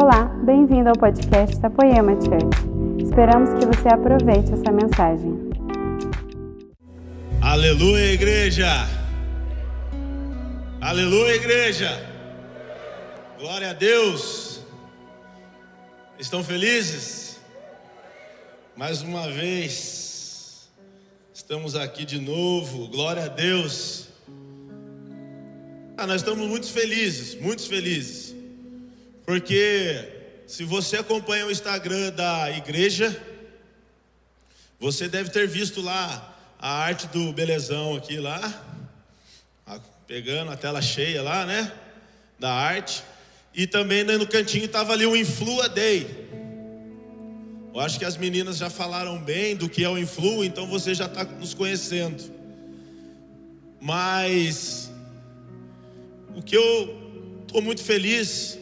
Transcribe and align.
Olá, 0.00 0.26
bem-vindo 0.44 0.90
ao 0.90 0.94
podcast 0.94 1.58
da 1.58 1.68
Poema 1.68 2.12
Church. 2.12 3.02
Esperamos 3.02 3.50
que 3.58 3.66
você 3.66 3.88
aproveite 3.88 4.52
essa 4.52 4.70
mensagem. 4.70 5.50
Aleluia, 7.42 8.12
igreja! 8.12 8.68
Aleluia, 10.80 11.34
igreja! 11.34 11.90
Glória 13.40 13.70
a 13.70 13.72
Deus! 13.72 14.60
Estão 16.16 16.44
felizes? 16.44 17.40
Mais 18.76 19.02
uma 19.02 19.28
vez, 19.28 20.70
estamos 21.34 21.74
aqui 21.74 22.04
de 22.04 22.20
novo, 22.20 22.86
glória 22.86 23.24
a 23.24 23.28
Deus! 23.28 24.10
Ah, 25.96 26.06
nós 26.06 26.20
estamos 26.20 26.46
muito 26.46 26.70
felizes, 26.70 27.34
muito 27.40 27.68
felizes, 27.68 28.27
porque 29.28 30.08
se 30.46 30.64
você 30.64 30.96
acompanha 30.96 31.44
o 31.44 31.50
Instagram 31.50 32.10
da 32.12 32.50
igreja, 32.50 33.14
você 34.80 35.06
deve 35.06 35.28
ter 35.28 35.46
visto 35.46 35.82
lá 35.82 36.34
a 36.58 36.78
arte 36.78 37.06
do 37.08 37.30
belezão 37.34 37.94
aqui 37.94 38.18
lá, 38.18 38.40
pegando 40.06 40.50
a 40.50 40.56
tela 40.56 40.80
cheia 40.80 41.22
lá, 41.22 41.44
né? 41.44 41.70
Da 42.38 42.50
arte. 42.50 43.04
E 43.54 43.66
também 43.66 44.02
né, 44.02 44.16
no 44.16 44.26
cantinho 44.26 44.64
estava 44.64 44.94
ali 44.94 45.04
o 45.04 45.14
Influa 45.14 45.68
Day. 45.68 46.06
Eu 47.74 47.80
acho 47.80 47.98
que 47.98 48.06
as 48.06 48.16
meninas 48.16 48.56
já 48.56 48.70
falaram 48.70 49.20
bem 49.20 49.54
do 49.54 49.68
que 49.68 49.84
é 49.84 49.90
o 49.90 49.98
Influ, 49.98 50.42
então 50.42 50.66
você 50.66 50.94
já 50.94 51.04
está 51.04 51.24
nos 51.24 51.52
conhecendo. 51.52 52.24
Mas 53.78 54.90
o 56.34 56.40
que 56.40 56.56
eu 56.56 57.42
estou 57.46 57.60
muito 57.60 57.84
feliz 57.84 58.57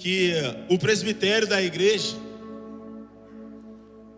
que 0.00 0.32
o 0.70 0.78
presbitério 0.78 1.46
da 1.46 1.60
igreja, 1.60 2.16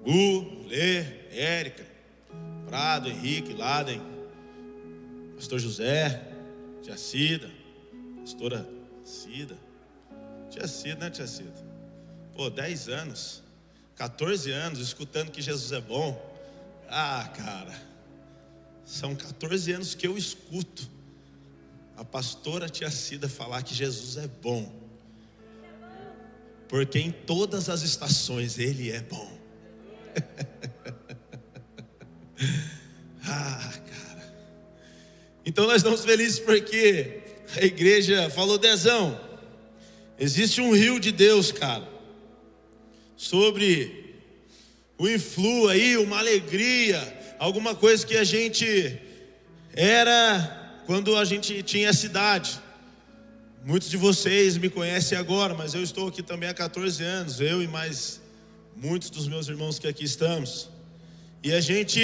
Gu, 0.04 0.68
Lê, 0.68 1.00
Érica, 1.32 1.84
Prado, 2.66 3.08
Henrique, 3.08 3.52
Laden, 3.52 4.00
Pastor 5.34 5.58
José, 5.58 6.22
Tia 6.82 6.96
Cida, 6.96 7.50
Pastora 8.20 8.64
Cida, 9.04 9.58
Tia 10.50 10.68
Cida, 10.68 11.04
né, 11.04 11.10
Tia 11.10 11.26
Cida? 11.26 11.52
Pô, 12.36 12.48
10 12.48 12.88
anos, 12.88 13.42
14 13.96 14.52
anos 14.52 14.78
escutando 14.78 15.32
que 15.32 15.42
Jesus 15.42 15.72
é 15.72 15.80
bom. 15.80 16.16
Ah, 16.88 17.28
cara, 17.36 17.74
são 18.84 19.16
14 19.16 19.72
anos 19.72 19.96
que 19.96 20.06
eu 20.06 20.16
escuto 20.16 20.88
a 21.96 22.04
pastora 22.04 22.68
Tia 22.68 22.90
Cida 22.90 23.28
falar 23.28 23.62
que 23.64 23.74
Jesus 23.74 24.16
é 24.16 24.28
bom. 24.28 24.81
Porque 26.72 26.98
em 26.98 27.10
todas 27.10 27.68
as 27.68 27.82
estações 27.82 28.58
Ele 28.58 28.90
é 28.90 29.02
bom. 29.02 29.30
ah, 33.26 33.74
cara. 33.90 34.34
Então 35.44 35.66
nós 35.66 35.76
estamos 35.76 36.02
felizes 36.02 36.38
porque 36.38 37.20
a 37.58 37.62
igreja 37.62 38.30
falou, 38.30 38.56
Dezão, 38.56 39.20
existe 40.18 40.62
um 40.62 40.74
rio 40.74 40.98
de 40.98 41.12
Deus, 41.12 41.52
cara, 41.52 41.86
sobre 43.18 44.16
o 44.96 45.06
influ 45.06 45.68
aí, 45.68 45.98
uma 45.98 46.20
alegria, 46.20 47.36
alguma 47.38 47.74
coisa 47.74 48.06
que 48.06 48.16
a 48.16 48.24
gente 48.24 48.98
era 49.74 50.80
quando 50.86 51.18
a 51.18 51.24
gente 51.26 51.62
tinha 51.62 51.92
cidade. 51.92 52.61
Muitos 53.64 53.88
de 53.88 53.96
vocês 53.96 54.56
me 54.56 54.68
conhecem 54.68 55.16
agora, 55.16 55.54
mas 55.54 55.72
eu 55.72 55.84
estou 55.84 56.08
aqui 56.08 56.20
também 56.20 56.48
há 56.48 56.54
14 56.54 57.00
anos, 57.04 57.40
eu 57.40 57.62
e 57.62 57.68
mais 57.68 58.20
muitos 58.74 59.08
dos 59.08 59.28
meus 59.28 59.46
irmãos 59.46 59.78
que 59.78 59.86
aqui 59.86 60.02
estamos. 60.02 60.68
E 61.44 61.52
a 61.52 61.60
gente, 61.60 62.00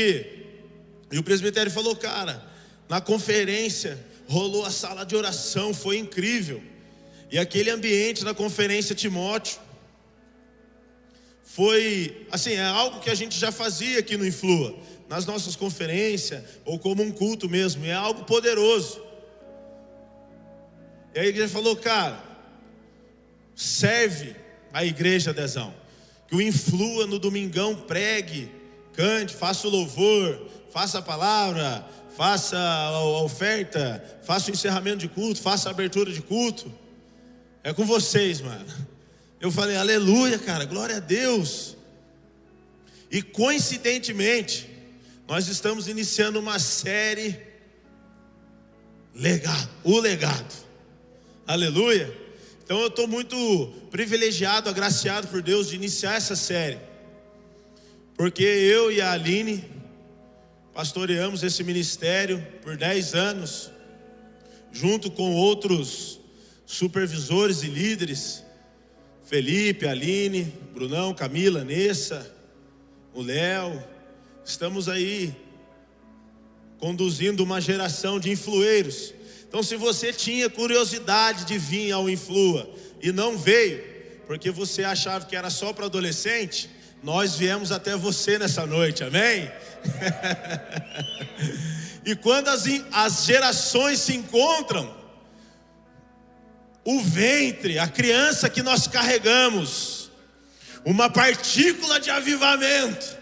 e 1.10 1.18
o 1.18 1.22
presbitério 1.24 1.72
falou, 1.72 1.96
cara, 1.96 2.46
na 2.88 3.00
conferência 3.00 3.98
rolou 4.28 4.64
a 4.64 4.70
sala 4.70 5.04
de 5.04 5.16
oração, 5.16 5.74
foi 5.74 5.98
incrível. 5.98 6.62
E 7.28 7.36
aquele 7.40 7.70
ambiente 7.70 8.24
na 8.24 8.32
conferência 8.32 8.94
Timóteo 8.94 9.58
foi, 11.42 12.24
assim, 12.30 12.52
é 12.52 12.62
algo 12.66 13.00
que 13.00 13.10
a 13.10 13.16
gente 13.16 13.36
já 13.36 13.50
fazia 13.50 13.98
aqui 13.98 14.16
no 14.16 14.24
Influa 14.24 14.78
nas 15.08 15.26
nossas 15.26 15.56
conferências, 15.56 16.40
ou 16.64 16.78
como 16.78 17.02
um 17.02 17.10
culto 17.10 17.48
mesmo, 17.48 17.84
é 17.84 17.94
algo 17.94 18.22
poderoso. 18.22 19.07
E 21.14 21.18
a 21.18 21.26
igreja 21.26 21.48
falou, 21.48 21.76
cara, 21.76 22.22
serve 23.54 24.36
a 24.72 24.84
igreja, 24.84 25.32
Dezão, 25.32 25.74
que 26.28 26.36
o 26.36 26.42
influa 26.42 27.06
no 27.06 27.18
domingão, 27.18 27.74
pregue, 27.74 28.50
cante, 28.92 29.34
faça 29.34 29.66
o 29.66 29.70
louvor, 29.70 30.48
faça 30.70 30.98
a 30.98 31.02
palavra, 31.02 31.86
faça 32.16 32.58
a 32.58 33.04
oferta, 33.22 34.20
faça 34.22 34.50
o 34.50 34.54
encerramento 34.54 34.98
de 34.98 35.08
culto, 35.08 35.40
faça 35.40 35.68
a 35.68 35.72
abertura 35.72 36.12
de 36.12 36.20
culto. 36.20 36.72
É 37.62 37.72
com 37.72 37.84
vocês, 37.84 38.40
mano. 38.40 38.66
Eu 39.40 39.52
falei, 39.52 39.76
aleluia, 39.76 40.38
cara, 40.38 40.64
glória 40.64 40.96
a 40.96 41.00
Deus. 41.00 41.76
E 43.10 43.22
coincidentemente, 43.22 44.68
nós 45.26 45.48
estamos 45.48 45.88
iniciando 45.88 46.38
uma 46.40 46.58
série 46.58 47.38
legado, 49.14 49.70
o 49.84 49.98
legado. 49.98 50.67
Aleluia. 51.48 52.14
Então 52.62 52.78
eu 52.80 52.88
estou 52.88 53.08
muito 53.08 53.72
privilegiado, 53.90 54.68
agraciado 54.68 55.26
por 55.28 55.42
Deus 55.42 55.70
de 55.70 55.76
iniciar 55.76 56.14
essa 56.16 56.36
série. 56.36 56.78
Porque 58.14 58.44
eu 58.44 58.92
e 58.92 59.00
a 59.00 59.12
Aline 59.12 59.64
pastoreamos 60.72 61.42
esse 61.42 61.64
ministério 61.64 62.46
por 62.62 62.76
10 62.76 63.14
anos, 63.14 63.70
junto 64.70 65.10
com 65.10 65.34
outros 65.34 66.20
supervisores 66.66 67.62
e 67.62 67.66
líderes, 67.66 68.44
Felipe, 69.24 69.88
Aline, 69.88 70.52
Brunão, 70.74 71.14
Camila, 71.14 71.64
Nessa, 71.64 72.30
o 73.12 73.22
Léo, 73.22 73.82
Estamos 74.48 74.88
aí 74.88 75.36
conduzindo 76.78 77.44
uma 77.44 77.60
geração 77.60 78.18
de 78.18 78.30
influeiros. 78.30 79.12
Então, 79.48 79.62
se 79.62 79.76
você 79.76 80.12
tinha 80.12 80.50
curiosidade 80.50 81.46
de 81.46 81.56
vir 81.56 81.90
ao 81.90 82.08
Influa 82.08 82.68
e 83.00 83.10
não 83.10 83.36
veio, 83.38 83.82
porque 84.26 84.50
você 84.50 84.84
achava 84.84 85.24
que 85.24 85.34
era 85.34 85.48
só 85.48 85.72
para 85.72 85.86
adolescente, 85.86 86.68
nós 87.02 87.36
viemos 87.36 87.72
até 87.72 87.96
você 87.96 88.38
nessa 88.38 88.66
noite, 88.66 89.02
amém? 89.02 89.50
e 92.04 92.14
quando 92.14 92.48
as, 92.48 92.64
as 92.92 93.24
gerações 93.24 94.00
se 94.00 94.14
encontram, 94.14 94.94
o 96.84 97.00
ventre, 97.00 97.78
a 97.78 97.88
criança 97.88 98.50
que 98.50 98.62
nós 98.62 98.86
carregamos, 98.86 100.10
uma 100.84 101.08
partícula 101.08 101.98
de 101.98 102.10
avivamento, 102.10 103.16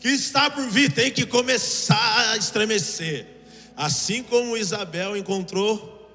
que 0.00 0.08
está 0.08 0.48
por 0.50 0.68
vir 0.68 0.92
tem 0.92 1.10
que 1.10 1.26
começar 1.26 2.30
a 2.30 2.36
estremecer. 2.36 3.33
Assim 3.76 4.22
como 4.22 4.56
Isabel 4.56 5.16
encontrou 5.16 6.08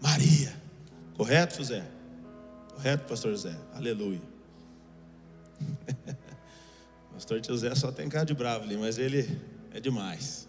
Maria. 0.00 0.54
Correto, 1.14 1.56
José? 1.56 1.84
Correto, 2.74 3.08
pastor 3.08 3.32
José? 3.32 3.56
Aleluia. 3.74 4.22
pastor 7.12 7.44
José 7.44 7.74
só 7.74 7.90
tem 7.90 8.08
cara 8.08 8.24
de 8.24 8.34
bravo 8.34 8.64
ali, 8.64 8.76
mas 8.76 8.98
ele 8.98 9.40
é 9.72 9.80
demais. 9.80 10.48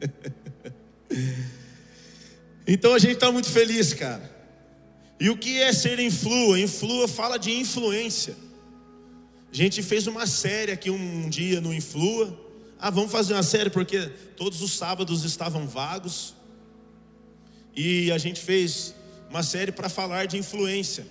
então 2.66 2.94
a 2.94 2.98
gente 2.98 3.14
está 3.14 3.30
muito 3.30 3.50
feliz, 3.50 3.92
cara. 3.92 4.32
E 5.20 5.30
o 5.30 5.36
que 5.36 5.60
é 5.60 5.72
ser 5.72 5.98
influa? 5.98 6.58
Influa 6.58 7.06
fala 7.06 7.38
de 7.38 7.52
influência. 7.52 8.34
A 9.52 9.56
gente 9.56 9.82
fez 9.82 10.06
uma 10.06 10.26
série 10.26 10.72
aqui 10.72 10.90
um 10.90 11.28
dia 11.28 11.60
no 11.60 11.72
Influa. 11.72 12.43
Ah, 12.78 12.90
vamos 12.90 13.10
fazer 13.10 13.34
uma 13.34 13.42
série 13.42 13.70
porque 13.70 14.08
todos 14.36 14.60
os 14.62 14.72
sábados 14.72 15.24
estavam 15.24 15.66
vagos. 15.66 16.34
E 17.74 18.10
a 18.12 18.18
gente 18.18 18.40
fez 18.40 18.94
uma 19.30 19.42
série 19.42 19.72
para 19.72 19.88
falar 19.88 20.26
de 20.26 20.36
influência. 20.36 21.06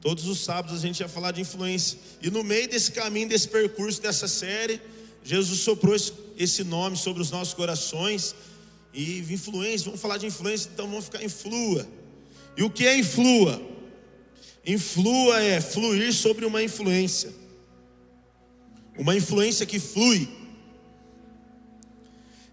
Todos 0.00 0.26
os 0.26 0.40
sábados 0.40 0.78
a 0.78 0.80
gente 0.86 1.00
ia 1.00 1.08
falar 1.08 1.32
de 1.32 1.40
influência. 1.40 1.98
E 2.20 2.30
no 2.30 2.42
meio 2.42 2.68
desse 2.68 2.92
caminho, 2.92 3.28
desse 3.28 3.48
percurso, 3.48 4.02
dessa 4.02 4.26
série, 4.26 4.80
Jesus 5.22 5.60
soprou 5.60 5.96
esse 6.36 6.64
nome 6.64 6.96
sobre 6.96 7.22
os 7.22 7.30
nossos 7.30 7.54
corações. 7.54 8.34
E 8.92 9.20
influência, 9.32 9.86
vamos 9.86 10.00
falar 10.00 10.18
de 10.18 10.26
influência, 10.26 10.70
então 10.72 10.86
vamos 10.88 11.04
ficar 11.06 11.22
influa. 11.22 11.86
E 12.56 12.62
o 12.62 12.68
que 12.68 12.86
é 12.86 12.98
influa? 12.98 13.62
Influa 14.66 15.40
é 15.40 15.60
fluir 15.60 16.12
sobre 16.12 16.44
uma 16.44 16.62
influência 16.62 17.42
uma 18.98 19.16
influência 19.16 19.66
que 19.66 19.78
flui, 19.78 20.28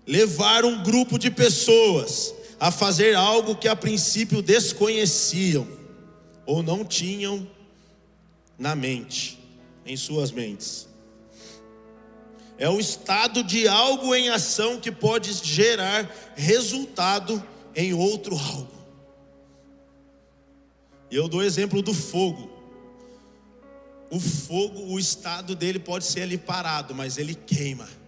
levar 0.09 0.65
um 0.65 0.81
grupo 0.81 1.19
de 1.19 1.29
pessoas 1.29 2.33
a 2.59 2.71
fazer 2.71 3.13
algo 3.13 3.55
que 3.55 3.67
a 3.67 3.75
princípio 3.75 4.41
desconheciam 4.41 5.67
ou 6.47 6.63
não 6.63 6.83
tinham 6.83 7.47
na 8.57 8.75
mente, 8.75 9.39
em 9.85 9.95
suas 9.95 10.31
mentes. 10.31 10.87
É 12.57 12.67
o 12.67 12.79
estado 12.79 13.43
de 13.43 13.67
algo 13.67 14.15
em 14.15 14.29
ação 14.29 14.79
que 14.79 14.91
pode 14.91 15.31
gerar 15.31 16.33
resultado 16.35 17.41
em 17.75 17.93
outro 17.93 18.35
algo. 18.35 18.79
E 21.11 21.15
eu 21.15 21.27
dou 21.27 21.43
exemplo 21.43 21.83
do 21.83 21.93
fogo. 21.93 22.49
O 24.09 24.19
fogo, 24.19 24.91
o 24.91 24.97
estado 24.97 25.55
dele 25.55 25.77
pode 25.77 26.03
ser 26.03 26.23
ali 26.23 26.37
parado, 26.37 26.95
mas 26.95 27.19
ele 27.19 27.35
queima. 27.35 27.98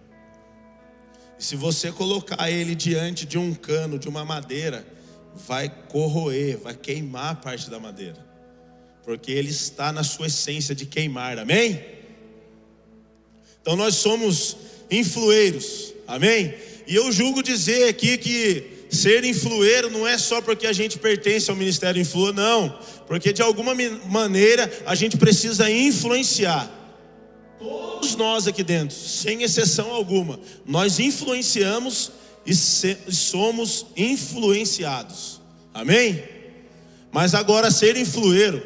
Se 1.42 1.56
você 1.56 1.90
colocar 1.90 2.48
ele 2.48 2.72
diante 2.72 3.26
de 3.26 3.36
um 3.36 3.52
cano, 3.52 3.98
de 3.98 4.08
uma 4.08 4.24
madeira, 4.24 4.86
vai 5.34 5.68
corroer, 5.88 6.56
vai 6.56 6.72
queimar 6.72 7.40
parte 7.40 7.68
da 7.68 7.80
madeira. 7.80 8.24
Porque 9.02 9.32
ele 9.32 9.50
está 9.50 9.90
na 9.92 10.04
sua 10.04 10.28
essência 10.28 10.72
de 10.72 10.86
queimar, 10.86 11.40
amém? 11.40 11.84
Então 13.60 13.74
nós 13.74 13.96
somos 13.96 14.56
influeiros, 14.88 15.92
amém? 16.06 16.54
E 16.86 16.94
eu 16.94 17.10
julgo 17.10 17.42
dizer 17.42 17.88
aqui 17.88 18.16
que 18.18 18.86
ser 18.88 19.24
influeiro 19.24 19.90
não 19.90 20.06
é 20.06 20.18
só 20.18 20.40
porque 20.40 20.68
a 20.68 20.72
gente 20.72 20.96
pertence 20.96 21.50
ao 21.50 21.56
ministério 21.56 22.00
influa, 22.00 22.32
não, 22.32 22.78
porque 23.08 23.32
de 23.32 23.42
alguma 23.42 23.74
maneira 24.06 24.72
a 24.86 24.94
gente 24.94 25.16
precisa 25.16 25.68
influenciar. 25.68 26.81
Todos 27.62 28.16
nós 28.16 28.46
aqui 28.46 28.64
dentro, 28.64 28.96
sem 28.96 29.42
exceção 29.42 29.92
alguma, 29.92 30.38
nós 30.66 30.98
influenciamos 30.98 32.10
e, 32.44 32.54
somos 32.54 33.86
influenciados. 33.96 35.40
Amém? 35.72 36.22
Mas 37.12 37.34
agora 37.34 37.70
ser 37.70 37.96
influeiro 37.96 38.62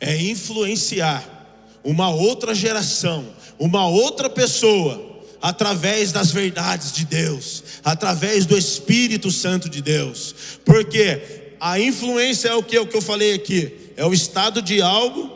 é 0.00 0.16
influenciar 0.20 1.36
uma 1.84 2.10
outra 2.10 2.54
geração, 2.54 3.24
uma 3.58 3.86
outra 3.86 4.28
pessoa, 4.28 5.06
através 5.40 6.10
das 6.10 6.32
verdades 6.32 6.92
de 6.92 7.04
Deus, 7.04 7.62
através 7.84 8.44
do 8.44 8.58
Espírito 8.58 9.30
Santo 9.30 9.68
de 9.68 9.80
Deus, 9.80 10.34
porque 10.64 11.54
a 11.60 11.78
influência 11.78 12.48
é 12.48 12.54
o 12.54 12.62
que, 12.62 12.76
é 12.76 12.80
o 12.80 12.86
que 12.86 12.96
eu 12.96 13.02
falei 13.02 13.34
aqui, 13.34 13.92
é 13.96 14.04
o 14.04 14.12
estado 14.12 14.60
de 14.60 14.82
algo. 14.82 15.30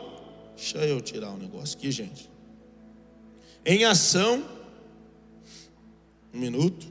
Deixa 0.57 0.77
eu 0.79 0.99
tirar 0.99 1.31
um 1.31 1.37
negócio 1.37 1.77
aqui, 1.77 1.89
gente. 1.91 2.32
Em 3.65 3.85
ação, 3.85 4.43
um 6.33 6.39
minuto. 6.39 6.85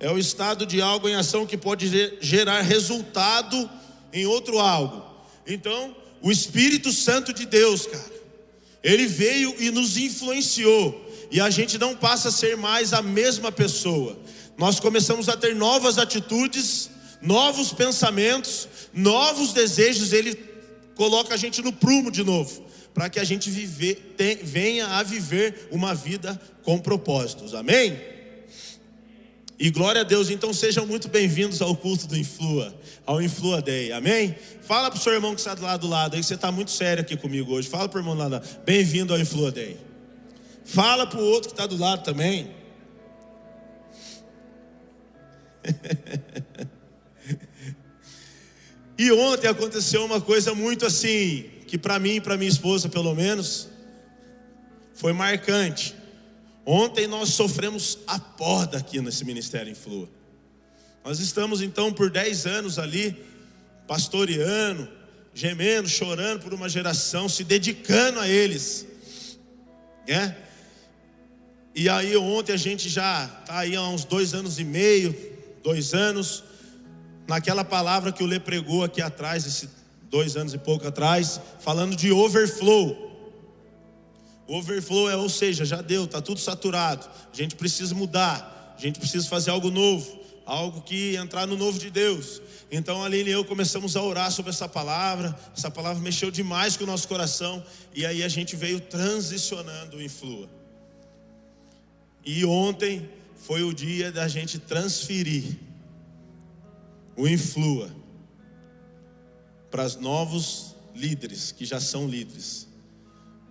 É 0.00 0.10
o 0.10 0.18
estado 0.18 0.66
de 0.66 0.80
algo 0.80 1.08
em 1.08 1.14
ação 1.14 1.46
que 1.46 1.56
pode 1.56 1.88
gerar 2.20 2.60
resultado 2.62 3.70
em 4.12 4.26
outro 4.26 4.58
algo. 4.58 5.04
Então, 5.46 5.94
o 6.20 6.32
Espírito 6.32 6.92
Santo 6.92 7.32
de 7.32 7.46
Deus, 7.46 7.86
cara, 7.86 8.12
ele 8.82 9.06
veio 9.06 9.54
e 9.60 9.70
nos 9.70 9.96
influenciou, 9.96 11.06
e 11.30 11.40
a 11.40 11.50
gente 11.50 11.78
não 11.78 11.96
passa 11.96 12.28
a 12.28 12.32
ser 12.32 12.56
mais 12.56 12.92
a 12.92 13.02
mesma 13.02 13.52
pessoa. 13.52 14.18
Nós 14.58 14.80
começamos 14.80 15.28
a 15.28 15.36
ter 15.36 15.54
novas 15.54 15.98
atitudes, 15.98 16.90
novos 17.22 17.72
pensamentos, 17.72 18.68
novos 18.92 19.52
desejos, 19.52 20.12
ele 20.12 20.34
coloca 20.96 21.32
a 21.32 21.36
gente 21.36 21.62
no 21.62 21.72
prumo 21.72 22.10
de 22.10 22.24
novo, 22.24 22.66
para 22.92 23.08
que 23.08 23.20
a 23.20 23.24
gente 23.24 23.48
viver, 23.48 24.16
venha 24.42 24.88
a 24.88 25.02
viver 25.04 25.68
uma 25.70 25.94
vida 25.94 26.38
com 26.64 26.76
propósitos. 26.76 27.54
Amém? 27.54 28.00
E 29.60 29.70
glória 29.70 30.00
a 30.00 30.04
Deus, 30.04 30.28
então 30.28 30.52
sejam 30.52 30.84
muito 30.84 31.08
bem-vindos 31.08 31.62
ao 31.62 31.76
culto 31.76 32.08
do 32.08 32.16
Influa, 32.16 32.74
ao 33.06 33.22
Influa 33.22 33.62
Day, 33.62 33.92
amém? 33.92 34.34
Fala 34.62 34.90
para 34.90 34.98
o 34.98 35.00
seu 35.00 35.12
irmão 35.12 35.34
que 35.34 35.40
está 35.40 35.54
do 35.54 35.62
lado 35.62 35.82
do 35.82 35.88
lado 35.88 36.14
aí, 36.14 36.20
que 36.20 36.26
você 36.26 36.34
está 36.34 36.50
muito 36.50 36.72
sério 36.72 37.00
aqui 37.00 37.16
comigo 37.16 37.52
hoje. 37.52 37.68
Fala 37.68 37.88
para 37.88 37.98
o 37.98 38.00
irmão 38.00 38.14
lado, 38.14 38.40
bem-vindo 38.64 39.12
ao 39.12 39.20
Influa 39.20 39.52
Day. 39.52 39.76
Fala 40.64 41.06
para 41.06 41.20
o 41.20 41.24
outro 41.24 41.48
que 41.48 41.54
está 41.54 41.66
do 41.66 41.76
lado 41.76 42.02
também. 42.02 42.57
E 48.98 49.12
ontem 49.12 49.48
aconteceu 49.48 50.04
uma 50.04 50.20
coisa 50.20 50.54
muito 50.54 50.86
assim, 50.86 51.44
que 51.66 51.78
para 51.78 51.98
mim 51.98 52.16
e 52.16 52.20
para 52.20 52.36
minha 52.36 52.50
esposa, 52.50 52.88
pelo 52.88 53.14
menos, 53.14 53.68
foi 54.94 55.12
marcante. 55.12 55.94
Ontem 56.64 57.06
nós 57.06 57.30
sofremos 57.30 57.98
a 58.06 58.18
poda 58.18 58.78
aqui 58.78 59.00
nesse 59.00 59.24
ministério 59.24 59.70
em 59.70 59.74
Flua. 59.74 60.08
Nós 61.04 61.20
estamos 61.20 61.62
então 61.62 61.92
por 61.92 62.10
10 62.10 62.46
anos 62.46 62.78
ali, 62.78 63.16
pastoreando, 63.86 64.88
gemendo, 65.32 65.88
chorando 65.88 66.42
por 66.42 66.52
uma 66.52 66.68
geração, 66.68 67.28
se 67.28 67.44
dedicando 67.44 68.20
a 68.20 68.28
eles. 68.28 68.86
Né? 70.06 70.36
E 71.74 71.88
aí 71.88 72.16
ontem 72.16 72.52
a 72.52 72.56
gente 72.56 72.88
já 72.88 73.24
está 73.40 73.60
aí 73.60 73.76
há 73.76 73.82
uns 73.88 74.04
dois 74.04 74.34
anos 74.34 74.58
e 74.58 74.64
meio, 74.64 75.14
dois 75.62 75.94
anos, 75.94 76.42
naquela 77.26 77.64
palavra 77.64 78.12
que 78.12 78.22
o 78.22 78.26
Lê 78.26 78.40
pregou 78.40 78.84
aqui 78.84 79.02
atrás, 79.02 79.46
esses 79.46 79.68
dois 80.10 80.36
anos 80.36 80.54
e 80.54 80.58
pouco 80.58 80.86
atrás, 80.86 81.40
falando 81.60 81.94
de 81.94 82.10
overflow. 82.10 83.06
Overflow 84.46 85.10
é, 85.10 85.16
ou 85.16 85.28
seja, 85.28 85.64
já 85.64 85.82
deu, 85.82 86.04
está 86.04 86.22
tudo 86.22 86.40
saturado. 86.40 87.06
A 87.32 87.36
gente 87.36 87.54
precisa 87.54 87.94
mudar, 87.94 88.74
a 88.76 88.80
gente 88.80 88.98
precisa 88.98 89.28
fazer 89.28 89.50
algo 89.50 89.70
novo, 89.70 90.18
algo 90.46 90.80
que 90.80 91.16
entrar 91.16 91.46
no 91.46 91.56
novo 91.56 91.78
de 91.78 91.90
Deus. 91.90 92.40
Então 92.70 93.02
a 93.02 93.08
e 93.10 93.30
eu 93.30 93.44
começamos 93.44 93.96
a 93.96 94.02
orar 94.02 94.30
sobre 94.30 94.50
essa 94.50 94.68
palavra. 94.68 95.38
Essa 95.56 95.70
palavra 95.70 96.02
mexeu 96.02 96.30
demais 96.30 96.76
com 96.76 96.84
o 96.84 96.86
nosso 96.86 97.08
coração 97.08 97.62
e 97.94 98.04
aí 98.04 98.22
a 98.22 98.28
gente 98.28 98.56
veio 98.56 98.80
transicionando 98.80 100.00
em 100.00 100.08
Flua. 100.08 100.48
E 102.24 102.44
ontem 102.44 103.08
foi 103.48 103.62
o 103.62 103.72
dia 103.72 104.12
da 104.12 104.28
gente 104.28 104.58
transferir 104.58 105.56
o 107.16 107.26
Influa 107.26 107.90
para 109.70 109.86
os 109.86 109.96
novos 109.96 110.74
líderes 110.94 111.50
que 111.50 111.64
já 111.64 111.80
são 111.80 112.06
líderes. 112.06 112.68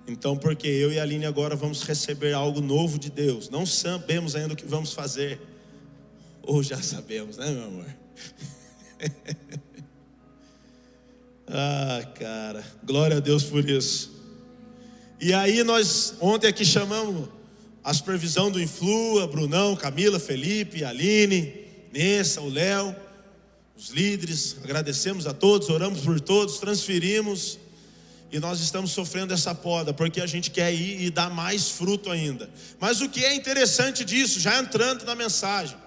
Então, 0.07 0.37
porque 0.37 0.67
eu 0.67 0.91
e 0.91 0.99
a 0.99 1.01
Aline 1.01 1.25
agora 1.25 1.55
vamos 1.55 1.81
receber 1.81 2.33
algo 2.33 2.61
novo 2.61 2.99
de 2.99 3.09
Deus. 3.09 3.49
Não 3.49 3.65
sabemos 3.65 4.35
ainda 4.35 4.53
o 4.53 4.55
que 4.55 4.67
vamos 4.67 4.93
fazer. 4.93 5.41
Ou 6.43 6.61
já 6.61 6.79
sabemos, 6.79 7.37
né, 7.37 7.49
meu 7.49 7.63
amor? 7.63 7.95
ah, 11.47 12.07
cara, 12.13 12.63
glória 12.83 13.17
a 13.17 13.19
Deus 13.19 13.45
por 13.45 13.67
isso. 13.67 14.11
E 15.19 15.33
aí 15.33 15.63
nós 15.63 16.13
ontem 16.21 16.45
aqui 16.45 16.63
chamamos 16.63 17.29
a 17.87 17.93
supervisão 17.93 18.51
do 18.51 18.61
Influa, 18.61 19.25
Brunão, 19.27 19.73
Camila, 19.73 20.19
Felipe, 20.19 20.83
Aline, 20.83 21.53
Nessa, 21.93 22.41
o 22.41 22.49
Léo, 22.49 22.93
os 23.77 23.91
líderes, 23.91 24.57
agradecemos 24.61 25.25
a 25.25 25.33
todos, 25.33 25.69
oramos 25.69 26.01
por 26.01 26.19
todos, 26.19 26.57
transferimos 26.57 27.57
e 28.29 28.41
nós 28.41 28.59
estamos 28.59 28.91
sofrendo 28.91 29.33
essa 29.33 29.55
poda, 29.55 29.93
porque 29.93 30.19
a 30.19 30.27
gente 30.27 30.51
quer 30.51 30.73
ir 30.73 31.01
e 31.01 31.09
dar 31.09 31.29
mais 31.29 31.69
fruto 31.69 32.11
ainda. 32.11 32.49
Mas 32.77 32.99
o 32.99 33.07
que 33.07 33.23
é 33.23 33.33
interessante 33.33 34.03
disso, 34.03 34.37
já 34.37 34.59
entrando 34.59 35.05
na 35.05 35.15
mensagem, 35.15 35.77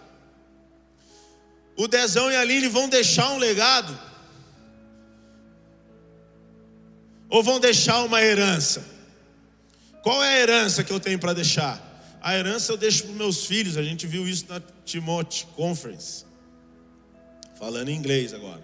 o 1.76 1.86
Dezão 1.86 2.32
e 2.32 2.36
a 2.36 2.40
Aline 2.40 2.68
vão 2.68 2.88
deixar 2.88 3.30
um 3.32 3.36
legado, 3.36 3.94
ou 7.28 7.42
vão 7.42 7.60
deixar 7.60 8.02
uma 8.04 8.22
herança? 8.22 8.82
Qual 10.02 10.24
é 10.24 10.38
a 10.38 10.40
herança 10.40 10.82
que 10.82 10.94
eu 10.94 10.98
tenho 10.98 11.18
para 11.18 11.34
deixar? 11.34 11.89
A 12.20 12.36
herança 12.36 12.72
eu 12.72 12.76
deixo 12.76 13.04
para 13.04 13.14
meus 13.14 13.46
filhos, 13.46 13.76
a 13.76 13.82
gente 13.82 14.06
viu 14.06 14.28
isso 14.28 14.44
na 14.48 14.60
Timothy 14.84 15.46
Conference, 15.56 16.24
falando 17.58 17.88
em 17.88 17.96
inglês 17.96 18.34
agora. 18.34 18.62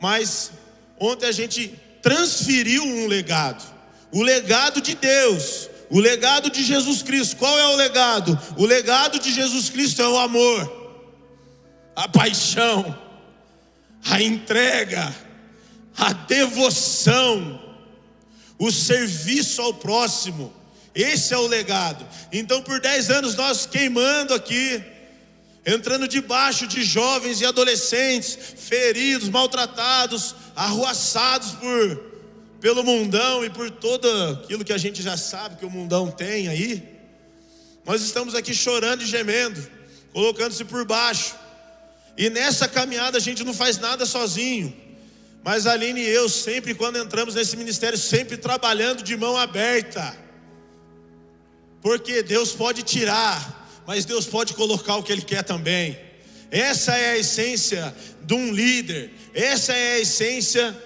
Mas 0.00 0.52
ontem 0.98 1.26
a 1.26 1.32
gente 1.32 1.78
transferiu 2.00 2.82
um 2.82 3.06
legado, 3.06 3.62
o 4.10 4.22
legado 4.22 4.80
de 4.80 4.94
Deus, 4.94 5.68
o 5.90 6.00
legado 6.00 6.50
de 6.50 6.64
Jesus 6.64 7.02
Cristo. 7.02 7.36
Qual 7.36 7.58
é 7.58 7.66
o 7.66 7.76
legado? 7.76 8.38
O 8.56 8.64
legado 8.64 9.18
de 9.18 9.30
Jesus 9.30 9.68
Cristo 9.68 10.00
é 10.00 10.08
o 10.08 10.18
amor, 10.18 11.04
a 11.94 12.08
paixão, 12.08 12.98
a 14.06 14.22
entrega, 14.22 15.14
a 15.96 16.12
devoção, 16.14 17.60
o 18.58 18.72
serviço 18.72 19.60
ao 19.60 19.74
próximo. 19.74 20.61
Esse 20.94 21.32
é 21.32 21.38
o 21.38 21.46
legado. 21.46 22.06
Então, 22.30 22.62
por 22.62 22.80
dez 22.80 23.10
anos, 23.10 23.34
nós 23.34 23.66
queimando 23.66 24.34
aqui, 24.34 24.82
entrando 25.64 26.06
debaixo 26.06 26.66
de 26.66 26.82
jovens 26.84 27.40
e 27.40 27.46
adolescentes, 27.46 28.36
feridos, 28.56 29.28
maltratados, 29.28 30.34
arruaçados 30.54 31.52
por 31.52 32.12
pelo 32.62 32.84
mundão 32.84 33.44
e 33.44 33.50
por 33.50 33.72
todo 33.72 34.08
aquilo 34.30 34.64
que 34.64 34.72
a 34.72 34.78
gente 34.78 35.02
já 35.02 35.16
sabe 35.16 35.56
que 35.56 35.66
o 35.66 35.70
mundão 35.70 36.08
tem 36.08 36.46
aí. 36.46 36.80
Nós 37.84 38.02
estamos 38.02 38.36
aqui 38.36 38.54
chorando 38.54 39.02
e 39.02 39.06
gemendo, 39.06 39.60
colocando-se 40.12 40.64
por 40.64 40.84
baixo. 40.84 41.34
E 42.16 42.30
nessa 42.30 42.68
caminhada 42.68 43.18
a 43.18 43.20
gente 43.20 43.42
não 43.42 43.52
faz 43.52 43.78
nada 43.78 44.06
sozinho. 44.06 44.72
Mas 45.42 45.66
Aline 45.66 46.02
e 46.02 46.08
eu, 46.08 46.28
sempre 46.28 46.72
quando 46.72 46.98
entramos 46.98 47.34
nesse 47.34 47.56
ministério, 47.56 47.98
sempre 47.98 48.36
trabalhando 48.36 49.02
de 49.02 49.16
mão 49.16 49.36
aberta. 49.36 50.16
Porque 51.82 52.22
Deus 52.22 52.52
pode 52.52 52.82
tirar, 52.82 53.82
mas 53.86 54.04
Deus 54.04 54.24
pode 54.24 54.54
colocar 54.54 54.96
o 54.96 55.02
que 55.02 55.12
Ele 55.12 55.22
quer 55.22 55.42
também. 55.42 55.98
Essa 56.50 56.96
é 56.96 57.12
a 57.12 57.18
essência 57.18 57.94
de 58.22 58.34
um 58.34 58.52
líder, 58.52 59.10
essa 59.34 59.72
é 59.72 59.94
a 59.94 60.00
essência 60.00 60.82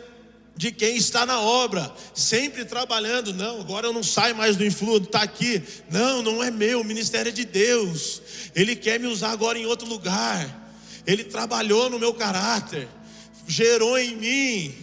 de 0.56 0.72
quem 0.72 0.96
está 0.96 1.26
na 1.26 1.38
obra, 1.38 1.92
sempre 2.14 2.64
trabalhando. 2.64 3.34
Não, 3.34 3.60
agora 3.60 3.88
eu 3.88 3.92
não 3.92 4.02
saio 4.02 4.34
mais 4.34 4.56
do 4.56 4.64
influo, 4.64 4.96
está 4.96 5.20
aqui. 5.20 5.62
Não, 5.90 6.22
não 6.22 6.42
é 6.42 6.50
meu, 6.50 6.80
o 6.80 6.84
ministério 6.84 7.28
é 7.28 7.32
de 7.32 7.44
Deus. 7.44 8.22
Ele 8.54 8.74
quer 8.74 8.98
me 8.98 9.06
usar 9.06 9.32
agora 9.32 9.58
em 9.58 9.66
outro 9.66 9.86
lugar. 9.86 10.64
Ele 11.06 11.24
trabalhou 11.24 11.90
no 11.90 11.98
meu 11.98 12.14
caráter, 12.14 12.88
gerou 13.46 13.98
em 13.98 14.16
mim 14.16 14.74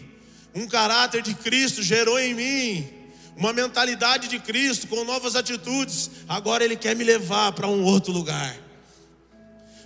um 0.53 0.67
caráter 0.67 1.23
de 1.23 1.33
Cristo, 1.33 1.81
gerou 1.81 2.19
em 2.19 2.35
mim 2.35 2.92
uma 3.35 3.53
mentalidade 3.53 4.27
de 4.27 4.39
Cristo 4.39 4.87
com 4.87 5.03
novas 5.03 5.35
atitudes. 5.35 6.09
Agora 6.27 6.63
Ele 6.63 6.75
quer 6.75 6.95
me 6.95 7.03
levar 7.03 7.51
para 7.53 7.67
um 7.67 7.83
outro 7.83 8.11
lugar. 8.11 8.55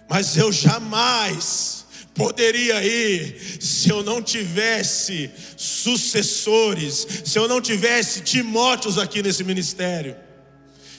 Mas 0.10 0.38
eu 0.38 0.52
jamais 0.52 1.86
poderia 2.14 2.84
ir 2.84 3.60
se 3.62 3.90
eu 3.90 4.02
não 4.02 4.22
tivesse 4.22 5.30
sucessores, 5.56 7.08
se 7.24 7.38
eu 7.38 7.48
não 7.48 7.62
tivesse 7.62 8.22
Timóteos 8.22 8.98
aqui 8.98 9.22
nesse 9.22 9.44
ministério. 9.44 10.16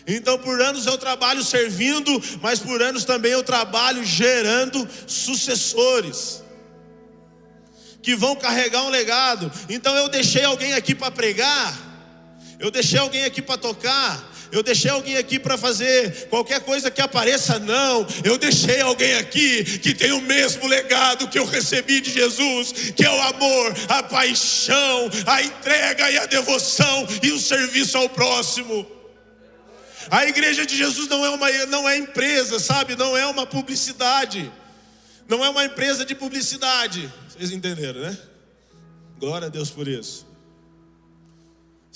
Então, 0.06 0.38
por 0.38 0.62
anos 0.62 0.86
eu 0.86 0.96
trabalho 0.96 1.42
servindo, 1.42 2.10
mas 2.40 2.60
por 2.60 2.80
anos 2.80 3.04
também 3.04 3.32
eu 3.32 3.42
trabalho 3.42 4.02
gerando 4.06 4.88
sucessores 5.06 6.42
que 8.00 8.16
vão 8.16 8.34
carregar 8.34 8.84
um 8.84 8.88
legado. 8.88 9.52
Então, 9.68 9.94
eu 9.96 10.08
deixei 10.08 10.44
alguém 10.44 10.72
aqui 10.72 10.94
para 10.94 11.10
pregar, 11.10 11.87
eu 12.58 12.70
deixei 12.70 12.98
alguém 12.98 13.24
aqui 13.24 13.40
para 13.40 13.56
tocar, 13.56 14.32
eu 14.50 14.62
deixei 14.62 14.90
alguém 14.90 15.16
aqui 15.16 15.38
para 15.38 15.56
fazer 15.56 16.28
qualquer 16.28 16.60
coisa 16.60 16.90
que 16.90 17.00
apareça, 17.00 17.58
não. 17.58 18.06
Eu 18.24 18.38
deixei 18.38 18.80
alguém 18.80 19.14
aqui 19.14 19.62
que 19.78 19.94
tem 19.94 20.12
o 20.12 20.22
mesmo 20.22 20.66
legado 20.66 21.28
que 21.28 21.38
eu 21.38 21.44
recebi 21.44 22.00
de 22.00 22.10
Jesus, 22.10 22.72
que 22.96 23.04
é 23.04 23.10
o 23.10 23.20
amor, 23.22 23.74
a 23.88 24.02
paixão, 24.02 25.10
a 25.26 25.42
entrega 25.42 26.10
e 26.10 26.18
a 26.18 26.26
devoção 26.26 27.06
e 27.22 27.30
o 27.30 27.38
serviço 27.38 27.98
ao 27.98 28.08
próximo. 28.08 28.86
A 30.10 30.24
igreja 30.26 30.64
de 30.64 30.76
Jesus 30.76 31.06
não 31.08 31.24
é 31.24 31.28
uma 31.28 31.50
não 31.66 31.88
é 31.88 31.98
empresa, 31.98 32.58
sabe? 32.58 32.96
Não 32.96 33.16
é 33.16 33.26
uma 33.26 33.46
publicidade. 33.46 34.50
Não 35.28 35.44
é 35.44 35.50
uma 35.50 35.66
empresa 35.66 36.06
de 36.06 36.14
publicidade. 36.14 37.12
Vocês 37.28 37.52
entenderam, 37.52 38.00
né? 38.00 38.18
Glória 39.18 39.46
a 39.46 39.50
Deus 39.50 39.68
por 39.68 39.86
isso. 39.86 40.27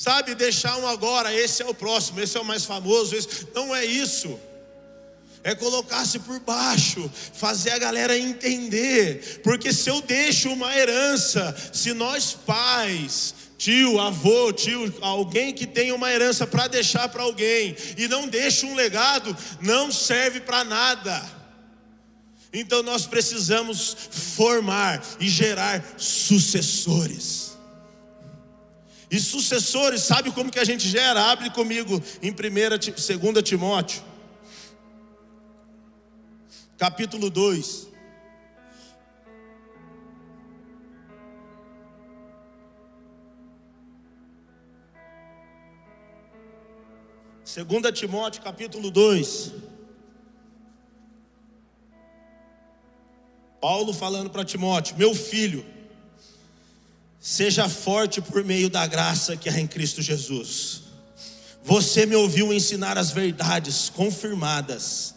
Sabe, 0.03 0.35
deixar 0.35 0.79
um 0.79 0.89
agora, 0.89 1.33
esse 1.33 1.63
é 1.63 1.65
o 1.65 1.73
próximo, 1.73 2.21
esse 2.21 2.37
é 2.37 2.41
o 2.41 2.45
mais 2.45 2.65
famoso, 2.65 3.15
esse... 3.15 3.47
não 3.55 3.73
é 3.73 3.85
isso. 3.85 4.37
É 5.45 5.55
colocar-se 5.55 6.19
por 6.19 6.41
baixo, 6.41 7.09
fazer 7.35 7.71
a 7.71 7.79
galera 7.79 8.19
entender, 8.19 9.41
porque 9.45 9.73
se 9.73 9.89
eu 9.89 10.03
deixo 10.03 10.49
uma 10.49 10.77
herança, 10.77 11.55
se 11.73 11.93
nós 11.93 12.33
pais, 12.33 13.33
tio, 13.57 14.01
avô, 14.01 14.53
tio, 14.53 14.93
alguém 15.01 15.55
que 15.55 15.69
tem 15.69 15.93
uma 15.93 16.11
herança 16.11 16.49
para 16.49 16.67
deixar 16.67 17.09
para 17.09 17.23
alguém 17.23 17.77
e 17.97 18.09
não 18.09 18.27
deixa 18.27 18.67
um 18.67 18.75
legado, 18.75 19.37
não 19.61 19.93
serve 19.93 20.41
para 20.41 20.65
nada. 20.65 21.23
Então 22.53 22.83
nós 22.83 23.07
precisamos 23.07 23.97
formar 24.11 25.01
e 25.21 25.29
gerar 25.29 25.95
sucessores. 25.97 27.52
E 29.13 29.21
sucessores, 29.21 30.01
sabe 30.05 30.31
como 30.33 30.51
que 30.51 30.59
a 30.59 30.65
gente 30.65 30.89
gera? 30.89 31.25
Abre 31.25 31.51
comigo 31.51 32.03
em 32.23 32.31
1 32.31 32.35
2 32.35 33.43
Timóteo, 33.43 34.03
capítulo 36.79 37.29
2. 37.29 37.89
Segunda 47.45 47.93
Timóteo 47.93 48.43
capítulo 48.43 48.91
2. 48.91 49.53
Paulo 53.61 53.93
falando 53.93 54.31
para 54.31 54.43
Timóteo, 54.43 54.97
meu 54.97 55.15
filho, 55.15 55.72
Seja 57.25 57.69
forte 57.69 58.21
por 58.21 58.45
meio 58.45 58.69
da 58.69 58.85
graça 58.85 59.37
que 59.37 59.49
há 59.49 59.57
em 59.57 59.69
Cristo 59.69 60.03
Jesus. 60.03 60.83
Você 61.63 62.05
me 62.05 62.17
ouviu 62.17 62.53
ensinar 62.53 62.99
as 62.99 63.13
verdades 63.13 63.89
confirmadas 63.89 65.15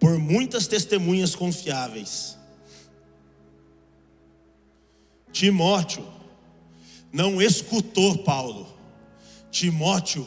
por 0.00 0.16
muitas 0.18 0.66
testemunhas 0.66 1.34
confiáveis. 1.34 2.38
Timóteo 5.30 6.10
não 7.12 7.42
escutou 7.42 8.16
Paulo, 8.24 8.74
Timóteo 9.50 10.26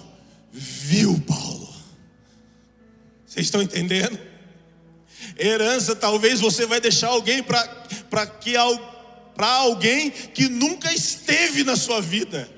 viu 0.51 1.19
Paulo. 1.21 1.73
Vocês 3.25 3.47
estão 3.47 3.63
entendendo? 3.63 4.19
Herança, 5.39 5.95
talvez 5.95 6.39
você 6.39 6.67
vai 6.67 6.79
deixar 6.79 7.07
alguém 7.07 7.41
para 7.41 8.27
que 8.27 8.55
para 9.35 9.47
alguém 9.47 10.09
que 10.09 10.47
nunca 10.47 10.93
esteve 10.93 11.63
na 11.63 11.75
sua 11.75 12.01
vida. 12.01 12.49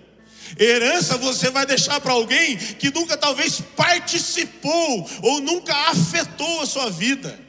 Herança 0.60 1.18
você 1.18 1.50
vai 1.50 1.66
deixar 1.66 2.00
para 2.00 2.14
alguém 2.14 2.58
que 2.58 2.92
nunca 2.92 3.18
talvez 3.18 3.62
participou 3.76 5.10
ou 5.22 5.42
nunca 5.42 5.76
afetou 5.90 6.62
a 6.62 6.66
sua 6.66 6.90
vida. 6.90 7.40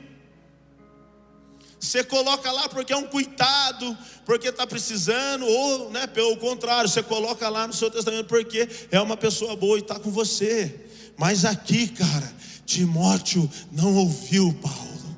Você 1.79 2.03
coloca 2.03 2.51
lá 2.51 2.67
porque 2.69 2.95
é 2.95 2.97
um 2.97 3.07
cuidado, 3.07 3.97
porque 4.25 4.49
está 4.49 4.67
precisando, 4.67 5.45
ou 5.47 5.91
né, 5.91 6.07
pelo 6.07 6.35
contrário, 6.39 6.89
você 6.89 7.03
coloca 7.03 7.47
lá 7.51 7.67
no 7.67 7.75
seu 7.75 7.91
testamento 7.91 8.27
porque 8.27 8.67
é 8.91 8.99
uma 9.01 9.19
pessoa 9.19 9.55
boa 9.55 9.77
e 9.77 9.83
está 9.83 9.99
com 9.99 10.11
você. 10.11 10.87
Mas 11.19 11.45
aqui, 11.45 11.89
cara, 11.89 12.33
Timóteo 12.65 13.51
não 13.71 13.95
ouviu 13.97 14.55
Paulo. 14.63 15.17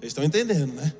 Vocês 0.00 0.10
estão 0.10 0.24
entendendo, 0.24 0.72
né? 0.72 0.92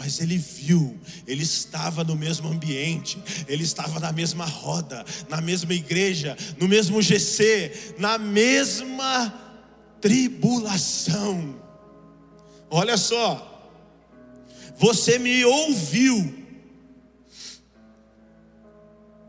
Mas 0.00 0.18
ele 0.18 0.38
viu, 0.38 0.98
ele 1.26 1.42
estava 1.42 2.02
no 2.02 2.16
mesmo 2.16 2.48
ambiente, 2.48 3.22
ele 3.46 3.62
estava 3.62 4.00
na 4.00 4.10
mesma 4.10 4.46
roda, 4.46 5.04
na 5.28 5.42
mesma 5.42 5.74
igreja, 5.74 6.38
no 6.58 6.66
mesmo 6.66 7.02
GC, 7.02 7.94
na 7.98 8.16
mesma 8.16 9.30
tribulação. 10.00 11.54
Olha 12.70 12.96
só, 12.96 13.70
você 14.78 15.18
me 15.18 15.44
ouviu 15.44 16.46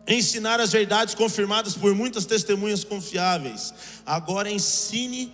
ensinar 0.08 0.62
as 0.62 0.72
verdades 0.72 1.13
confirmadas 1.13 1.75
por 1.75 1.94
muitas 1.94 2.25
testemunhas 2.25 2.86
confiáveis. 2.86 3.74
Agora 4.06 4.50
ensine 4.50 5.34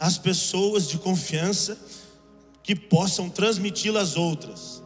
as 0.00 0.16
pessoas 0.16 0.88
de 0.88 0.96
confiança 0.96 1.76
que 2.68 2.76
possam 2.76 3.30
transmiti-las 3.30 4.14
outras, 4.14 4.82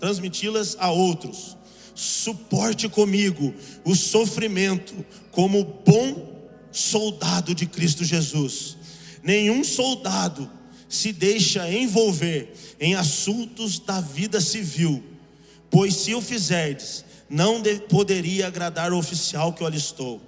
transmiti-las 0.00 0.76
a 0.76 0.90
outros. 0.90 1.56
Suporte 1.94 2.88
comigo 2.88 3.54
o 3.84 3.94
sofrimento 3.94 4.92
como 5.30 5.62
bom 5.62 6.50
soldado 6.72 7.54
de 7.54 7.64
Cristo 7.64 8.02
Jesus. 8.02 8.76
Nenhum 9.22 9.62
soldado 9.62 10.50
se 10.88 11.12
deixa 11.12 11.70
envolver 11.70 12.52
em 12.80 12.96
assuntos 12.96 13.78
da 13.78 14.00
vida 14.00 14.40
civil, 14.40 15.00
pois 15.70 15.94
se 15.94 16.12
o 16.12 16.20
fizerdes, 16.20 17.04
não 17.30 17.62
poderia 17.88 18.48
agradar 18.48 18.92
o 18.92 18.98
oficial 18.98 19.52
que 19.52 19.62
o 19.62 19.66
alistou. 19.66 20.20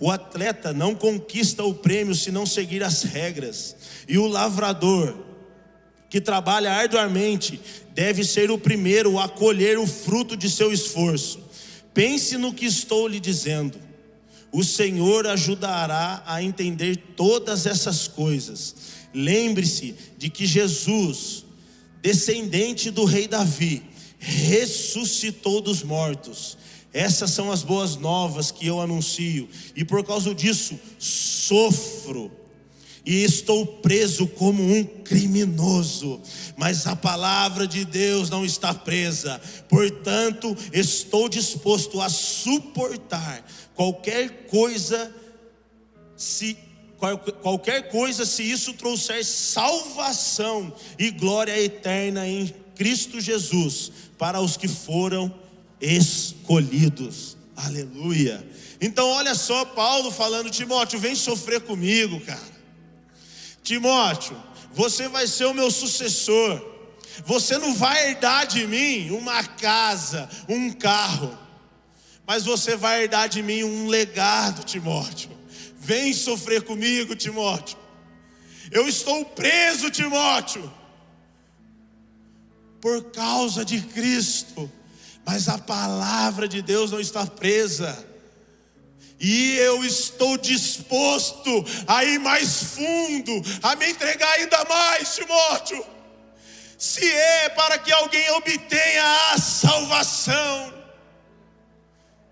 O 0.00 0.10
atleta 0.10 0.72
não 0.72 0.94
conquista 0.94 1.62
o 1.62 1.74
prêmio 1.74 2.14
se 2.14 2.32
não 2.32 2.46
seguir 2.46 2.82
as 2.82 3.02
regras, 3.02 3.76
e 4.08 4.16
o 4.16 4.26
lavrador 4.26 5.30
que 6.12 6.20
trabalha 6.20 6.70
arduamente 6.70 7.58
deve 7.94 8.22
ser 8.22 8.50
o 8.50 8.58
primeiro 8.58 9.18
a 9.18 9.26
colher 9.26 9.78
o 9.78 9.86
fruto 9.86 10.36
de 10.36 10.50
seu 10.50 10.70
esforço. 10.70 11.40
Pense 11.94 12.36
no 12.36 12.52
que 12.52 12.66
estou 12.66 13.08
lhe 13.08 13.18
dizendo. 13.18 13.78
O 14.52 14.62
Senhor 14.62 15.26
ajudará 15.26 16.22
a 16.26 16.42
entender 16.42 16.96
todas 17.16 17.64
essas 17.64 18.08
coisas. 18.08 18.74
Lembre-se 19.14 19.94
de 20.18 20.28
que 20.28 20.44
Jesus, 20.44 21.46
descendente 22.02 22.90
do 22.90 23.06
rei 23.06 23.26
Davi, 23.26 23.82
ressuscitou 24.18 25.62
dos 25.62 25.82
mortos. 25.82 26.58
Essas 26.92 27.30
são 27.30 27.50
as 27.50 27.62
boas 27.62 27.96
novas 27.96 28.50
que 28.50 28.66
eu 28.66 28.82
anuncio, 28.82 29.48
e 29.74 29.82
por 29.82 30.04
causa 30.04 30.34
disso 30.34 30.78
sofro 30.98 32.30
e 33.04 33.24
estou 33.24 33.66
preso 33.66 34.26
como 34.26 34.62
um 34.62 34.84
criminoso, 34.84 36.20
mas 36.56 36.86
a 36.86 36.94
palavra 36.94 37.66
de 37.66 37.84
Deus 37.84 38.30
não 38.30 38.44
está 38.44 38.72
presa, 38.72 39.40
portanto, 39.68 40.56
estou 40.72 41.28
disposto 41.28 42.00
a 42.00 42.08
suportar 42.08 43.44
qualquer 43.74 44.46
coisa, 44.46 45.12
se 46.16 46.56
qualquer 47.42 47.88
coisa, 47.90 48.24
se 48.24 48.48
isso 48.48 48.74
trouxer 48.74 49.24
salvação 49.24 50.72
e 50.96 51.10
glória 51.10 51.60
eterna 51.60 52.28
em 52.28 52.54
Cristo 52.76 53.20
Jesus 53.20 53.90
para 54.16 54.40
os 54.40 54.56
que 54.56 54.68
foram 54.68 55.34
escolhidos. 55.80 57.36
Aleluia. 57.56 58.46
Então, 58.80 59.08
olha 59.08 59.34
só, 59.34 59.64
Paulo 59.64 60.12
falando, 60.12 60.48
Timóteo, 60.48 60.98
vem 61.00 61.16
sofrer 61.16 61.60
comigo, 61.62 62.20
cara. 62.20 62.51
Timóteo, 63.62 64.36
você 64.72 65.08
vai 65.08 65.26
ser 65.26 65.46
o 65.46 65.54
meu 65.54 65.70
sucessor. 65.70 66.70
Você 67.24 67.58
não 67.58 67.74
vai 67.74 68.10
herdar 68.10 68.46
de 68.46 68.66
mim 68.66 69.10
uma 69.10 69.44
casa, 69.44 70.28
um 70.48 70.72
carro, 70.72 71.38
mas 72.26 72.44
você 72.44 72.74
vai 72.74 73.02
herdar 73.02 73.28
de 73.28 73.42
mim 73.42 73.62
um 73.62 73.86
legado, 73.86 74.64
Timóteo. 74.64 75.30
Vem 75.76 76.12
sofrer 76.12 76.62
comigo, 76.62 77.14
Timóteo. 77.14 77.76
Eu 78.70 78.88
estou 78.88 79.24
preso, 79.24 79.90
Timóteo, 79.90 80.72
por 82.80 83.10
causa 83.10 83.64
de 83.64 83.80
Cristo, 83.80 84.70
mas 85.24 85.48
a 85.48 85.58
palavra 85.58 86.48
de 86.48 86.62
Deus 86.62 86.90
não 86.90 87.00
está 87.00 87.26
presa 87.26 88.11
e 89.22 89.56
eu 89.56 89.84
estou 89.84 90.36
disposto 90.36 91.64
a 91.86 92.04
ir 92.04 92.18
mais 92.18 92.74
fundo, 92.74 93.40
a 93.62 93.76
me 93.76 93.88
entregar 93.88 94.32
ainda 94.32 94.64
mais, 94.64 95.14
Timóteo. 95.14 95.86
Se 96.76 97.08
é 97.08 97.48
para 97.50 97.78
que 97.78 97.92
alguém 97.92 98.28
obtenha 98.32 99.32
a 99.32 99.38
salvação. 99.38 100.74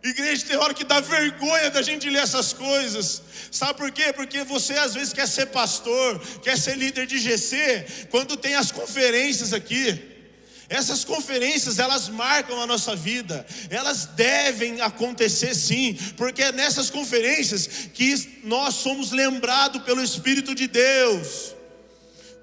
Igreja, 0.03 0.45
tem 0.47 0.57
hora 0.57 0.75
que 0.75 0.83
dá 0.83 0.99
vergonha 0.99 1.71
da 1.71 1.81
gente 1.81 2.11
ler 2.11 2.25
essas 2.25 2.53
coisas. 2.53 3.23
Sabe 3.53 3.75
por 3.75 3.93
quê? 3.93 4.13
Porque 4.13 4.43
você 4.43 4.73
às 4.75 4.95
vezes 4.95 5.13
quer 5.13 5.29
ser 5.29 5.47
pastor, 5.47 6.19
quer 6.43 6.59
ser 6.59 6.77
líder 6.77 7.07
de 7.07 7.21
GC, 7.21 8.09
quando 8.11 8.37
tem 8.37 8.57
as 8.57 8.73
conferências 8.73 9.53
aqui. 9.53 10.10
Essas 10.71 11.05
conferências, 11.05 11.81
elas 11.81 12.09
marcam 12.09 12.63
a 12.63 12.67
nossa 12.67 12.95
vida. 12.95 13.45
Elas 13.69 14.07
devem 14.07 14.81
acontecer 14.81 15.53
sim, 15.53 15.99
porque 16.17 16.45
é 16.45 16.53
nessas 16.53 16.89
conferências 16.89 17.69
que 17.93 18.41
nós 18.45 18.77
somos 18.77 19.11
lembrados 19.11 19.83
pelo 19.83 20.03
Espírito 20.03 20.55
de 20.55 20.69
Deus 20.69 21.60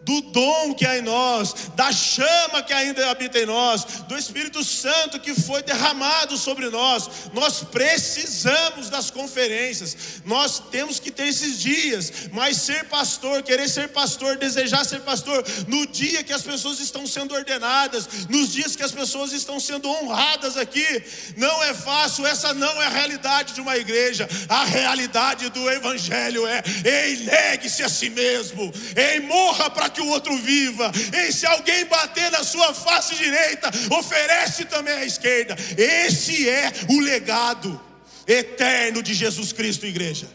do 0.07 0.21
dom 0.21 0.73
que 0.73 0.85
há 0.85 0.97
em 0.97 1.01
nós, 1.01 1.53
da 1.75 1.91
chama 1.91 2.63
que 2.63 2.71
ainda 2.71 3.09
habita 3.09 3.39
em 3.39 3.45
nós, 3.45 3.83
do 4.07 4.17
Espírito 4.17 4.63
Santo 4.63 5.19
que 5.19 5.35
foi 5.35 5.61
derramado 5.61 6.37
sobre 6.37 6.69
nós. 6.69 7.09
Nós 7.33 7.61
precisamos 7.61 8.89
das 8.89 9.11
conferências, 9.11 10.21
nós 10.23 10.59
temos 10.71 10.97
que 10.97 11.11
ter 11.11 11.27
esses 11.27 11.59
dias, 11.59 12.29
mas 12.31 12.55
ser 12.55 12.85
pastor, 12.85 13.43
querer 13.43 13.67
ser 13.67 13.89
pastor, 13.89 14.37
desejar 14.37 14.85
ser 14.85 15.01
pastor, 15.01 15.43
no 15.67 15.85
dia 15.85 16.23
que 16.23 16.31
as 16.31 16.41
pessoas 16.41 16.79
estão 16.79 17.05
sendo 17.05 17.35
ordenadas, 17.35 18.07
nos 18.29 18.53
dias 18.53 18.77
que 18.77 18.83
as 18.83 18.93
pessoas 18.93 19.33
estão 19.33 19.59
sendo 19.59 19.89
honradas 19.89 20.55
aqui, 20.55 21.03
não 21.35 21.61
é 21.63 21.73
fácil, 21.73 22.25
essa 22.25 22.53
não 22.53 22.81
é 22.81 22.85
a 22.85 22.89
realidade 22.89 23.53
de 23.53 23.59
uma 23.59 23.75
igreja, 23.75 24.25
a 24.47 24.63
realidade 24.63 25.49
do 25.49 25.69
Evangelho 25.69 26.47
é: 26.47 26.63
ei, 26.85 27.17
negue-se 27.25 27.83
a 27.83 27.89
si 27.89 28.09
mesmo, 28.09 28.71
ei, 28.95 29.19
morra 29.19 29.69
para 29.69 29.96
que 29.97 30.01
o 30.01 30.09
outro 30.09 30.37
viva. 30.37 30.91
E 31.11 31.33
se 31.33 31.45
alguém 31.47 31.85
bater 31.85 32.31
na 32.31 32.43
sua 32.43 32.73
face 32.73 33.15
direita, 33.15 33.69
oferece 33.97 34.65
também 34.65 34.93
à 34.93 35.05
esquerda. 35.05 35.55
Esse 35.75 36.47
é 36.47 36.71
o 36.89 36.99
legado 36.99 37.81
eterno 38.27 39.01
de 39.01 39.13
Jesus 39.15 39.51
Cristo, 39.51 39.85
igreja. 39.87 40.29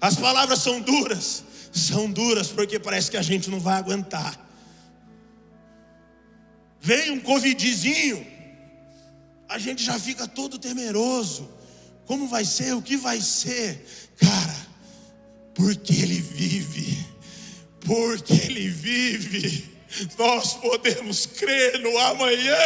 As 0.00 0.16
palavras 0.16 0.60
são 0.60 0.80
duras, 0.80 1.44
são 1.70 2.10
duras 2.10 2.48
porque 2.48 2.78
parece 2.78 3.10
que 3.10 3.16
a 3.16 3.22
gente 3.22 3.50
não 3.50 3.60
vai 3.60 3.76
aguentar. 3.76 4.40
Vem 6.80 7.12
um 7.12 7.20
covidzinho, 7.20 8.26
a 9.48 9.58
gente 9.58 9.84
já 9.84 9.98
fica 10.00 10.26
todo 10.26 10.58
temeroso. 10.58 11.48
Como 12.06 12.26
vai 12.26 12.44
ser? 12.44 12.74
O 12.74 12.82
que 12.82 12.96
vai 12.96 13.20
ser? 13.20 13.86
Cara, 14.16 14.56
porque 15.54 15.92
ele 15.92 16.20
vive 16.20 17.11
porque 17.84 18.32
Ele 18.32 18.68
vive, 18.68 19.70
nós 20.18 20.54
podemos 20.54 21.26
crer 21.26 21.78
no 21.80 21.96
amanhã. 21.98 22.56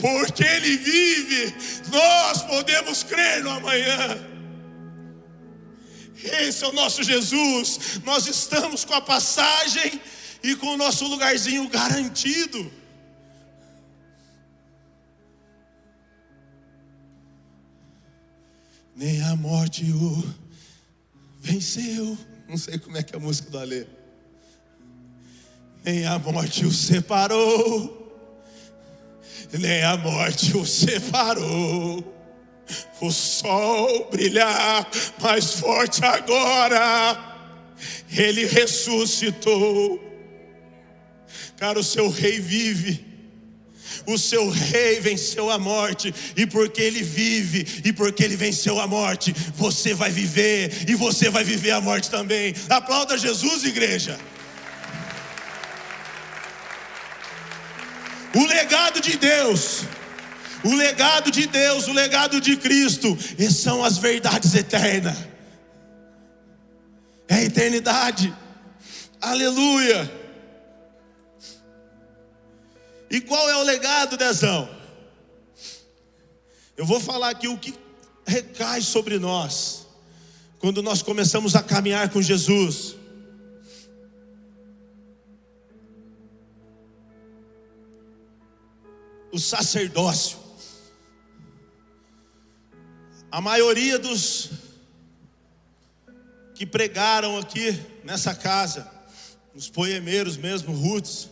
Porque 0.00 0.44
Ele 0.44 0.76
vive, 0.76 1.54
nós 1.90 2.42
podemos 2.42 3.02
crer 3.02 3.42
no 3.42 3.50
amanhã. 3.50 4.34
Esse 6.22 6.64
é 6.64 6.68
o 6.68 6.72
nosso 6.72 7.02
Jesus. 7.02 8.00
Nós 8.04 8.26
estamos 8.26 8.84
com 8.84 8.94
a 8.94 9.00
passagem 9.00 10.00
e 10.42 10.56
com 10.56 10.68
o 10.68 10.76
nosso 10.76 11.06
lugarzinho 11.06 11.68
garantido. 11.68 12.72
Nem 18.96 19.22
a 19.22 19.34
morte 19.34 19.84
o 19.90 20.24
venceu. 21.40 22.16
Não 22.54 22.58
sei 22.58 22.78
como 22.78 22.96
é 22.96 23.02
que 23.02 23.12
é 23.12 23.18
a 23.18 23.20
música 23.20 23.50
do 23.50 23.58
Alê. 23.58 23.84
Nem 25.84 26.06
a 26.06 26.20
morte 26.20 26.64
o 26.64 26.70
separou. 26.70 28.00
Nem 29.58 29.82
a 29.82 29.96
morte 29.96 30.56
o 30.56 30.64
separou. 30.64 32.14
O 33.00 33.10
sol 33.10 34.08
brilhar 34.08 34.88
mais 35.20 35.54
forte 35.54 36.04
agora. 36.04 37.18
Ele 38.08 38.46
ressuscitou. 38.46 40.00
Cara, 41.56 41.80
o 41.80 41.82
seu 41.82 42.08
rei 42.08 42.38
vive 42.38 43.04
o 44.06 44.18
seu 44.18 44.48
rei 44.50 45.00
venceu 45.00 45.50
a 45.50 45.58
morte, 45.58 46.14
e 46.36 46.46
porque 46.46 46.80
ele 46.80 47.02
vive, 47.02 47.82
e 47.84 47.92
porque 47.92 48.24
ele 48.24 48.36
venceu 48.36 48.78
a 48.80 48.86
morte, 48.86 49.34
você 49.54 49.94
vai 49.94 50.10
viver, 50.10 50.84
e 50.88 50.94
você 50.94 51.30
vai 51.30 51.44
viver 51.44 51.70
a 51.70 51.80
morte 51.80 52.10
também. 52.10 52.54
Aplauda 52.68 53.16
Jesus, 53.16 53.64
igreja. 53.64 54.18
O 58.34 58.46
legado 58.46 59.00
de 59.00 59.16
Deus, 59.16 59.82
o 60.64 60.74
legado 60.74 61.30
de 61.30 61.46
Deus, 61.46 61.86
o 61.86 61.92
legado 61.92 62.40
de 62.40 62.56
Cristo, 62.56 63.16
e 63.38 63.50
são 63.50 63.84
as 63.84 63.98
verdades 63.98 64.54
eternas. 64.54 65.16
É 67.28 67.36
a 67.36 67.42
eternidade. 67.42 68.34
Aleluia. 69.20 70.23
E 73.10 73.20
qual 73.20 73.48
é 73.48 73.56
o 73.56 73.62
legado, 73.62 74.16
Dezão? 74.16 74.68
Eu 76.76 76.84
vou 76.84 76.98
falar 76.98 77.30
aqui 77.30 77.46
o 77.46 77.58
que 77.58 77.74
recai 78.26 78.80
sobre 78.80 79.18
nós 79.18 79.86
quando 80.58 80.82
nós 80.82 81.02
começamos 81.02 81.54
a 81.54 81.62
caminhar 81.62 82.10
com 82.10 82.22
Jesus. 82.22 82.96
O 89.30 89.38
sacerdócio. 89.38 90.38
A 93.30 93.40
maioria 93.40 93.98
dos 93.98 94.50
que 96.54 96.64
pregaram 96.64 97.36
aqui 97.36 97.78
nessa 98.04 98.34
casa, 98.34 98.90
os 99.54 99.68
poemeiros 99.68 100.36
mesmo, 100.36 100.72
Ruths, 100.72 101.28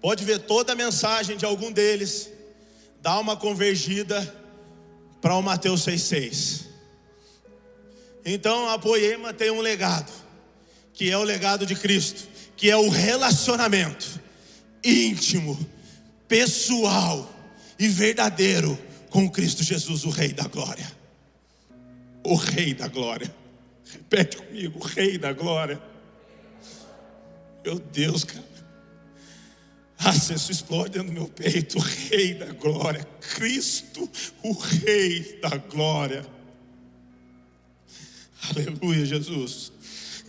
Pode 0.00 0.24
ver 0.24 0.40
toda 0.40 0.72
a 0.72 0.76
mensagem 0.76 1.36
de 1.36 1.44
algum 1.44 1.72
deles, 1.72 2.30
dá 3.00 3.18
uma 3.18 3.36
convergida 3.36 4.22
para 5.20 5.34
o 5.34 5.42
Mateus 5.42 5.82
6,6. 5.86 6.66
Então 8.24 8.68
a 8.68 8.78
poema 8.78 9.32
tem 9.32 9.50
um 9.50 9.60
legado, 9.60 10.12
que 10.92 11.10
é 11.10 11.16
o 11.16 11.22
legado 11.22 11.64
de 11.64 11.74
Cristo, 11.74 12.28
que 12.56 12.70
é 12.70 12.76
o 12.76 12.88
relacionamento 12.88 14.20
íntimo, 14.82 15.58
pessoal 16.28 17.30
e 17.78 17.88
verdadeiro 17.88 18.78
com 19.10 19.30
Cristo 19.30 19.62
Jesus, 19.62 20.04
o 20.04 20.10
Rei 20.10 20.32
da 20.32 20.44
Glória. 20.44 20.90
O 22.24 22.34
Rei 22.34 22.74
da 22.74 22.88
Glória. 22.88 23.32
Repete 23.90 24.36
comigo, 24.36 24.80
o 24.80 24.82
Rei 24.82 25.16
da 25.18 25.32
Glória. 25.32 25.80
Meu 27.64 27.78
Deus, 27.78 28.24
cara. 28.24 28.55
Ah, 29.98 30.14
isso 30.14 30.52
explode 30.52 30.98
do 30.98 31.04
meu 31.04 31.26
peito, 31.26 31.78
Rei 31.78 32.34
da 32.34 32.52
Glória, 32.52 33.04
Cristo, 33.34 34.08
o 34.42 34.52
Rei 34.52 35.38
da 35.40 35.56
Glória. 35.56 36.24
Aleluia, 38.50 39.04
Jesus. 39.04 39.72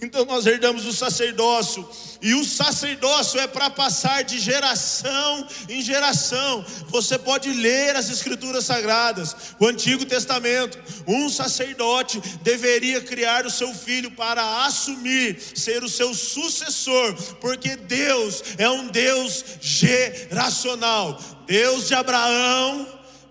Então 0.01 0.25
nós 0.25 0.45
herdamos 0.45 0.86
o 0.86 0.93
sacerdócio, 0.93 1.88
e 2.21 2.33
o 2.36 2.45
sacerdócio 2.45 3.39
é 3.39 3.47
para 3.47 3.69
passar 3.69 4.23
de 4.23 4.39
geração 4.39 5.47
em 5.67 5.81
geração. 5.81 6.63
Você 6.89 7.17
pode 7.17 7.51
ler 7.51 7.95
as 7.95 8.10
Escrituras 8.10 8.65
Sagradas, 8.65 9.36
o 9.60 9.65
Antigo 9.65 10.05
Testamento. 10.05 10.77
Um 11.07 11.29
sacerdote 11.29 12.21
deveria 12.43 13.01
criar 13.01 13.45
o 13.45 13.51
seu 13.51 13.73
filho 13.73 14.12
para 14.12 14.65
assumir, 14.65 15.39
ser 15.55 15.83
o 15.83 15.89
seu 15.89 16.13
sucessor, 16.13 17.13
porque 17.41 17.75
Deus 17.75 18.43
é 18.57 18.69
um 18.69 18.88
Deus 18.88 19.43
geracional 19.60 21.19
Deus 21.47 21.88
de 21.88 21.95
Abraão, 21.95 22.86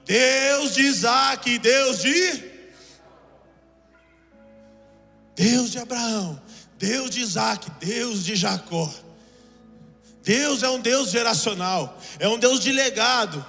Deus 0.05 0.75
de 0.75 0.83
Isaac, 0.83 1.59
Deus 1.59 2.01
de. 2.01 2.57
Deus 5.35 5.71
de 5.71 5.79
Abraão, 5.79 6.41
Deus 6.79 7.11
de 7.11 7.21
Isaac, 7.21 7.71
Deus 7.81 8.25
de 8.25 8.37
Jacó. 8.37 8.93
Deus 10.23 10.63
é 10.63 10.69
um 10.69 10.81
Deus 10.81 11.11
geracional, 11.11 12.01
é 12.19 12.29
um 12.29 12.39
Deus 12.39 12.61
de 12.61 12.73
legado. 12.73 13.45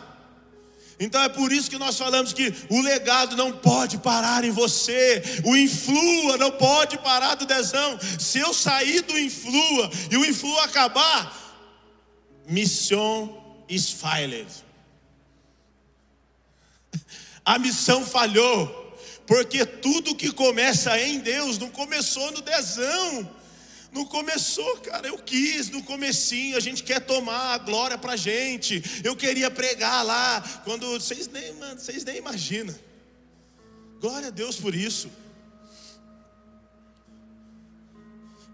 Então 1.00 1.22
é 1.22 1.30
por 1.30 1.52
isso 1.52 1.70
que 1.70 1.78
nós 1.78 1.98
falamos 1.98 2.34
que 2.34 2.54
o 2.70 2.82
legado 2.82 3.36
não 3.36 3.52
pode 3.52 3.98
parar 3.98 4.44
em 4.44 4.52
você, 4.52 5.22
o 5.44 5.56
influa 5.56 6.38
não 6.38 6.52
pode 6.52 6.98
parar 6.98 7.36
do 7.36 7.46
dezão. 7.46 8.00
Se 8.20 8.40
eu 8.40 8.54
sair 8.54 9.02
do 9.02 9.18
influa 9.18 9.90
e 10.10 10.18
o 10.18 10.26
influa 10.26 10.64
acabar, 10.64 11.36
mission 12.48 13.44
is 13.70 13.92
failed. 13.92 14.48
A 17.46 17.58
missão 17.60 18.06
falhou. 18.06 18.87
Porque 19.28 19.66
tudo 19.66 20.16
que 20.16 20.32
começa 20.32 20.98
em 21.00 21.20
Deus 21.20 21.58
não 21.58 21.70
começou 21.70 22.32
no 22.32 22.42
dezão. 22.42 23.30
Não 23.92 24.06
começou, 24.06 24.78
cara, 24.78 25.08
eu 25.08 25.18
quis 25.18 25.70
no 25.70 25.84
comecinho, 25.84 26.58
a 26.58 26.60
gente 26.60 26.84
quer 26.84 27.00
tomar 27.02 27.54
a 27.54 27.58
glória 27.58 27.98
pra 27.98 28.16
gente. 28.16 28.82
Eu 29.04 29.16
queria 29.16 29.52
pregar 29.52 30.04
lá, 30.06 30.42
quando 30.64 30.88
vocês 30.92 31.28
nem, 31.28 31.54
mano, 31.56 31.80
vocês 31.80 32.04
nem 32.04 32.18
imaginam. 32.18 32.76
Glória 34.00 34.28
a 34.28 34.32
Deus 34.32 34.58
por 34.58 34.74
isso. 34.74 35.10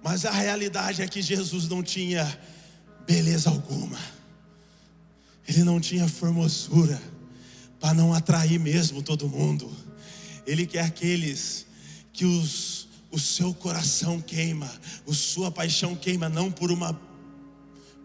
Mas 0.02 0.26
a 0.26 0.32
realidade 0.32 1.02
é 1.02 1.08
que 1.08 1.22
Jesus 1.22 1.68
não 1.68 1.84
tinha 1.84 2.26
beleza 3.06 3.50
alguma. 3.50 4.00
Ele 5.48 5.64
não 5.64 5.80
tinha 5.80 6.08
formosura 6.08 7.02
para 7.80 7.94
não 7.94 8.14
atrair 8.14 8.60
mesmo 8.60 9.04
todo 9.04 9.28
mundo. 9.28 9.83
Ele 10.46 10.66
quer 10.66 10.86
aqueles 10.86 11.66
que 12.12 12.26
os, 12.26 12.88
o 13.12 13.20
seu 13.20 13.54
coração 13.54 14.22
queima, 14.22 14.72
a 15.08 15.14
sua 15.14 15.52
paixão 15.52 15.96
queima, 15.96 16.30
não 16.30 16.52
por 16.52 16.72
uma 16.72 16.94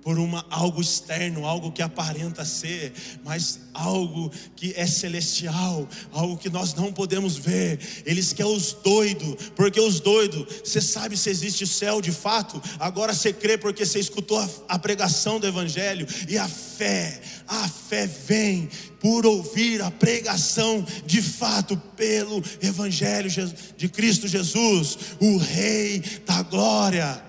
por 0.03 0.19
uma 0.19 0.45
algo 0.51 0.81
externo, 0.81 1.47
algo 1.47 1.73
que 1.73 1.83
aparenta 1.83 2.45
ser, 2.45 2.93
mas 3.25 3.61
algo 3.75 4.31
que 4.57 4.73
é 4.77 4.87
celestial, 4.87 5.89
algo 6.13 6.37
que 6.37 6.49
nós 6.49 6.75
não 6.75 6.93
podemos 6.93 7.37
ver. 7.37 7.79
Eles 8.05 8.33
querem 8.33 8.55
os 8.55 8.73
doidos, 8.73 9.51
porque 9.55 9.81
os 9.81 10.01
doidos, 10.01 10.47
você 10.65 10.81
sabe 10.81 11.17
se 11.17 11.31
existe 11.31 11.67
céu 11.67 12.01
de 12.01 12.13
fato, 12.13 12.61
agora 12.79 13.13
você 13.13 13.33
crê 13.33 13.59
porque 13.59 13.85
você 13.85 13.99
escutou 13.99 14.39
a, 14.39 14.49
a 14.69 14.79
pregação 14.79 15.39
do 15.39 15.47
Evangelho, 15.47 16.07
e 16.29 16.39
a 16.39 16.49
fé, 16.49 17.21
a 17.47 17.69
fé 17.69 18.07
vem 18.07 18.69
por 19.01 19.27
ouvir 19.27 19.81
a 19.83 19.91
pregação 19.91 20.85
de 21.07 21.23
fato 21.23 21.77
pelo 21.97 22.43
Evangelho 22.61 23.31
de 23.77 23.89
Cristo 23.89 24.27
Jesus, 24.27 24.99
o 25.21 25.37
Rei 25.37 26.03
da 26.27 26.43
Glória. 26.43 27.28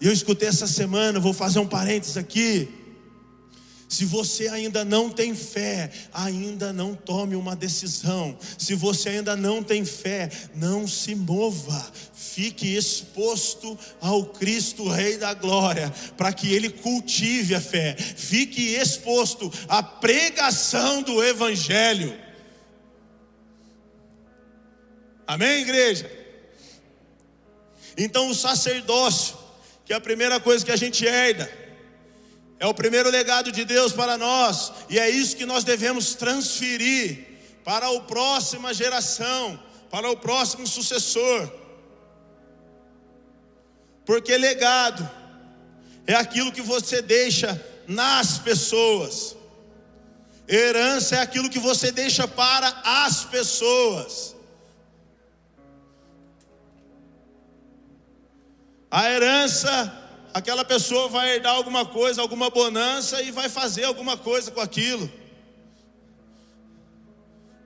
E 0.00 0.06
eu 0.06 0.12
escutei 0.12 0.48
essa 0.48 0.66
semana, 0.66 1.18
vou 1.18 1.32
fazer 1.32 1.58
um 1.58 1.66
parênteses 1.66 2.16
aqui. 2.16 2.68
Se 3.88 4.04
você 4.04 4.48
ainda 4.48 4.84
não 4.84 5.08
tem 5.08 5.34
fé, 5.34 5.90
ainda 6.12 6.74
não 6.74 6.94
tome 6.94 7.34
uma 7.34 7.56
decisão. 7.56 8.38
Se 8.58 8.74
você 8.74 9.08
ainda 9.08 9.34
não 9.34 9.62
tem 9.62 9.82
fé, 9.82 10.30
não 10.54 10.86
se 10.86 11.14
mova. 11.14 11.90
Fique 12.14 12.76
exposto 12.76 13.78
ao 13.98 14.26
Cristo 14.26 14.86
Rei 14.86 15.16
da 15.16 15.32
Glória, 15.32 15.90
para 16.18 16.32
que 16.34 16.52
ele 16.52 16.68
cultive 16.68 17.54
a 17.54 17.60
fé. 17.60 17.96
Fique 17.96 18.74
exposto 18.74 19.50
à 19.66 19.82
pregação 19.82 21.02
do 21.02 21.24
Evangelho. 21.24 22.14
Amém, 25.26 25.62
igreja? 25.62 26.10
Então, 27.96 28.28
o 28.28 28.34
sacerdócio 28.34 29.47
que 29.88 29.94
a 29.94 30.00
primeira 30.02 30.38
coisa 30.38 30.62
que 30.62 30.70
a 30.70 30.76
gente 30.76 31.06
herda. 31.06 31.50
É 32.60 32.66
o 32.66 32.74
primeiro 32.74 33.08
legado 33.08 33.50
de 33.50 33.64
Deus 33.64 33.90
para 33.90 34.18
nós, 34.18 34.70
e 34.90 34.98
é 34.98 35.08
isso 35.08 35.34
que 35.34 35.46
nós 35.46 35.64
devemos 35.64 36.14
transferir 36.14 37.26
para 37.64 37.88
a 37.88 38.00
próxima 38.00 38.74
geração, 38.74 39.58
para 39.90 40.10
o 40.10 40.16
próximo 40.16 40.66
sucessor. 40.66 41.50
Porque 44.04 44.36
legado 44.36 45.08
é 46.06 46.14
aquilo 46.14 46.52
que 46.52 46.60
você 46.60 47.00
deixa 47.00 47.58
nas 47.86 48.36
pessoas. 48.36 49.36
Herança 50.46 51.16
é 51.16 51.20
aquilo 51.20 51.48
que 51.48 51.58
você 51.58 51.90
deixa 51.90 52.28
para 52.28 52.68
as 52.84 53.24
pessoas. 53.24 54.36
A 58.90 59.10
herança, 59.10 59.92
aquela 60.32 60.64
pessoa 60.64 61.08
vai 61.08 61.34
herdar 61.34 61.54
alguma 61.54 61.84
coisa, 61.84 62.22
alguma 62.22 62.48
bonança 62.48 63.22
e 63.22 63.30
vai 63.30 63.48
fazer 63.48 63.84
alguma 63.84 64.16
coisa 64.16 64.50
com 64.50 64.60
aquilo. 64.60 65.10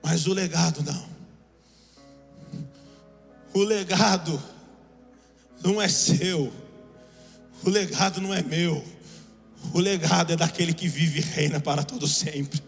Mas 0.03 0.27
o 0.27 0.33
legado 0.33 0.83
não. 0.83 1.13
O 3.53 3.63
legado 3.63 4.41
não 5.63 5.81
é 5.81 5.87
seu. 5.87 6.51
O 7.63 7.69
legado 7.69 8.19
não 8.19 8.33
é 8.33 8.41
meu. 8.41 8.83
O 9.73 9.79
legado 9.79 10.33
é 10.33 10.35
daquele 10.35 10.73
que 10.73 10.89
vive 10.89 11.19
e 11.19 11.21
reina 11.21 11.59
para 11.59 11.83
todo 11.83 12.05
sempre. 12.05 12.61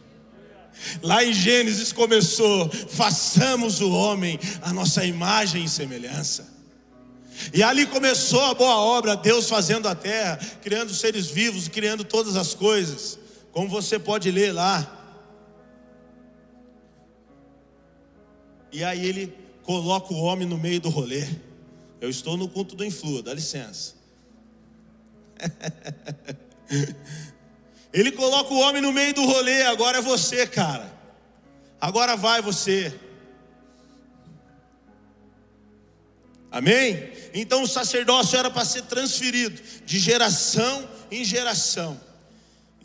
Lá 1.01 1.23
em 1.23 1.33
Gênesis 1.33 1.91
começou: 1.91 2.69
façamos 2.69 3.81
o 3.81 3.91
homem 3.91 4.39
a 4.61 4.71
nossa 4.71 5.03
imagem 5.03 5.65
e 5.65 5.69
semelhança. 5.69 6.54
E 7.53 7.61
ali 7.61 7.85
começou 7.85 8.41
a 8.41 8.53
boa 8.53 8.75
obra, 8.77 9.15
Deus 9.15 9.49
fazendo 9.49 9.87
a 9.87 9.95
terra, 9.95 10.37
criando 10.61 10.93
seres 10.93 11.27
vivos, 11.27 11.67
criando 11.67 12.03
todas 12.03 12.35
as 12.35 12.53
coisas, 12.53 13.19
como 13.51 13.69
você 13.69 13.99
pode 13.99 14.31
ler 14.31 14.53
lá. 14.53 14.91
E 18.71 18.83
aí 18.83 19.05
ele 19.05 19.33
coloca 19.63 20.13
o 20.13 20.17
homem 20.17 20.47
no 20.47 20.57
meio 20.57 20.79
do 20.79 20.89
rolê. 20.89 21.25
Eu 22.01 22.09
estou 22.09 22.37
no 22.37 22.47
culto 22.47 22.75
do 22.75 22.85
influa, 22.85 23.21
dá 23.21 23.33
licença. 23.33 23.95
ele 27.93 28.11
coloca 28.11 28.53
o 28.53 28.59
homem 28.59 28.81
no 28.81 28.91
meio 28.91 29.13
do 29.13 29.25
rolê, 29.25 29.63
agora 29.63 29.99
é 29.99 30.01
você, 30.01 30.45
cara. 30.45 30.93
Agora 31.79 32.15
vai 32.15 32.41
você. 32.41 32.93
Amém? 36.55 37.11
Então 37.33 37.63
o 37.63 37.67
sacerdócio 37.67 38.39
era 38.39 38.49
para 38.49 38.63
ser 38.63 38.83
transferido 38.83 39.61
de 39.85 39.99
geração 39.99 40.87
em 41.11 41.21
geração. 41.21 41.99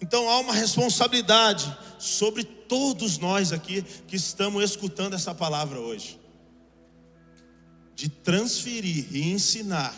Então 0.02 0.28
há 0.28 0.40
uma 0.40 0.52
responsabilidade 0.52 1.72
sobre 1.96 2.42
todos 2.42 3.16
nós 3.18 3.52
aqui 3.52 3.82
que 4.08 4.16
estamos 4.16 4.64
escutando 4.64 5.14
essa 5.14 5.32
palavra 5.32 5.78
hoje. 5.78 6.18
De 7.94 8.08
transferir 8.08 9.06
e 9.12 9.30
ensinar. 9.30 9.94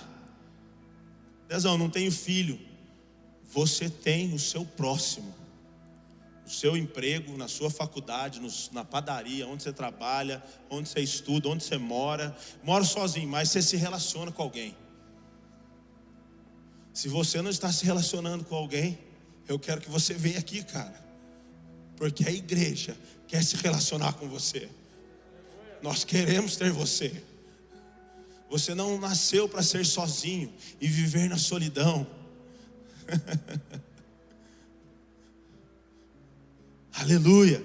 Dezão, 1.49 1.79
não 1.79 1.89
tenho 1.89 2.13
filho. 2.13 2.61
Você 3.55 3.89
tem 3.89 4.35
o 4.35 4.39
seu 4.39 4.67
próximo 4.67 5.35
seu 6.53 6.77
emprego, 6.77 7.37
na 7.37 7.49
sua 7.49 7.71
faculdade, 7.71 8.41
na 8.73 8.85
padaria, 8.85 9.47
onde 9.47 9.63
você 9.63 9.73
trabalha, 9.73 10.43
onde 10.69 10.89
você 10.89 11.01
estuda, 11.01 11.49
onde 11.49 11.65
você 11.65 11.79
mora. 11.79 12.37
Mora 12.63 12.85
sozinho, 12.85 13.29
mas 13.29 13.51
você 13.51 13.63
se 13.63 13.77
relaciona 13.77 14.31
com 14.31 14.43
alguém. 14.43 14.77
Se 16.93 17.09
você 17.09 17.41
não 17.41 17.51
está 17.51 17.73
se 17.73 17.85
relacionando 17.87 18.45
com 18.45 18.55
alguém, 18.55 18.99
eu 19.49 19.59
quero 19.59 19.81
que 19.81 19.91
você 19.91 20.13
venha 20.13 20.39
aqui, 20.39 20.63
cara. 20.63 21.03
Porque 21.97 22.29
a 22.29 22.31
igreja 22.31 22.97
quer 23.27 23.43
se 23.43 23.57
relacionar 23.57 24.13
com 24.15 24.29
você. 24.29 24.69
Nós 25.81 26.05
queremos 26.05 26.57
ter 26.57 26.71
você. 26.71 27.25
Você 28.51 28.75
não 28.75 28.99
nasceu 28.99 29.49
para 29.49 29.63
ser 29.63 29.87
sozinho 29.87 30.53
e 30.79 30.87
viver 30.87 31.29
na 31.31 31.39
solidão. 31.39 32.07
Aleluia. 36.95 37.63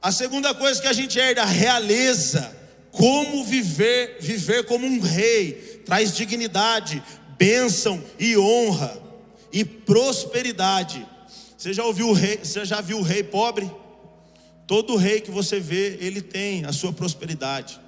A 0.00 0.12
segunda 0.12 0.54
coisa 0.54 0.80
que 0.80 0.86
a 0.86 0.92
gente 0.92 1.18
herda, 1.18 1.44
realeza 1.44 2.54
como 2.96 3.44
viver, 3.44 4.16
viver 4.20 4.64
como 4.64 4.86
um 4.86 5.00
rei, 5.00 5.82
traz 5.84 6.16
dignidade, 6.16 7.02
bênção 7.36 8.02
e 8.18 8.38
honra 8.38 8.96
e 9.52 9.64
prosperidade. 9.64 11.06
Você 11.58 11.74
já 11.74 11.84
ouviu 11.84 12.08
o 12.08 12.12
rei, 12.12 12.38
você 12.38 12.64
já 12.64 12.80
viu 12.80 12.98
o 12.98 13.02
rei 13.02 13.22
pobre? 13.22 13.70
Todo 14.66 14.96
rei 14.96 15.20
que 15.20 15.30
você 15.30 15.60
vê, 15.60 15.98
ele 16.00 16.22
tem 16.22 16.64
a 16.64 16.72
sua 16.72 16.92
prosperidade, 16.92 17.78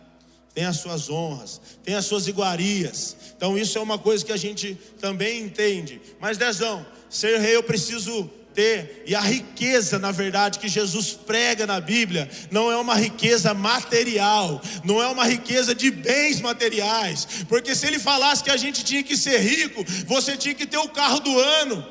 tem 0.55 0.65
as 0.65 0.77
suas 0.77 1.09
honras, 1.09 1.61
tem 1.83 1.95
as 1.95 2.05
suas 2.05 2.27
iguarias. 2.27 3.17
Então 3.37 3.57
isso 3.57 3.79
é 3.79 3.81
uma 3.81 3.99
coisa 3.99 4.25
que 4.25 4.33
a 4.33 4.37
gente 4.37 4.75
também 5.01 5.41
entende. 5.41 6.01
Mas 6.21 6.37
Dezão, 6.37 6.87
ser 7.09 7.39
rei 7.41 7.57
eu 7.57 7.63
preciso 7.63 8.31
ter, 8.55 9.05
e 9.07 9.15
a 9.15 9.21
riqueza, 9.21 9.99
na 9.99 10.11
verdade, 10.11 10.59
que 10.59 10.69
Jesus 10.69 11.13
prega 11.13 11.67
na 11.67 11.81
Bíblia, 11.81 12.29
não 12.51 12.71
é 12.71 12.77
uma 12.77 12.95
riqueza 12.95 13.55
material, 13.55 14.61
não 14.85 15.03
é 15.03 15.07
uma 15.07 15.25
riqueza 15.25 15.75
de 15.75 15.91
bens 15.91 16.41
materiais, 16.41 17.27
porque 17.49 17.75
se 17.75 17.87
ele 17.87 17.99
falasse 17.99 18.43
que 18.43 18.51
a 18.51 18.57
gente 18.57 18.85
tinha 18.85 19.03
que 19.03 19.17
ser 19.17 19.39
rico, 19.39 19.85
você 20.07 20.37
tinha 20.37 20.55
que 20.55 20.67
ter 20.67 20.79
o 20.79 20.89
carro 20.89 21.21
do 21.21 21.39
ano, 21.39 21.87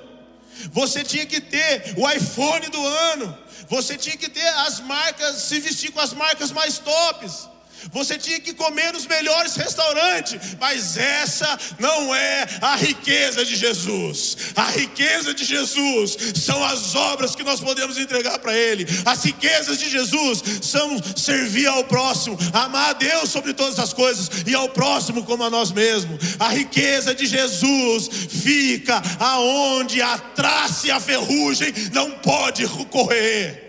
você 0.71 1.03
tinha 1.03 1.25
que 1.25 1.39
ter 1.39 1.93
o 1.95 2.09
iPhone 2.09 2.67
do 2.69 2.85
ano, 2.85 3.37
você 3.69 3.97
tinha 3.97 4.17
que 4.17 4.29
ter 4.29 4.47
as 4.47 4.79
marcas, 4.79 5.43
se 5.43 5.59
vestir 5.59 5.91
com 5.91 5.99
as 5.99 6.13
marcas 6.13 6.51
mais 6.51 6.79
tops. 6.79 7.47
Você 7.91 8.17
tinha 8.17 8.39
que 8.39 8.53
comer 8.53 8.93
nos 8.93 9.05
melhores 9.05 9.55
restaurantes, 9.55 10.55
mas 10.59 10.97
essa 10.97 11.57
não 11.79 12.13
é 12.13 12.45
a 12.61 12.75
riqueza 12.75 13.45
de 13.45 13.55
Jesus. 13.55 14.37
A 14.55 14.65
riqueza 14.65 15.33
de 15.33 15.43
Jesus 15.43 16.17
são 16.35 16.63
as 16.63 16.95
obras 16.95 17.35
que 17.35 17.43
nós 17.43 17.59
podemos 17.59 17.97
entregar 17.97 18.39
para 18.39 18.55
Ele. 18.55 18.85
As 19.05 19.23
riquezas 19.23 19.79
de 19.79 19.89
Jesus 19.89 20.43
são 20.61 21.01
servir 21.15 21.67
ao 21.67 21.83
próximo, 21.83 22.37
amar 22.53 22.89
a 22.91 22.93
Deus 22.93 23.29
sobre 23.29 23.53
todas 23.53 23.79
as 23.79 23.93
coisas 23.93 24.29
e 24.45 24.53
ao 24.53 24.69
próximo 24.69 25.23
como 25.23 25.43
a 25.43 25.49
nós 25.49 25.71
mesmos. 25.71 26.19
A 26.39 26.49
riqueza 26.49 27.13
de 27.13 27.25
Jesus 27.25 28.09
fica 28.29 29.01
aonde 29.19 30.01
a 30.01 30.17
traça 30.17 30.87
e 30.87 30.91
a 30.91 30.99
ferrugem 30.99 31.73
não 31.93 32.11
pode 32.11 32.67
correr. 32.89 33.67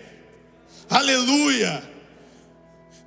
Aleluia. 0.89 1.88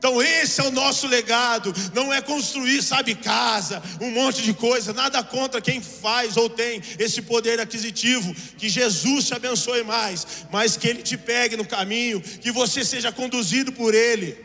Então, 0.02 0.20
esse 0.20 0.60
é 0.60 0.64
o 0.64 0.72
nosso 0.72 1.06
legado. 1.06 1.72
Não 1.94 2.12
é 2.12 2.20
construir, 2.20 2.82
sabe, 2.82 3.14
casa, 3.14 3.80
um 4.00 4.10
monte 4.10 4.42
de 4.42 4.52
coisa. 4.52 4.92
Nada 4.92 5.22
contra 5.22 5.60
quem 5.60 5.80
faz 5.80 6.36
ou 6.36 6.50
tem 6.50 6.82
esse 6.98 7.22
poder 7.22 7.60
aquisitivo. 7.60 8.34
Que 8.58 8.68
Jesus 8.68 9.28
te 9.28 9.34
abençoe 9.34 9.84
mais, 9.84 10.26
mas 10.50 10.76
que 10.76 10.88
Ele 10.88 11.04
te 11.04 11.16
pegue 11.16 11.56
no 11.56 11.64
caminho, 11.64 12.20
que 12.20 12.50
você 12.50 12.84
seja 12.84 13.12
conduzido 13.12 13.70
por 13.70 13.94
Ele, 13.94 14.36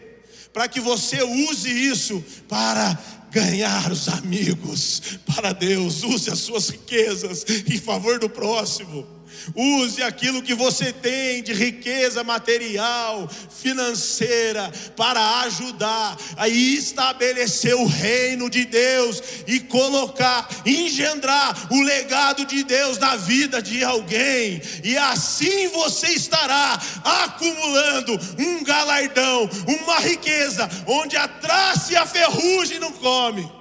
para 0.53 0.67
que 0.67 0.79
você 0.79 1.23
use 1.23 1.67
isso 1.67 2.23
para 2.47 2.95
ganhar 3.31 3.91
os 3.91 4.07
amigos 4.09 5.01
para 5.25 5.53
Deus. 5.53 6.03
Use 6.03 6.29
as 6.29 6.37
suas 6.37 6.69
riquezas 6.69 7.43
em 7.67 7.79
favor 7.79 8.19
do 8.19 8.29
próximo. 8.29 9.16
Use 9.55 10.01
aquilo 10.03 10.41
que 10.41 10.53
você 10.53 10.91
tem 10.91 11.41
de 11.43 11.53
riqueza 11.53 12.23
material, 12.23 13.29
financeira, 13.49 14.71
para 14.95 15.41
ajudar 15.41 16.17
a 16.35 16.47
estabelecer 16.47 17.75
o 17.75 17.85
reino 17.85 18.49
de 18.49 18.65
Deus 18.65 19.21
e 19.47 19.59
colocar, 19.59 20.47
engendrar 20.65 21.67
o 21.71 21.81
legado 21.81 22.45
de 22.45 22.63
Deus 22.63 22.97
na 22.97 23.15
vida 23.15 23.61
de 23.61 23.83
alguém. 23.83 24.61
E 24.83 24.97
assim 24.97 25.67
você 25.69 26.07
estará 26.07 26.79
acumulando 27.03 28.19
um 28.39 28.63
galardão, 28.63 29.49
uma 29.67 29.99
riqueza, 29.99 30.69
onde 30.85 31.15
a 31.15 31.27
traça 31.27 31.93
e 31.93 31.95
a 31.95 32.05
ferrugem 32.05 32.79
não 32.79 32.91
come. 32.91 33.57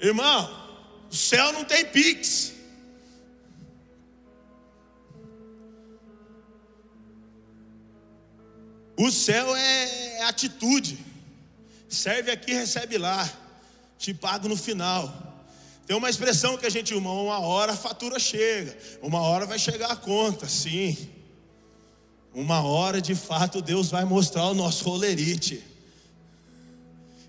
Irmão, 0.00 0.63
o 1.14 1.16
céu 1.16 1.52
não 1.52 1.64
tem 1.64 1.84
pix. 1.84 2.54
O 8.96 9.12
céu 9.12 9.54
é 9.54 10.22
atitude. 10.24 10.98
Serve 11.88 12.32
aqui, 12.32 12.52
recebe 12.52 12.98
lá. 12.98 13.32
Te 13.96 14.12
pago 14.12 14.48
no 14.48 14.56
final. 14.56 15.46
Tem 15.86 15.96
uma 15.96 16.10
expressão 16.10 16.58
que 16.58 16.66
a 16.66 16.70
gente, 16.70 16.92
uma, 16.94 17.12
uma 17.12 17.38
hora 17.38 17.74
a 17.74 17.76
fatura 17.76 18.18
chega, 18.18 18.76
uma 19.00 19.20
hora 19.20 19.46
vai 19.46 19.58
chegar 19.58 19.92
a 19.92 19.96
conta, 19.96 20.48
sim. 20.48 21.10
Uma 22.34 22.60
hora 22.64 23.00
de 23.00 23.14
fato 23.14 23.62
Deus 23.62 23.88
vai 23.88 24.04
mostrar 24.04 24.46
o 24.46 24.54
nosso 24.54 24.82
rolerite. 24.82 25.62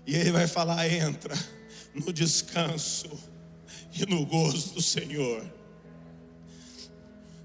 E 0.04 0.16
ele 0.16 0.32
vai 0.32 0.48
falar: 0.48 0.90
entra 0.90 1.38
no 1.94 2.12
descanso 2.12 3.35
e 3.98 4.06
no 4.06 4.26
gozo 4.26 4.74
do 4.74 4.82
Senhor. 4.82 5.44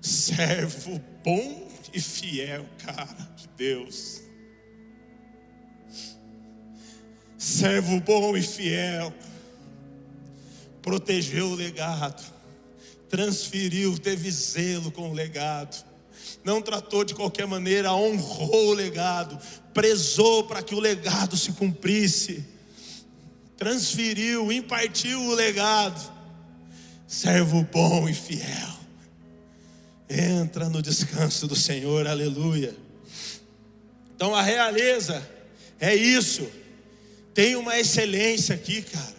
Servo 0.02 1.02
bom 1.24 1.70
e 1.94 2.02
fiel, 2.02 2.66
cara 2.80 3.30
de 3.38 3.48
Deus. 3.56 4.22
Servo 7.38 8.00
bom 8.02 8.36
e 8.36 8.42
fiel. 8.42 9.14
Protegeu 10.82 11.48
o 11.48 11.56
legado. 11.56 12.22
Transferiu, 13.10 13.98
teve 13.98 14.30
zelo 14.32 14.92
com 14.92 15.10
o 15.10 15.14
legado. 15.14 15.86
Não 16.44 16.62
tratou 16.62 17.04
de 17.04 17.14
qualquer 17.14 17.46
maneira, 17.46 17.94
honrou 17.94 18.70
o 18.70 18.74
legado. 18.74 19.40
Prezou 19.74 20.46
para 20.46 20.62
que 20.62 20.76
o 20.76 20.80
legado 20.80 21.38
se 21.38 21.54
cumprisse. 21.54 22.46
Transferiu, 23.56 24.52
impartiu 24.52 25.22
o 25.22 25.36
legado 25.36 26.21
servo 27.12 27.62
bom 27.64 28.08
e 28.08 28.14
fiel. 28.14 28.72
Entra 30.10 30.70
no 30.70 30.82
descanso 30.82 31.46
do 31.46 31.58
Senhor, 31.58 32.08
aleluia. 32.08 32.74
Então 34.16 34.34
a 34.34 34.42
realeza 34.42 35.22
é 35.78 35.94
isso. 35.94 36.50
Tem 37.34 37.58
uma 37.58 37.78
excelência 37.78 38.56
aqui, 38.56 38.82
cara. 38.82 39.16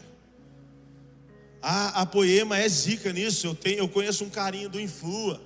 A, 1.61 2.01
a 2.01 2.07
poema 2.07 2.57
é 2.57 2.67
zica 2.67 3.13
nisso. 3.13 3.47
Eu, 3.47 3.55
tenho, 3.55 3.81
eu 3.81 3.89
conheço 3.89 4.25
um 4.25 4.31
carinho 4.31 4.71
do 4.71 4.81
Influa, 4.81 5.39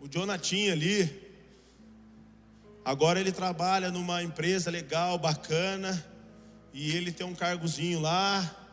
o 0.00 0.10
Jonatinho 0.10 0.72
ali. 0.72 1.30
Agora 2.86 3.20
ele 3.20 3.32
trabalha 3.32 3.90
numa 3.90 4.22
empresa 4.22 4.70
legal, 4.70 5.18
bacana, 5.18 6.02
e 6.72 6.96
ele 6.96 7.12
tem 7.12 7.26
um 7.26 7.34
cargozinho 7.34 8.00
lá, 8.00 8.65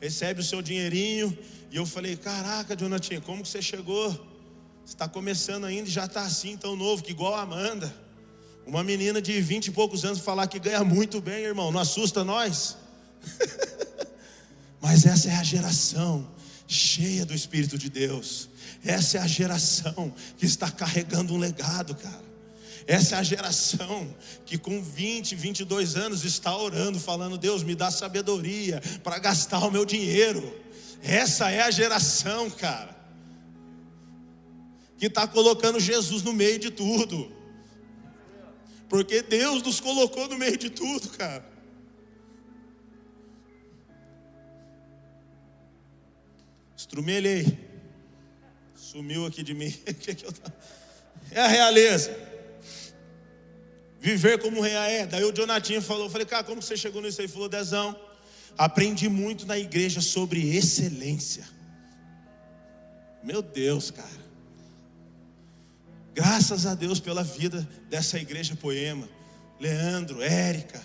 recebe 0.00 0.40
o 0.40 0.44
seu 0.44 0.62
dinheirinho, 0.62 1.36
e 1.70 1.76
eu 1.76 1.86
falei: 1.86 2.16
Caraca, 2.16 2.76
Jonathan, 2.76 3.20
como 3.20 3.42
que 3.42 3.48
você 3.48 3.62
chegou? 3.62 4.10
Você 4.84 4.94
está 4.94 5.08
começando 5.08 5.64
ainda 5.64 5.88
e 5.88 5.92
já 5.92 6.06
está 6.06 6.22
assim, 6.22 6.56
tão 6.56 6.74
novo, 6.74 7.02
que 7.02 7.10
igual 7.10 7.34
a 7.34 7.42
Amanda. 7.42 7.94
Uma 8.66 8.84
menina 8.84 9.20
de 9.20 9.40
vinte 9.40 9.68
e 9.68 9.70
poucos 9.70 10.04
anos 10.04 10.20
falar 10.20 10.46
que 10.46 10.58
ganha 10.58 10.84
muito 10.84 11.20
bem, 11.20 11.44
irmão, 11.44 11.72
não 11.72 11.80
assusta 11.80 12.22
nós? 12.24 12.76
Mas 14.80 15.06
essa 15.06 15.30
é 15.30 15.34
a 15.34 15.42
geração 15.42 16.28
cheia 16.66 17.24
do 17.24 17.34
Espírito 17.34 17.78
de 17.78 17.88
Deus. 17.88 18.48
Essa 18.84 19.18
é 19.18 19.20
a 19.20 19.26
geração 19.26 20.14
que 20.36 20.46
está 20.46 20.70
carregando 20.70 21.34
um 21.34 21.38
legado, 21.38 21.94
cara. 21.94 22.27
Essa 22.88 23.16
é 23.16 23.18
a 23.18 23.22
geração 23.22 24.16
que 24.46 24.56
com 24.56 24.82
20, 24.82 25.34
22 25.34 25.94
anos 25.94 26.24
está 26.24 26.56
orando, 26.56 26.98
falando: 26.98 27.36
Deus, 27.36 27.62
me 27.62 27.74
dá 27.74 27.90
sabedoria 27.90 28.80
para 29.04 29.18
gastar 29.18 29.58
o 29.66 29.70
meu 29.70 29.84
dinheiro. 29.84 30.58
Essa 31.02 31.50
é 31.50 31.60
a 31.60 31.70
geração, 31.70 32.48
cara, 32.48 32.96
que 34.96 35.04
está 35.04 35.28
colocando 35.28 35.78
Jesus 35.78 36.22
no 36.22 36.32
meio 36.32 36.58
de 36.58 36.70
tudo. 36.70 37.30
Porque 38.88 39.20
Deus 39.20 39.62
nos 39.62 39.80
colocou 39.80 40.26
no 40.26 40.38
meio 40.38 40.56
de 40.56 40.70
tudo, 40.70 41.10
cara. 41.10 41.44
Estrumelhei. 46.74 47.58
Sumiu 48.74 49.26
aqui 49.26 49.42
de 49.42 49.52
mim. 49.52 49.72
É 51.30 51.42
a 51.42 51.46
realeza. 51.46 52.27
Viver 54.00 54.38
como 54.38 54.60
rei 54.60 54.74
é. 54.74 55.06
Daí 55.06 55.24
o 55.24 55.34
Jonatinho 55.34 55.82
falou, 55.82 56.08
falei, 56.08 56.26
cara, 56.26 56.44
como 56.44 56.62
você 56.62 56.76
chegou 56.76 57.02
nisso 57.02 57.20
aí? 57.20 57.26
Ele 57.26 57.32
falou, 57.32 57.48
Dezão, 57.48 57.96
Aprendi 58.58 59.08
muito 59.08 59.46
na 59.46 59.56
igreja 59.56 60.00
sobre 60.00 60.56
excelência. 60.56 61.48
Meu 63.22 63.40
Deus, 63.40 63.92
cara. 63.92 64.28
Graças 66.12 66.66
a 66.66 66.74
Deus 66.74 66.98
pela 66.98 67.22
vida 67.22 67.66
dessa 67.88 68.18
igreja 68.18 68.56
poema. 68.56 69.08
Leandro, 69.60 70.20
Érica, 70.20 70.84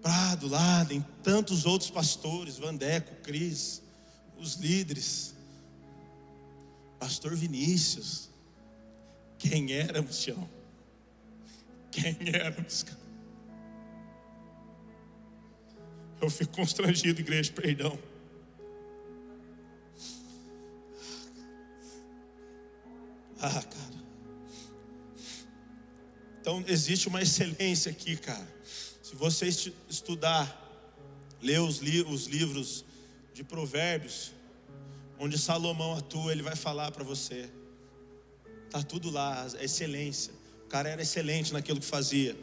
Prado, 0.00 0.46
Laden, 0.46 1.04
tantos 1.20 1.66
outros 1.66 1.90
pastores, 1.90 2.58
Vandeco, 2.58 3.12
Cris, 3.22 3.82
os 4.38 4.54
líderes, 4.54 5.34
Pastor 7.00 7.34
Vinícius. 7.34 8.30
Quem 9.36 9.72
éramos, 9.72 10.20
Tião? 10.20 10.48
Quem 11.92 12.16
éramos? 12.32 12.86
Eu 16.20 16.30
fico 16.30 16.56
constrangido, 16.56 17.20
igreja, 17.20 17.52
perdão. 17.52 17.98
Ah, 23.38 23.62
cara. 23.62 24.02
Então 26.40 26.64
existe 26.66 27.08
uma 27.08 27.20
excelência 27.20 27.90
aqui, 27.90 28.16
cara. 28.16 28.46
Se 29.02 29.14
você 29.14 29.46
estudar, 29.88 30.58
ler 31.42 31.60
os, 31.60 31.78
li 31.78 32.02
os 32.02 32.26
livros 32.26 32.84
de 33.34 33.44
Provérbios, 33.44 34.32
onde 35.18 35.36
Salomão 35.36 35.94
atua, 35.96 36.32
ele 36.32 36.42
vai 36.42 36.56
falar 36.56 36.90
para 36.92 37.04
você. 37.04 37.50
Tá 38.70 38.82
tudo 38.82 39.10
lá, 39.10 39.42
a 39.42 39.64
excelência. 39.64 40.32
Cara 40.72 40.88
era 40.88 41.02
excelente 41.02 41.52
naquilo 41.52 41.78
que 41.78 41.84
fazia. 41.84 42.34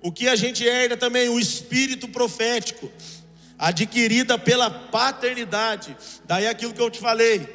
O 0.00 0.10
que 0.10 0.26
a 0.26 0.34
gente 0.34 0.66
herda 0.66 0.96
também, 0.96 1.28
o 1.28 1.38
espírito 1.38 2.08
profético, 2.08 2.90
adquirida 3.58 4.38
pela 4.38 4.70
paternidade. 4.70 5.94
Daí 6.24 6.46
aquilo 6.46 6.72
que 6.72 6.80
eu 6.80 6.90
te 6.90 6.98
falei. 6.98 7.46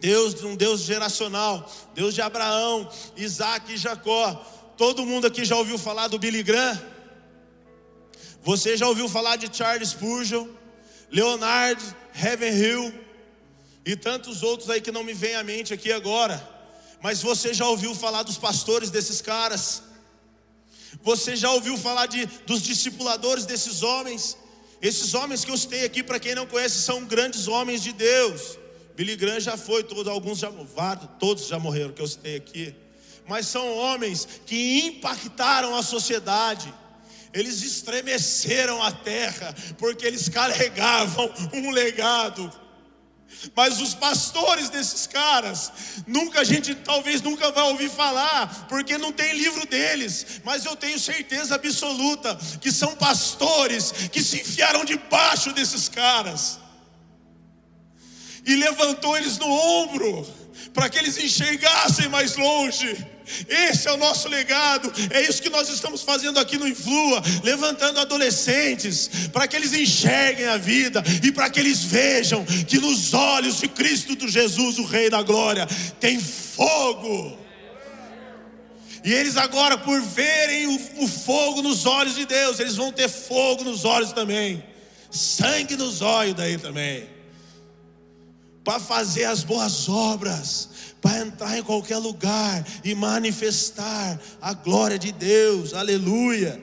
Deus, 0.00 0.42
um 0.42 0.56
Deus 0.56 0.80
geracional, 0.80 1.70
Deus 1.94 2.14
de 2.14 2.22
Abraão, 2.22 2.90
Isaac 3.14 3.74
e 3.74 3.76
Jacó. 3.76 4.32
Todo 4.78 5.04
mundo 5.04 5.26
aqui 5.26 5.44
já 5.44 5.56
ouviu 5.56 5.76
falar 5.76 6.08
do 6.08 6.18
Billy 6.18 6.42
Graham? 6.42 6.80
Você 8.40 8.78
já 8.78 8.88
ouviu 8.88 9.10
falar 9.10 9.36
de 9.36 9.54
Charles 9.54 9.90
Spurgeon, 9.90 10.48
Leonard 11.10 11.84
Ravenhill 12.14 12.94
e 13.84 13.94
tantos 13.94 14.42
outros 14.42 14.70
aí 14.70 14.80
que 14.80 14.90
não 14.90 15.04
me 15.04 15.12
vêm 15.12 15.34
à 15.34 15.44
mente 15.44 15.74
aqui 15.74 15.92
agora? 15.92 16.51
Mas 17.02 17.20
você 17.20 17.52
já 17.52 17.68
ouviu 17.68 17.94
falar 17.94 18.22
dos 18.22 18.38
pastores 18.38 18.88
desses 18.88 19.20
caras? 19.20 19.82
Você 21.02 21.34
já 21.34 21.50
ouviu 21.50 21.76
falar 21.76 22.06
de, 22.06 22.26
dos 22.46 22.62
discipuladores 22.62 23.44
desses 23.44 23.82
homens? 23.82 24.36
Esses 24.80 25.12
homens 25.12 25.44
que 25.44 25.50
eu 25.50 25.56
citei 25.56 25.84
aqui, 25.84 26.02
para 26.02 26.20
quem 26.20 26.34
não 26.34 26.46
conhece, 26.46 26.80
são 26.82 27.04
grandes 27.04 27.48
homens 27.48 27.82
de 27.82 27.92
Deus. 27.92 28.58
Billy 28.94 29.16
Graham 29.16 29.40
já 29.40 29.56
foi, 29.56 29.82
todos, 29.82 30.06
alguns 30.06 30.38
já, 30.38 30.50
todos 31.18 31.48
já 31.48 31.58
morreram, 31.58 31.92
que 31.92 32.02
eu 32.02 32.06
citei 32.06 32.36
aqui. 32.36 32.74
Mas 33.26 33.46
são 33.46 33.76
homens 33.76 34.28
que 34.46 34.86
impactaram 34.86 35.74
a 35.74 35.82
sociedade. 35.82 36.72
Eles 37.32 37.62
estremeceram 37.62 38.82
a 38.82 38.92
terra, 38.92 39.54
porque 39.78 40.06
eles 40.06 40.28
carregavam 40.28 41.32
um 41.52 41.70
legado. 41.70 42.61
Mas 43.54 43.80
os 43.80 43.94
pastores 43.94 44.68
desses 44.68 45.06
caras, 45.06 45.72
nunca 46.06 46.40
a 46.40 46.44
gente 46.44 46.74
talvez 46.74 47.20
nunca 47.20 47.50
vai 47.50 47.64
ouvir 47.64 47.90
falar, 47.90 48.66
porque 48.68 48.96
não 48.98 49.12
tem 49.12 49.34
livro 49.34 49.66
deles, 49.66 50.40
mas 50.44 50.64
eu 50.64 50.76
tenho 50.76 50.98
certeza 50.98 51.54
absoluta 51.54 52.38
que 52.60 52.70
são 52.70 52.94
pastores 52.96 53.92
que 54.12 54.22
se 54.22 54.40
enfiaram 54.40 54.84
debaixo 54.84 55.52
desses 55.52 55.88
caras 55.88 56.60
e 58.44 58.56
levantou 58.56 59.16
eles 59.16 59.38
no 59.38 59.48
ombro, 59.48 60.26
para 60.74 60.88
que 60.88 60.98
eles 60.98 61.16
enxergassem 61.18 62.08
mais 62.08 62.36
longe. 62.36 63.06
Esse 63.48 63.88
é 63.88 63.92
o 63.92 63.96
nosso 63.96 64.28
legado, 64.28 64.92
é 65.10 65.22
isso 65.22 65.42
que 65.42 65.50
nós 65.50 65.68
estamos 65.68 66.02
fazendo 66.02 66.38
aqui 66.38 66.58
no 66.58 66.66
Influa, 66.66 67.22
levantando 67.42 68.00
adolescentes, 68.00 69.10
para 69.32 69.46
que 69.46 69.56
eles 69.56 69.72
enxerguem 69.72 70.46
a 70.46 70.56
vida 70.56 71.02
e 71.22 71.30
para 71.30 71.48
que 71.50 71.60
eles 71.60 71.82
vejam 71.82 72.44
que 72.44 72.78
nos 72.78 73.14
olhos 73.14 73.60
de 73.60 73.68
Cristo 73.68 74.14
do 74.14 74.28
Jesus, 74.28 74.78
o 74.78 74.84
Rei 74.84 75.08
da 75.08 75.22
Glória, 75.22 75.66
tem 76.00 76.20
fogo. 76.20 77.38
E 79.04 79.12
eles 79.12 79.36
agora, 79.36 79.76
por 79.76 80.00
verem 80.00 80.66
o, 80.66 81.04
o 81.04 81.08
fogo 81.08 81.60
nos 81.60 81.86
olhos 81.86 82.14
de 82.14 82.24
Deus, 82.24 82.60
eles 82.60 82.76
vão 82.76 82.92
ter 82.92 83.08
fogo 83.08 83.64
nos 83.64 83.84
olhos 83.84 84.12
também, 84.12 84.62
sangue 85.10 85.76
nos 85.76 86.00
olhos 86.00 86.34
daí 86.34 86.56
também. 86.56 87.08
Para 88.62 88.78
fazer 88.78 89.24
as 89.24 89.42
boas 89.42 89.88
obras, 89.88 90.68
para 91.02 91.18
entrar 91.18 91.58
em 91.58 91.62
qualquer 91.64 91.98
lugar 91.98 92.64
e 92.84 92.94
manifestar 92.94 94.18
a 94.40 94.54
glória 94.54 94.96
de 94.96 95.10
Deus, 95.10 95.74
aleluia. 95.74 96.62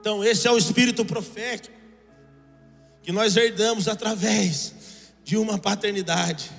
Então, 0.00 0.24
esse 0.24 0.48
é 0.48 0.50
o 0.50 0.58
espírito 0.58 1.04
profético 1.04 1.78
que 3.02 3.12
nós 3.12 3.36
herdamos 3.36 3.86
através 3.86 4.74
de 5.22 5.36
uma 5.36 5.56
paternidade. 5.58 6.50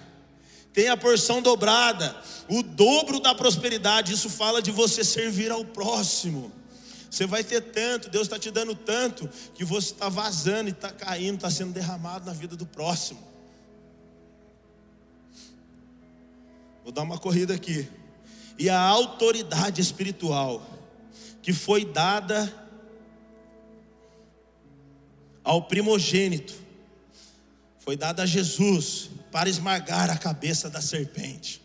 Tem 0.72 0.88
a 0.88 0.96
porção 0.96 1.42
dobrada, 1.42 2.16
o 2.48 2.64
dobro 2.64 3.20
da 3.20 3.36
prosperidade. 3.36 4.14
Isso 4.14 4.30
fala 4.30 4.62
de 4.62 4.72
você 4.72 5.04
servir 5.04 5.52
ao 5.52 5.66
próximo. 5.66 6.52
Você 7.10 7.26
vai 7.26 7.44
ter 7.44 7.60
tanto, 7.60 8.10
Deus 8.10 8.24
está 8.24 8.40
te 8.40 8.50
dando 8.50 8.74
tanto, 8.74 9.30
que 9.54 9.66
você 9.66 9.92
está 9.92 10.08
vazando 10.08 10.70
e 10.70 10.72
está 10.72 10.90
caindo, 10.90 11.36
está 11.36 11.52
sendo 11.52 11.74
derramado 11.74 12.26
na 12.26 12.32
vida 12.32 12.56
do 12.56 12.66
próximo. 12.66 13.31
Vou 16.92 16.96
dar 16.98 17.04
uma 17.04 17.18
corrida 17.18 17.54
aqui. 17.54 17.88
E 18.60 18.70
a 18.70 18.78
autoridade 18.78 19.80
espiritual 19.80 20.62
que 21.42 21.54
foi 21.54 21.86
dada 21.86 22.54
ao 25.42 25.62
primogênito, 25.62 26.54
foi 27.80 27.96
dada 27.96 28.24
a 28.24 28.26
Jesus 28.26 29.10
para 29.32 29.50
esmagar 29.50 30.10
a 30.10 30.18
cabeça 30.18 30.70
da 30.70 30.82
serpente. 30.82 31.62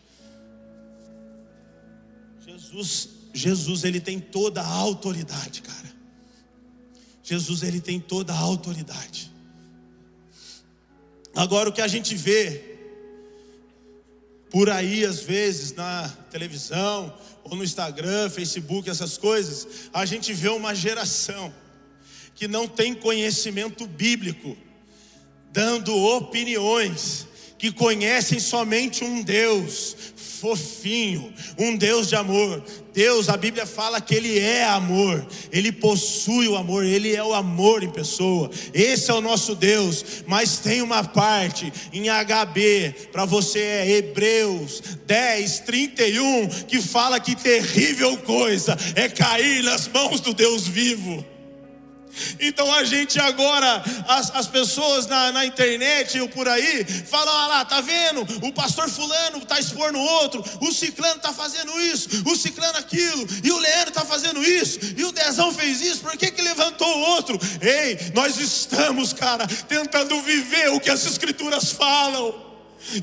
Jesus, 2.45 3.09
Jesus 3.33 3.83
ele 3.83 3.99
tem 3.99 4.21
toda 4.21 4.61
a 4.61 4.67
autoridade, 4.67 5.61
cara. 5.61 5.93
Jesus 7.21 7.63
ele 7.63 7.81
tem 7.81 7.99
toda 7.99 8.31
a 8.31 8.39
autoridade. 8.39 9.29
Agora 11.35 11.67
o 11.67 11.73
que 11.73 11.81
a 11.81 11.87
gente 11.89 12.15
vê 12.15 12.66
por 14.49 14.69
aí, 14.69 15.05
às 15.05 15.19
vezes, 15.21 15.73
na 15.73 16.09
televisão, 16.31 17.13
ou 17.43 17.55
no 17.55 17.63
Instagram, 17.63 18.29
Facebook, 18.29 18.89
essas 18.89 19.17
coisas, 19.17 19.89
a 19.93 20.05
gente 20.05 20.33
vê 20.33 20.49
uma 20.49 20.73
geração 20.73 21.53
que 22.35 22.47
não 22.47 22.67
tem 22.67 22.93
conhecimento 22.93 23.87
bíblico, 23.87 24.55
dando 25.51 25.95
opiniões, 25.95 27.27
que 27.57 27.71
conhecem 27.71 28.39
somente 28.39 29.03
um 29.03 29.23
Deus, 29.23 29.95
fofinho, 30.39 31.33
um 31.57 31.75
Deus 31.75 32.07
de 32.07 32.15
amor. 32.15 32.63
Deus, 32.93 33.29
a 33.29 33.37
Bíblia 33.37 33.65
fala 33.65 34.01
que 34.01 34.15
Ele 34.15 34.39
é 34.39 34.63
amor, 34.63 35.25
Ele 35.51 35.71
possui 35.71 36.47
o 36.47 36.55
amor, 36.55 36.83
Ele 36.83 37.15
é 37.15 37.23
o 37.23 37.33
amor 37.33 37.83
em 37.83 37.89
pessoa. 37.89 38.49
Esse 38.73 39.11
é 39.11 39.13
o 39.13 39.21
nosso 39.21 39.55
Deus, 39.55 40.23
mas 40.25 40.59
tem 40.59 40.81
uma 40.81 41.03
parte 41.03 41.71
em 41.93 42.05
HB, 42.09 43.09
para 43.11 43.25
você 43.25 43.59
é 43.59 43.89
Hebreus 43.97 44.81
10, 45.05 45.59
31, 45.59 46.47
que 46.67 46.81
fala 46.81 47.19
que 47.19 47.35
terrível 47.35 48.17
coisa 48.17 48.77
é 48.95 49.07
cair 49.07 49.63
nas 49.63 49.87
mãos 49.87 50.19
do 50.19 50.33
Deus 50.33 50.67
vivo. 50.67 51.36
Então 52.39 52.73
a 52.73 52.83
gente 52.83 53.19
agora, 53.19 53.83
as, 54.07 54.33
as 54.35 54.47
pessoas 54.47 55.07
na, 55.07 55.31
na 55.31 55.45
internet 55.45 56.19
ou 56.19 56.29
por 56.29 56.47
aí, 56.47 56.85
falam: 56.85 57.33
ah 57.33 57.47
lá, 57.47 57.65
tá 57.65 57.81
vendo? 57.81 58.21
O 58.45 58.51
pastor 58.53 58.89
Fulano 58.89 59.39
está 59.39 59.59
expondo 59.59 59.99
outro, 59.99 60.43
o 60.61 60.71
Ciclano 60.71 61.17
está 61.17 61.33
fazendo 61.33 61.79
isso, 61.79 62.09
o 62.25 62.35
Ciclano 62.35 62.77
aquilo, 62.77 63.27
e 63.43 63.51
o 63.51 63.57
Leandro 63.57 63.89
está 63.89 64.05
fazendo 64.05 64.43
isso, 64.43 64.79
e 64.95 65.03
o 65.03 65.11
Dezão 65.11 65.53
fez 65.53 65.81
isso, 65.81 66.01
por 66.01 66.17
que, 66.17 66.31
que 66.31 66.41
levantou 66.41 66.87
o 66.87 67.01
outro? 67.11 67.39
Ei, 67.61 68.11
nós 68.13 68.37
estamos, 68.37 69.13
cara, 69.13 69.47
tentando 69.67 70.21
viver 70.21 70.69
o 70.69 70.79
que 70.79 70.89
as 70.89 71.05
Escrituras 71.05 71.71
falam. 71.71 72.46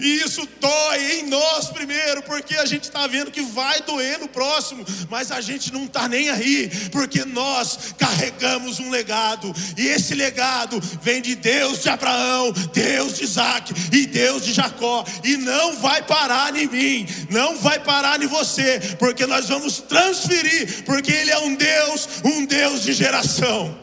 E 0.00 0.20
isso 0.20 0.48
dói 0.60 1.18
em 1.18 1.28
nós 1.28 1.68
primeiro, 1.68 2.22
porque 2.22 2.54
a 2.56 2.64
gente 2.64 2.84
está 2.84 3.06
vendo 3.06 3.30
que 3.30 3.42
vai 3.42 3.82
doer 3.82 4.18
no 4.18 4.28
próximo, 4.28 4.84
mas 5.10 5.30
a 5.30 5.40
gente 5.40 5.72
não 5.72 5.84
está 5.84 6.08
nem 6.08 6.30
aí, 6.30 6.70
porque 6.90 7.24
nós 7.24 7.94
carregamos 7.98 8.78
um 8.78 8.90
legado, 8.90 9.54
e 9.76 9.86
esse 9.86 10.14
legado 10.14 10.80
vem 11.02 11.20
de 11.20 11.34
Deus 11.34 11.82
de 11.82 11.88
Abraão, 11.88 12.52
Deus 12.72 13.16
de 13.16 13.24
Isaac 13.24 13.74
e 13.92 14.06
Deus 14.06 14.44
de 14.44 14.52
Jacó, 14.52 15.04
e 15.22 15.36
não 15.36 15.76
vai 15.76 16.02
parar 16.02 16.56
em 16.56 16.68
mim, 16.68 17.06
não 17.28 17.58
vai 17.58 17.78
parar 17.78 18.22
em 18.22 18.26
você, 18.26 18.80
porque 18.98 19.26
nós 19.26 19.48
vamos 19.48 19.80
transferir, 19.80 20.84
porque 20.84 21.12
Ele 21.12 21.30
é 21.30 21.38
um 21.38 21.54
Deus, 21.54 22.08
um 22.24 22.46
Deus 22.46 22.82
de 22.82 22.92
geração. 22.92 23.78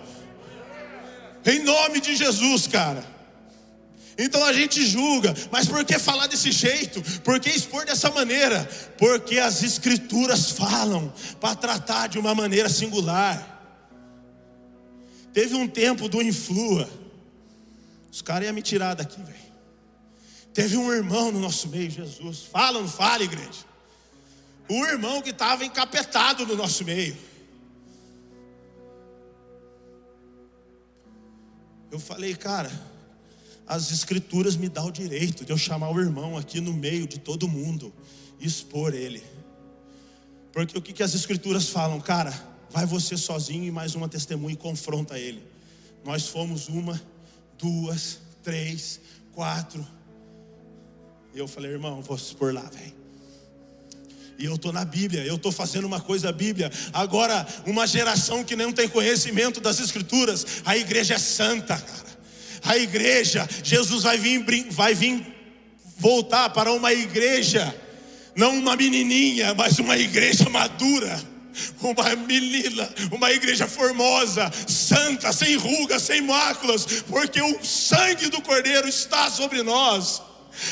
Em 1.45 1.59
nome 1.59 1.99
de 1.99 2.15
Jesus, 2.15 2.67
cara. 2.67 3.10
Então 4.23 4.45
a 4.45 4.53
gente 4.53 4.85
julga, 4.85 5.33
mas 5.51 5.67
por 5.67 5.83
que 5.83 5.97
falar 5.97 6.27
desse 6.27 6.51
jeito? 6.51 7.01
Por 7.21 7.39
que 7.39 7.49
expor 7.49 7.85
dessa 7.85 8.11
maneira? 8.11 8.63
Porque 8.95 9.39
as 9.39 9.63
escrituras 9.63 10.51
falam 10.51 11.11
para 11.39 11.55
tratar 11.55 12.05
de 12.05 12.19
uma 12.19 12.35
maneira 12.35 12.69
singular. 12.69 13.47
Teve 15.33 15.55
um 15.55 15.67
tempo 15.67 16.07
do 16.07 16.21
influa, 16.21 16.87
os 18.11 18.21
caras 18.21 18.45
iam 18.45 18.53
me 18.53 18.61
tirar 18.61 18.93
daqui, 18.93 19.19
velho. 19.23 19.51
Teve 20.53 20.77
um 20.77 20.93
irmão 20.93 21.31
no 21.31 21.39
nosso 21.39 21.67
meio, 21.69 21.89
Jesus. 21.89 22.43
Fala, 22.43 22.79
não 22.79 22.87
fala, 22.87 23.23
igreja. 23.23 23.65
O 24.69 24.85
irmão 24.85 25.19
que 25.21 25.31
estava 25.31 25.65
encapetado 25.65 26.45
no 26.45 26.55
nosso 26.55 26.85
meio. 26.85 27.17
Eu 31.89 31.99
falei, 31.99 32.35
cara, 32.35 32.71
as 33.71 33.89
escrituras 33.89 34.57
me 34.57 34.67
dão 34.67 34.87
o 34.87 34.91
direito 34.91 35.45
de 35.45 35.51
eu 35.53 35.57
chamar 35.57 35.91
o 35.91 36.01
irmão 36.01 36.37
aqui 36.37 36.59
no 36.59 36.73
meio 36.73 37.07
de 37.07 37.17
todo 37.17 37.47
mundo 37.47 37.93
e 38.37 38.45
expor 38.45 38.93
ele. 38.93 39.23
Porque 40.51 40.77
o 40.77 40.81
que, 40.81 40.91
que 40.91 41.01
as 41.01 41.15
escrituras 41.15 41.69
falam, 41.69 42.01
cara? 42.01 42.33
Vai 42.69 42.85
você 42.85 43.15
sozinho 43.15 43.63
e 43.63 43.71
mais 43.71 43.95
uma 43.95 44.09
testemunha 44.09 44.55
e 44.55 44.57
confronta 44.57 45.17
ele. 45.17 45.41
Nós 46.03 46.27
fomos 46.27 46.67
uma, 46.67 47.01
duas, 47.57 48.19
três, 48.43 48.99
quatro. 49.31 49.87
E 51.33 51.39
eu 51.39 51.47
falei, 51.47 51.71
irmão, 51.71 52.01
vou 52.01 52.17
expor 52.17 52.53
lá, 52.53 52.69
velho. 52.69 52.93
E 54.37 54.43
eu 54.43 54.55
estou 54.55 54.73
na 54.73 54.83
Bíblia, 54.83 55.23
eu 55.23 55.35
estou 55.35 55.51
fazendo 55.51 55.85
uma 55.85 56.01
coisa 56.01 56.29
Bíblia. 56.33 56.69
Agora, 56.91 57.47
uma 57.65 57.87
geração 57.87 58.43
que 58.43 58.57
não 58.57 58.73
tem 58.73 58.89
conhecimento 58.89 59.61
das 59.61 59.79
Escrituras, 59.79 60.61
a 60.65 60.75
igreja 60.75 61.13
é 61.13 61.19
santa, 61.19 61.77
cara. 61.77 62.10
A 62.63 62.77
igreja, 62.77 63.47
Jesus 63.63 64.03
vai 64.03 64.17
vir, 64.17 64.67
vai 64.69 64.93
vir 64.93 65.25
voltar 65.97 66.49
para 66.49 66.71
uma 66.71 66.93
igreja, 66.93 67.75
não 68.35 68.57
uma 68.57 68.75
menininha, 68.75 69.53
mas 69.53 69.79
uma 69.79 69.97
igreja 69.97 70.49
madura 70.49 71.31
uma 71.81 72.15
menina, 72.15 72.89
uma 73.11 73.31
igreja 73.31 73.67
formosa, 73.67 74.51
santa, 74.67 75.33
sem 75.33 75.55
rugas, 75.57 76.03
sem 76.03 76.21
máculas, 76.21 76.85
porque 77.07 77.41
o 77.41 77.63
sangue 77.63 78.29
do 78.29 78.41
Cordeiro 78.41 78.87
está 78.87 79.29
sobre 79.29 79.61
nós. 79.63 80.21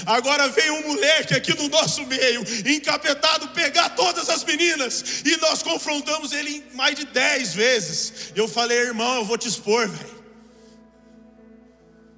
Agora 0.06 0.50
vem 0.50 0.70
um 0.72 0.88
moleque 0.88 1.34
aqui 1.34 1.56
no 1.56 1.70
nosso 1.70 2.06
meio, 2.06 2.44
encapetado, 2.66 3.50
pegar 3.50 3.90
todas 3.90 4.30
as 4.30 4.44
meninas, 4.44 5.24
e 5.26 5.38
nós 5.38 5.64
confrontamos 5.64 6.32
ele 6.32 6.64
mais 6.74 6.96
de 6.96 7.06
dez 7.06 7.54
vezes. 7.54 8.32
Eu 8.36 8.48
falei, 8.48 8.78
irmão, 8.78 9.18
eu 9.18 9.26
vou 9.26 9.38
te 9.38 9.48
expor, 9.48 9.88
velho. 9.88 10.19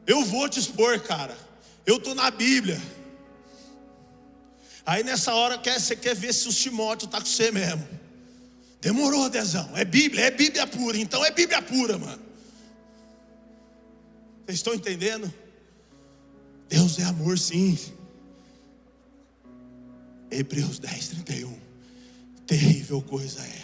Eu 0.05 0.25
vou 0.25 0.47
te 0.49 0.59
expor, 0.59 0.99
cara. 1.01 1.37
Eu 1.85 1.97
estou 1.97 2.15
na 2.15 2.29
Bíblia. 2.29 2.81
Aí 4.85 5.03
nessa 5.03 5.33
hora 5.33 5.57
quer, 5.57 5.79
você 5.79 5.95
quer 5.95 6.15
ver 6.15 6.33
se 6.33 6.47
o 6.47 6.53
Timóteo 6.53 7.05
está 7.05 7.19
com 7.19 7.25
você 7.25 7.51
mesmo. 7.51 7.87
Demorou, 8.79 9.29
Dezão. 9.29 9.69
É 9.77 9.85
Bíblia, 9.85 10.25
é 10.25 10.31
Bíblia 10.31 10.65
pura. 10.65 10.97
Então 10.97 11.23
é 11.23 11.31
Bíblia 11.31 11.61
pura, 11.61 11.97
mano. 11.97 12.21
Vocês 14.45 14.57
estão 14.57 14.73
entendendo? 14.73 15.31
Deus 16.67 16.97
é 16.99 17.03
amor, 17.03 17.37
sim. 17.37 17.77
Hebreus 20.31 20.79
10, 20.79 21.07
31. 21.09 21.59
Terrível 22.47 23.01
coisa 23.01 23.41
é. 23.41 23.61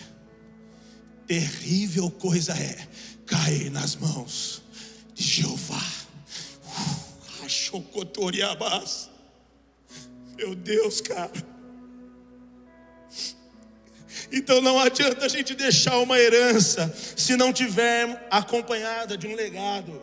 Terrível 1.26 2.12
coisa 2.12 2.54
é 2.54 2.88
cair 3.26 3.72
nas 3.72 3.96
mãos 3.96 4.62
de 5.14 5.24
Jeová. 5.24 5.97
Achocotoriabás. 7.48 9.10
Meu 10.36 10.54
Deus, 10.54 11.00
cara. 11.00 11.32
Então 14.32 14.62
não 14.62 14.78
adianta 14.78 15.26
a 15.26 15.30
gente 15.30 15.56
deixar 15.56 15.98
uma 16.00 16.20
herança 16.20 16.94
se 17.16 17.38
não 17.38 17.54
tiver 17.54 18.28
acompanhada 18.30 19.18
de 19.18 19.28
um 19.28 19.34
legado. 19.34 20.02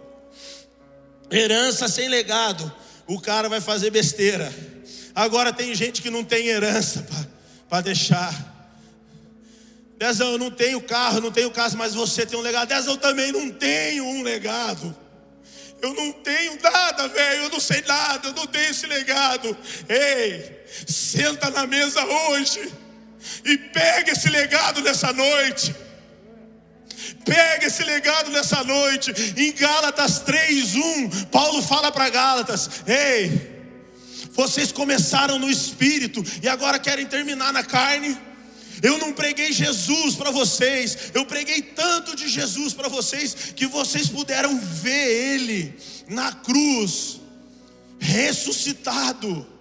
Herança 1.31 1.87
sem 1.87 2.09
legado 2.09 2.73
o 3.07 3.21
cara 3.21 3.49
vai 3.51 3.61
fazer 3.61 3.91
besteira. 3.91 4.51
Agora 5.15 5.53
tem 5.53 5.75
gente 5.75 6.01
que 6.01 6.09
não 6.09 6.25
tem 6.25 6.47
herança 6.49 7.07
para 7.69 7.83
deixar. 7.83 8.53
Dezão, 9.99 10.33
eu 10.33 10.39
não 10.39 10.51
tenho 10.51 10.81
carro, 10.81 11.21
não 11.21 11.31
tenho 11.31 11.51
casa, 11.51 11.77
mas 11.77 11.95
você 11.95 12.25
tem 12.25 12.39
um 12.39 12.43
legado. 12.43 12.69
Dezão, 12.69 12.95
eu 12.95 12.99
também 12.99 13.31
não 13.31 13.51
tenho 13.51 14.05
um 14.05 14.23
legado. 14.23 15.04
Eu 15.85 15.93
não 15.93 16.13
tenho 16.13 16.59
nada, 16.63 17.09
velho. 17.09 17.43
Eu 17.43 17.51
não 17.51 17.61
sei 17.61 17.83
nada, 17.87 18.29
eu 18.29 18.33
não 18.33 18.47
tenho 18.47 18.71
esse 18.71 18.87
legado. 18.87 19.55
Ei, 19.87 20.65
senta 20.87 21.51
na 21.51 21.67
mesa 21.67 22.03
hoje 22.03 22.73
e 23.45 23.59
pega 23.59 24.13
esse 24.13 24.31
legado 24.31 24.81
nessa 24.81 25.13
noite. 25.13 25.77
Pega 27.23 27.67
esse 27.67 27.85
legado 27.85 28.31
nessa 28.31 28.65
noite. 28.65 29.13
Em 29.37 29.53
Gálatas 29.53 30.21
3:1, 30.21 31.27
Paulo 31.27 31.63
fala 31.63 31.93
para 31.93 32.09
Gálatas: 32.09 32.71
"Ei, 32.87 33.53
vocês 34.31 34.73
começaram 34.73 35.39
no 35.39 35.51
espírito 35.51 36.25
e 36.43 36.49
agora 36.49 36.79
querem 36.79 37.05
terminar 37.05 37.53
na 37.53 37.63
carne?" 37.63 38.19
Eu 38.85 38.99
não 38.99 39.15
preguei 39.15 39.51
Jesus 39.51 40.15
para 40.15 40.31
vocês, 40.31 41.11
eu 41.15 41.25
preguei 41.25 41.63
tanto 41.63 42.15
de 42.15 42.29
Jesus 42.29 42.75
para 42.75 42.87
vocês 42.87 43.35
que 43.57 43.67
vocês 43.67 44.11
puderam 44.11 44.61
ver 44.61 45.35
Ele 45.35 45.75
na 46.07 46.31
cruz, 46.33 47.19
ressuscitado. 47.99 49.54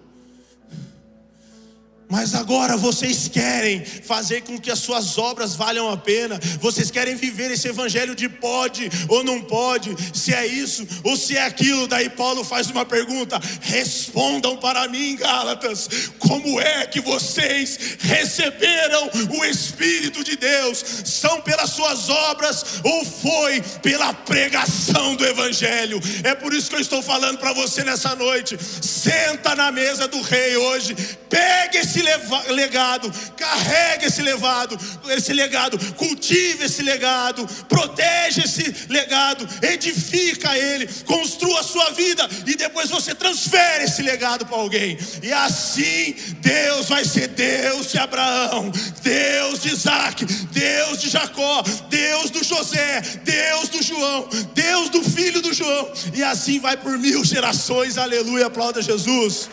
Mas 2.14 2.32
agora 2.32 2.76
vocês 2.76 3.26
querem 3.26 3.84
fazer 3.84 4.42
com 4.42 4.56
que 4.56 4.70
as 4.70 4.78
suas 4.78 5.18
obras 5.18 5.56
valham 5.56 5.90
a 5.90 5.96
pena. 5.96 6.38
Vocês 6.60 6.88
querem 6.88 7.16
viver 7.16 7.50
esse 7.50 7.66
evangelho 7.66 8.14
de 8.14 8.28
pode 8.28 8.88
ou 9.08 9.24
não 9.24 9.42
pode, 9.42 9.96
se 10.16 10.32
é 10.32 10.46
isso 10.46 10.86
ou 11.02 11.16
se 11.16 11.36
é 11.36 11.42
aquilo. 11.42 11.88
Daí 11.88 12.08
Paulo 12.08 12.44
faz 12.44 12.70
uma 12.70 12.84
pergunta: 12.84 13.40
respondam 13.62 14.56
para 14.56 14.86
mim, 14.86 15.16
Gálatas, 15.16 15.88
como 16.20 16.60
é 16.60 16.86
que 16.86 17.00
vocês 17.00 17.96
receberam 17.98 19.10
o 19.36 19.44
Espírito 19.44 20.22
de 20.22 20.36
Deus? 20.36 20.84
São 21.04 21.40
pelas 21.40 21.70
suas 21.70 22.08
obras 22.08 22.64
ou 22.84 23.04
foi 23.04 23.60
pela 23.82 24.14
pregação 24.14 25.16
do 25.16 25.26
evangelho? 25.26 26.00
É 26.22 26.32
por 26.32 26.54
isso 26.54 26.70
que 26.70 26.76
eu 26.76 26.80
estou 26.80 27.02
falando 27.02 27.38
para 27.38 27.52
você 27.52 27.82
nessa 27.82 28.14
noite. 28.14 28.56
Senta 28.80 29.56
na 29.56 29.72
mesa 29.72 30.06
do 30.06 30.22
rei 30.22 30.56
hoje, 30.56 30.94
pegue 31.28 31.78
esse 31.78 32.03
legado, 32.50 33.12
carregue 33.36 34.06
esse 34.06 34.22
legado, 34.22 34.78
esse 35.08 35.32
legado, 35.32 35.78
cultive 35.94 36.64
esse 36.64 36.82
legado, 36.82 37.46
proteja 37.68 38.44
esse 38.44 38.86
legado, 38.88 39.48
edifica 39.62 40.56
ele, 40.56 40.88
construa 41.04 41.60
a 41.60 41.64
sua 41.64 41.90
vida 41.90 42.28
e 42.46 42.56
depois 42.56 42.90
você 42.90 43.14
transfere 43.14 43.84
esse 43.84 44.02
legado 44.02 44.46
para 44.46 44.56
alguém. 44.56 44.98
E 45.22 45.32
assim 45.32 46.14
Deus 46.40 46.88
vai 46.88 47.04
ser 47.04 47.28
Deus 47.28 47.90
de 47.90 47.98
Abraão, 47.98 48.70
Deus 49.02 49.62
de 49.62 49.70
Isaac, 49.70 50.24
Deus 50.24 51.00
de 51.00 51.10
Jacó, 51.10 51.62
Deus 51.88 52.30
do 52.30 52.42
José, 52.44 53.00
Deus 53.22 53.68
do 53.68 53.82
João, 53.82 54.28
Deus 54.54 54.88
do 54.90 55.02
filho 55.02 55.40
do 55.40 55.52
João, 55.52 55.92
e 56.14 56.22
assim 56.22 56.58
vai 56.58 56.76
por 56.76 56.98
mil 56.98 57.24
gerações. 57.24 57.98
Aleluia, 57.98 58.46
aplauda 58.46 58.82
Jesus. 58.82 59.48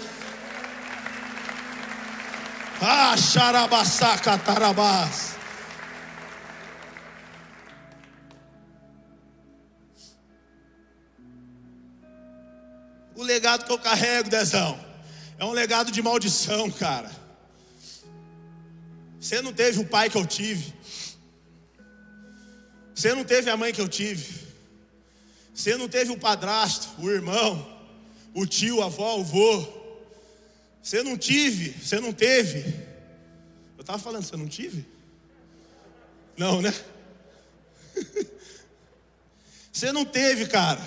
Ah, 2.84 3.15
tarabás. 4.43 5.36
O 13.15 13.21
legado 13.21 13.65
que 13.65 13.71
eu 13.71 13.77
carrego, 13.77 14.32
Dezão, 14.32 14.84
é 15.38 15.45
um 15.45 15.51
legado 15.51 15.91
de 15.91 16.01
maldição, 16.01 16.71
cara. 16.71 17.11
Você 19.19 19.43
não 19.43 19.53
teve 19.53 19.79
o 19.79 19.86
pai 19.86 20.09
que 20.09 20.17
eu 20.17 20.25
tive. 20.25 20.73
Você 22.95 23.13
não 23.13 23.23
teve 23.23 23.51
a 23.51 23.55
mãe 23.57 23.71
que 23.71 23.79
eu 23.79 23.88
tive. 23.88 24.41
Você 25.53 25.77
não 25.77 25.88
teve 25.88 26.11
o 26.11 26.17
padrasto, 26.17 26.89
o 26.97 27.11
irmão, 27.11 27.79
o 28.34 28.47
tio, 28.47 28.82
a 28.82 28.88
avó, 28.88 29.17
o 29.17 29.23
vô. 29.23 29.80
Você 30.82 31.03
não 31.03 31.17
tive, 31.17 31.69
você 31.71 31.99
não 31.99 32.11
teve. 32.11 32.59
Eu 33.77 33.82
estava 33.82 33.99
falando, 33.99 34.23
você 34.23 34.36
não 34.36 34.47
tive? 34.47 34.86
Não, 36.38 36.61
né? 36.61 36.73
Você 39.71 39.91
não 39.91 40.03
teve, 40.03 40.47
cara. 40.47 40.82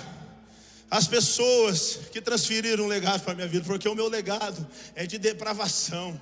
As 0.89 1.07
pessoas 1.07 1.99
que 2.11 2.21
transferiram 2.21 2.85
um 2.85 2.87
legado 2.87 3.23
para 3.23 3.33
a 3.33 3.35
minha 3.35 3.47
vida, 3.47 3.65
porque 3.65 3.89
o 3.89 3.95
meu 3.95 4.07
legado 4.07 4.65
é 4.93 5.05
de 5.05 5.17
depravação. 5.17 6.19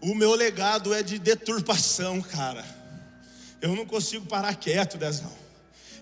O 0.00 0.14
meu 0.14 0.34
legado 0.34 0.92
é 0.92 1.02
de 1.02 1.18
deturpação, 1.18 2.20
cara. 2.20 2.64
Eu 3.60 3.76
não 3.76 3.86
consigo 3.86 4.26
parar 4.26 4.56
quieto, 4.56 4.98
Dezão. 4.98 5.32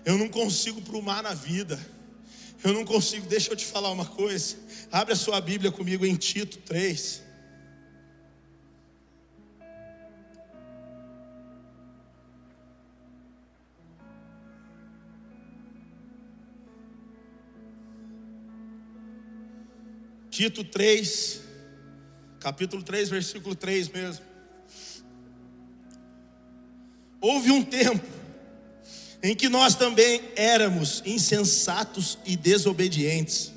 Eu 0.03 0.17
não 0.17 0.27
consigo 0.27 0.81
prumar 0.81 1.21
na 1.21 1.35
vida. 1.35 1.79
Eu 2.63 2.73
não 2.73 2.85
consigo, 2.85 3.27
deixa 3.27 3.51
eu 3.51 3.55
te 3.55 3.65
falar 3.65 3.91
uma 3.91 4.05
coisa. 4.05 4.55
Abre 4.91 5.13
a 5.13 5.15
sua 5.15 5.41
Bíblia 5.41 5.71
comigo 5.71 6.05
em 6.05 6.15
Tito 6.15 6.59
3. 6.59 7.23
Tito 20.29 20.63
3, 20.63 21.41
capítulo 22.39 22.81
3, 22.83 23.09
versículo 23.09 23.55
3 23.55 23.89
mesmo. 23.89 24.25
Houve 27.19 27.51
um 27.51 27.63
tempo 27.63 28.20
em 29.23 29.35
que 29.35 29.49
nós 29.49 29.75
também 29.75 30.21
éramos 30.35 31.01
insensatos 31.05 32.17
e 32.25 32.35
desobedientes. 32.35 33.51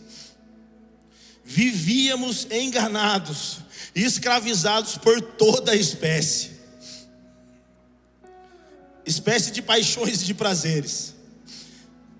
Vivíamos 1.44 2.46
enganados, 2.50 3.58
escravizados 3.94 4.98
por 4.98 5.20
toda 5.20 5.72
a 5.72 5.76
espécie 5.76 6.54
espécie 9.06 9.50
de 9.50 9.62
paixões 9.62 10.22
e 10.22 10.24
de 10.24 10.34
prazeres. 10.34 11.14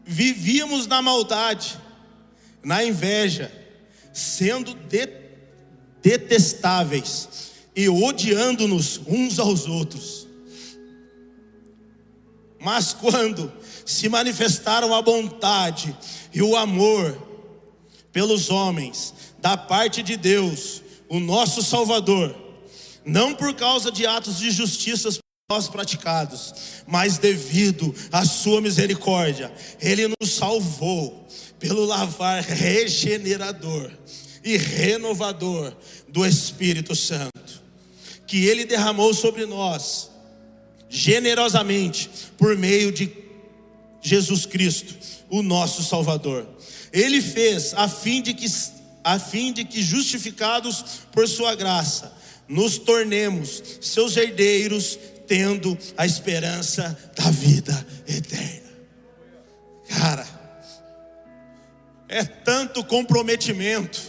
Vivíamos 0.05 0.86
na 0.86 1.01
maldade, 1.01 1.78
na 2.62 2.84
inveja, 2.84 3.51
sendo 4.12 4.74
de, 4.74 5.09
detestáveis 6.03 7.53
e 7.74 7.88
odiando-nos 7.88 9.01
uns 9.07 9.38
aos 9.38 9.66
outros. 9.66 10.24
Mas 12.64 12.94
quando 12.94 13.52
se 13.84 14.08
manifestaram 14.08 14.94
a 14.94 15.02
bondade 15.02 15.94
e 16.32 16.40
o 16.40 16.56
amor 16.56 17.14
pelos 18.10 18.48
homens, 18.48 19.12
da 19.38 19.54
parte 19.54 20.02
de 20.02 20.16
Deus, 20.16 20.82
o 21.06 21.20
nosso 21.20 21.62
Salvador, 21.62 22.34
não 23.04 23.34
por 23.34 23.52
causa 23.54 23.92
de 23.92 24.06
atos 24.06 24.38
de 24.38 24.50
justiça 24.50 25.10
nós 25.50 25.68
praticados, 25.68 26.54
mas 26.86 27.18
devido 27.18 27.94
à 28.10 28.24
sua 28.24 28.62
misericórdia, 28.62 29.52
ele 29.78 30.08
nos 30.18 30.32
salvou 30.32 31.28
pelo 31.58 31.84
lavar 31.84 32.42
regenerador 32.42 33.90
e 34.42 34.56
renovador 34.56 35.76
do 36.08 36.24
Espírito 36.24 36.96
Santo, 36.96 37.62
que 38.26 38.46
ele 38.46 38.64
derramou 38.64 39.12
sobre 39.12 39.44
nós 39.44 40.13
generosamente 40.95 42.09
por 42.38 42.57
meio 42.57 42.92
de 42.92 43.12
Jesus 44.01 44.47
Cristo, 44.47 44.95
o 45.28 45.42
nosso 45.42 45.82
Salvador. 45.82 46.47
Ele 46.92 47.20
fez 47.20 47.74
a 47.74 47.88
fim 47.88 48.22
de 48.22 48.32
que 48.32 48.47
a 49.03 49.18
fim 49.18 49.53
de 49.53 49.64
que 49.64 49.82
justificados 49.82 51.03
por 51.12 51.28
sua 51.28 51.55
graça, 51.57 52.16
nos 52.49 52.78
tornemos 52.78 53.62
seus 53.80 54.16
herdeiros 54.16 54.99
tendo 55.26 55.76
a 55.97 56.07
esperança 56.07 56.97
da 57.16 57.30
vida 57.30 57.86
eterna. 58.07 58.70
Cara, 59.88 60.26
é 62.09 62.24
tanto 62.24 62.82
comprometimento, 62.84 64.01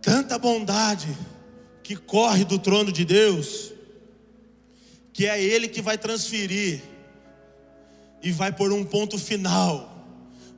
tanta 0.00 0.38
bondade 0.38 1.14
que 1.82 1.96
corre 1.96 2.44
do 2.44 2.58
trono 2.58 2.92
de 2.92 3.04
Deus, 3.04 3.72
que 5.12 5.26
é 5.26 5.42
Ele 5.42 5.68
que 5.68 5.82
vai 5.82 5.98
transferir 5.98 6.80
e 8.22 8.30
vai 8.30 8.52
pôr 8.52 8.72
um 8.72 8.84
ponto 8.84 9.18
final 9.18 9.88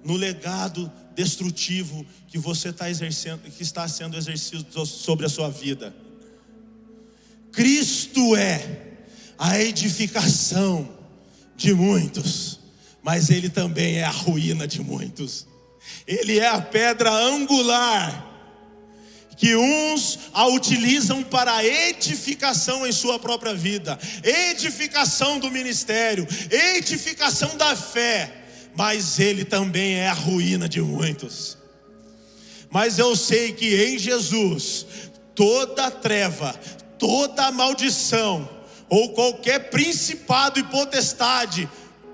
no 0.04 0.16
legado 0.16 0.90
destrutivo 1.14 2.04
que 2.28 2.38
você 2.38 2.68
está 2.68 2.90
exercendo, 2.90 3.42
que 3.50 3.62
está 3.62 3.88
sendo 3.88 4.16
exercido 4.16 4.86
sobre 4.86 5.24
a 5.24 5.28
sua 5.28 5.48
vida. 5.48 5.94
Cristo 7.50 8.36
é 8.36 8.82
a 9.38 9.60
edificação 9.60 10.88
de 11.56 11.72
muitos, 11.72 12.60
mas 13.02 13.30
Ele 13.30 13.48
também 13.48 13.96
é 13.96 14.04
a 14.04 14.10
ruína 14.10 14.66
de 14.66 14.82
muitos. 14.82 15.46
Ele 16.06 16.38
é 16.38 16.48
a 16.48 16.60
pedra 16.60 17.10
angular 17.10 18.33
que 19.36 19.56
uns 19.56 20.18
a 20.32 20.46
utilizam 20.46 21.22
para 21.22 21.64
edificação 21.64 22.86
em 22.86 22.92
sua 22.92 23.18
própria 23.18 23.54
vida, 23.54 23.98
edificação 24.22 25.38
do 25.38 25.50
ministério, 25.50 26.26
edificação 26.50 27.56
da 27.56 27.74
fé 27.74 28.44
mas 28.74 29.18
ele 29.20 29.44
também 29.44 29.94
é 29.94 30.08
a 30.08 30.12
ruína 30.12 30.68
de 30.68 30.80
muitos. 30.80 31.56
Mas 32.70 32.98
eu 32.98 33.14
sei 33.14 33.52
que 33.52 33.84
em 33.84 33.98
Jesus, 33.98 34.86
toda 35.34 35.90
treva, 35.90 36.52
toda 36.98 37.52
maldição, 37.52 38.48
ou 38.88 39.10
qualquer 39.10 39.70
principado 39.70 40.58
e 40.58 40.64
potestade, 40.64 41.68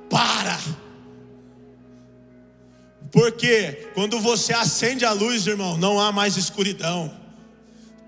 para. 0.08 0.58
Porque 3.10 3.88
quando 3.94 4.20
você 4.20 4.52
acende 4.52 5.04
a 5.04 5.12
luz, 5.12 5.46
irmão, 5.46 5.76
não 5.76 5.98
há 5.98 6.12
mais 6.12 6.36
escuridão, 6.36 7.12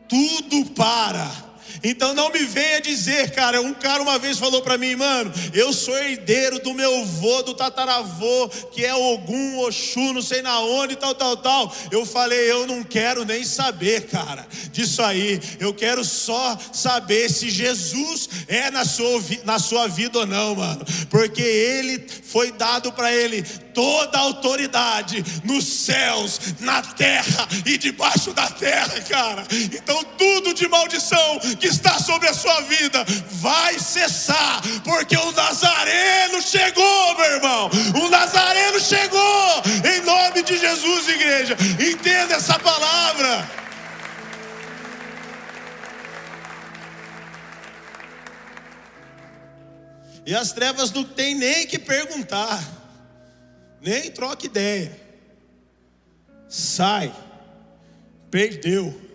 tudo 0.08 0.66
para 0.70 1.52
então 1.82 2.14
não 2.14 2.30
me 2.30 2.44
venha 2.44 2.80
dizer, 2.80 3.30
cara, 3.32 3.60
um 3.60 3.74
cara 3.74 4.02
uma 4.02 4.18
vez 4.18 4.38
falou 4.38 4.62
para 4.62 4.78
mim, 4.78 4.94
mano, 4.94 5.32
eu 5.52 5.72
sou 5.72 5.96
herdeiro 5.96 6.60
do 6.60 6.74
meu 6.74 7.00
avô, 7.00 7.42
do 7.42 7.54
tataravô, 7.54 8.48
que 8.72 8.84
é 8.84 8.94
Ogum, 8.94 9.58
Oxu, 9.60 10.12
não 10.12 10.22
sei 10.22 10.42
na 10.42 10.60
onde, 10.60 10.96
tal, 10.96 11.14
tal, 11.14 11.36
tal. 11.36 11.74
Eu 11.90 12.06
falei, 12.06 12.50
eu 12.50 12.66
não 12.66 12.82
quero 12.84 13.24
nem 13.24 13.44
saber, 13.44 14.06
cara, 14.06 14.46
disso 14.70 15.02
aí. 15.02 15.40
Eu 15.58 15.74
quero 15.74 16.04
só 16.04 16.56
saber 16.72 17.28
se 17.30 17.50
Jesus 17.50 18.28
é 18.46 18.70
na 18.70 18.84
sua, 18.84 19.20
na 19.44 19.58
sua 19.58 19.88
vida 19.88 20.20
ou 20.20 20.26
não, 20.26 20.54
mano. 20.54 20.84
Porque 21.10 21.42
ele 21.42 22.06
foi 22.22 22.52
dado 22.52 22.92
para 22.92 23.12
ele 23.12 23.42
toda 23.74 24.18
a 24.18 24.22
autoridade 24.22 25.24
nos 25.44 25.64
céus, 25.64 26.40
na 26.60 26.82
terra 26.82 27.48
e 27.66 27.76
debaixo 27.78 28.32
da 28.32 28.48
terra, 28.48 29.00
cara. 29.08 29.46
Então 29.50 30.02
tudo 30.16 30.54
de 30.54 30.68
maldição 30.68 31.38
que 31.58 31.66
está 31.66 31.98
sobre 31.98 32.28
a 32.28 32.34
sua 32.34 32.60
vida 32.62 33.04
vai 33.32 33.78
cessar, 33.78 34.62
porque 34.84 35.16
o 35.16 35.32
Nazareno 35.32 36.40
chegou, 36.42 37.16
meu 37.16 37.32
irmão. 37.32 37.70
O 38.04 38.08
Nazareno 38.08 38.80
chegou, 38.80 39.62
em 39.94 40.00
nome 40.02 40.42
de 40.42 40.58
Jesus, 40.58 41.08
igreja. 41.08 41.56
Entenda 41.80 42.34
essa 42.34 42.58
palavra. 42.58 43.62
E 50.24 50.34
as 50.34 50.52
trevas 50.52 50.92
não 50.92 51.02
tem 51.02 51.34
nem 51.34 51.66
que 51.66 51.78
perguntar, 51.78 52.62
nem 53.82 54.10
troca 54.10 54.46
ideia. 54.46 54.98
Sai, 56.48 57.12
perdeu. 58.30 59.12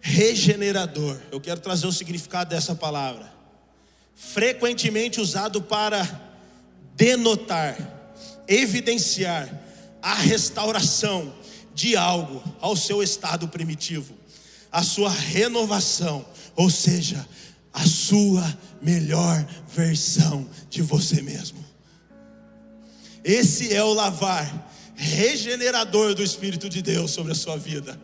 regenerador. 0.00 1.18
Eu 1.30 1.40
quero 1.40 1.60
trazer 1.60 1.86
o 1.86 1.92
significado 1.92 2.50
dessa 2.50 2.74
palavra. 2.74 3.32
Frequentemente 4.14 5.20
usado 5.20 5.62
para 5.62 6.06
denotar, 6.94 7.76
evidenciar 8.46 9.48
a 10.02 10.14
restauração 10.14 11.32
de 11.74 11.96
algo 11.96 12.42
ao 12.60 12.76
seu 12.76 13.02
estado 13.02 13.48
primitivo, 13.48 14.14
a 14.70 14.82
sua 14.82 15.08
renovação, 15.08 16.26
ou 16.56 16.68
seja, 16.68 17.26
a 17.72 17.86
sua 17.86 18.58
melhor 18.80 19.44
versão 19.68 20.48
de 20.68 20.82
você 20.82 21.20
mesmo. 21.22 21.64
Esse 23.22 23.74
é 23.74 23.82
o 23.82 23.92
lavar 23.92 24.70
regenerador 24.94 26.14
do 26.14 26.22
Espírito 26.22 26.68
de 26.68 26.82
Deus 26.82 27.10
sobre 27.10 27.32
a 27.32 27.34
sua 27.34 27.56
vida. 27.56 27.98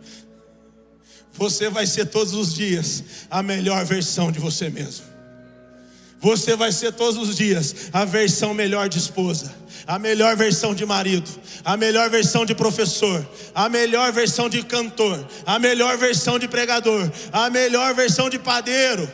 Você 1.32 1.68
vai 1.68 1.86
ser 1.86 2.06
todos 2.06 2.34
os 2.34 2.54
dias 2.54 3.04
a 3.30 3.42
melhor 3.42 3.84
versão 3.84 4.32
de 4.32 4.38
você 4.38 4.70
mesmo. 4.70 5.04
Você 6.18 6.56
vai 6.56 6.72
ser 6.72 6.92
todos 6.92 7.28
os 7.28 7.36
dias 7.36 7.90
a 7.92 8.04
versão 8.04 8.54
melhor 8.54 8.88
de 8.88 8.98
esposa, 8.98 9.54
a 9.86 9.98
melhor 9.98 10.34
versão 10.34 10.74
de 10.74 10.86
marido, 10.86 11.30
a 11.62 11.76
melhor 11.76 12.08
versão 12.08 12.46
de 12.46 12.54
professor, 12.54 13.26
a 13.54 13.68
melhor 13.68 14.10
versão 14.12 14.48
de 14.48 14.62
cantor, 14.62 15.26
a 15.44 15.58
melhor 15.58 15.98
versão 15.98 16.38
de 16.38 16.48
pregador, 16.48 17.10
a 17.30 17.50
melhor 17.50 17.94
versão 17.94 18.30
de 18.30 18.38
padeiro 18.38 19.06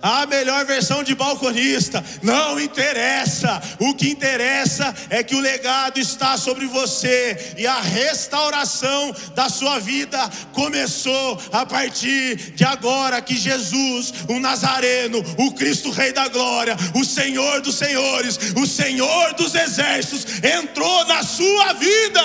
a 0.00 0.26
melhor 0.26 0.64
versão 0.64 1.02
de 1.02 1.14
balconista, 1.14 2.04
não 2.22 2.60
interessa. 2.60 3.60
O 3.78 3.94
que 3.94 4.10
interessa 4.10 4.94
é 5.10 5.22
que 5.22 5.34
o 5.34 5.40
legado 5.40 5.98
está 5.98 6.36
sobre 6.36 6.66
você 6.66 7.54
e 7.56 7.66
a 7.66 7.80
restauração 7.80 9.14
da 9.34 9.48
sua 9.48 9.78
vida 9.78 10.18
começou 10.52 11.40
a 11.52 11.64
partir 11.64 12.36
de 12.52 12.64
agora 12.64 13.20
que 13.20 13.36
Jesus, 13.36 14.12
o 14.28 14.38
Nazareno, 14.38 15.22
o 15.38 15.52
Cristo 15.52 15.90
Rei 15.90 16.12
da 16.12 16.28
Glória, 16.28 16.76
o 16.94 17.04
Senhor 17.04 17.60
dos 17.60 17.76
Senhores, 17.76 18.38
o 18.56 18.66
Senhor 18.66 19.34
dos 19.34 19.54
Exércitos 19.54 20.26
entrou 20.42 21.04
na 21.06 21.22
sua 21.22 21.72
vida. 21.72 22.22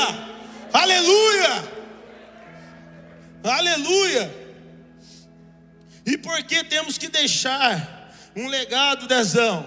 Aleluia! 0.74 1.82
Aleluia! 3.44 4.41
E 6.12 6.18
por 6.18 6.44
que 6.44 6.62
temos 6.66 6.98
que 6.98 7.08
deixar 7.08 8.14
um 8.36 8.50
legado, 8.50 9.08
Dezão? 9.08 9.66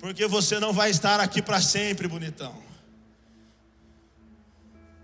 Porque 0.00 0.26
você 0.26 0.58
não 0.58 0.72
vai 0.72 0.90
estar 0.90 1.20
aqui 1.20 1.40
para 1.40 1.60
sempre, 1.60 2.08
bonitão. 2.08 2.60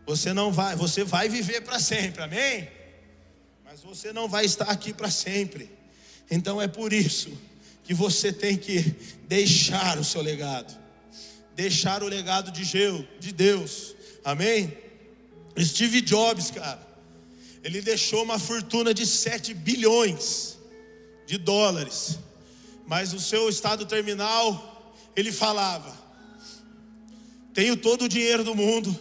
Você 0.06 0.32
não 0.32 0.50
vai, 0.50 0.74
você 0.74 1.04
vai 1.04 1.28
viver 1.28 1.60
para 1.60 1.78
sempre, 1.78 2.20
amém? 2.20 2.68
Mas 3.64 3.80
você 3.80 4.12
não 4.12 4.28
vai 4.28 4.44
estar 4.44 4.64
aqui 4.64 4.92
para 4.92 5.08
sempre. 5.08 5.70
Então 6.28 6.60
é 6.60 6.66
por 6.66 6.92
isso 6.92 7.30
que 7.84 7.94
você 7.94 8.32
tem 8.32 8.56
que 8.56 8.80
deixar 9.28 10.00
o 10.00 10.04
seu 10.04 10.20
legado. 10.20 10.76
Deixar 11.54 12.02
o 12.02 12.08
legado 12.08 12.50
de 12.50 13.32
Deus. 13.32 13.94
Amém? 14.24 14.76
Steve 15.56 16.00
Jobs, 16.00 16.50
cara, 16.50 16.89
ele 17.62 17.82
deixou 17.82 18.22
uma 18.22 18.38
fortuna 18.38 18.94
de 18.94 19.06
7 19.06 19.52
bilhões 19.54 20.56
de 21.26 21.38
dólares. 21.38 22.18
Mas 22.86 23.12
o 23.12 23.20
seu 23.20 23.48
estado 23.48 23.86
terminal, 23.86 24.94
ele 25.14 25.30
falava: 25.30 25.94
Tenho 27.54 27.76
todo 27.76 28.06
o 28.06 28.08
dinheiro 28.08 28.42
do 28.42 28.54
mundo, 28.54 28.98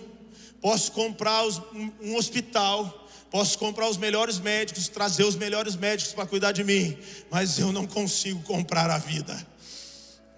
posso 0.61 0.91
comprar 0.91 1.43
os, 1.43 1.61
um 2.01 2.15
hospital, 2.15 3.07
posso 3.31 3.57
comprar 3.57 3.89
os 3.89 3.97
melhores 3.97 4.39
médicos, 4.39 4.87
trazer 4.87 5.23
os 5.23 5.35
melhores 5.35 5.75
médicos 5.75 6.13
para 6.13 6.27
cuidar 6.27 6.51
de 6.51 6.63
mim, 6.63 6.97
mas 7.31 7.57
eu 7.57 7.71
não 7.71 7.87
consigo 7.87 8.41
comprar 8.43 8.89
a 8.89 8.97
vida. 8.97 9.47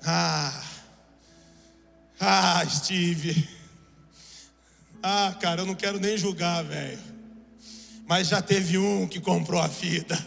Ah, 0.03 0.63
ah, 2.19 2.63
Steve. 2.69 3.49
Ah, 5.03 5.35
cara, 5.41 5.61
eu 5.61 5.65
não 5.65 5.73
quero 5.75 5.99
nem 5.99 6.15
julgar, 6.15 6.63
velho. 6.63 7.10
Mas 8.11 8.27
já 8.27 8.41
teve 8.41 8.77
um 8.77 9.07
que 9.07 9.21
comprou 9.21 9.61
a 9.61 9.67
vida. 9.67 10.19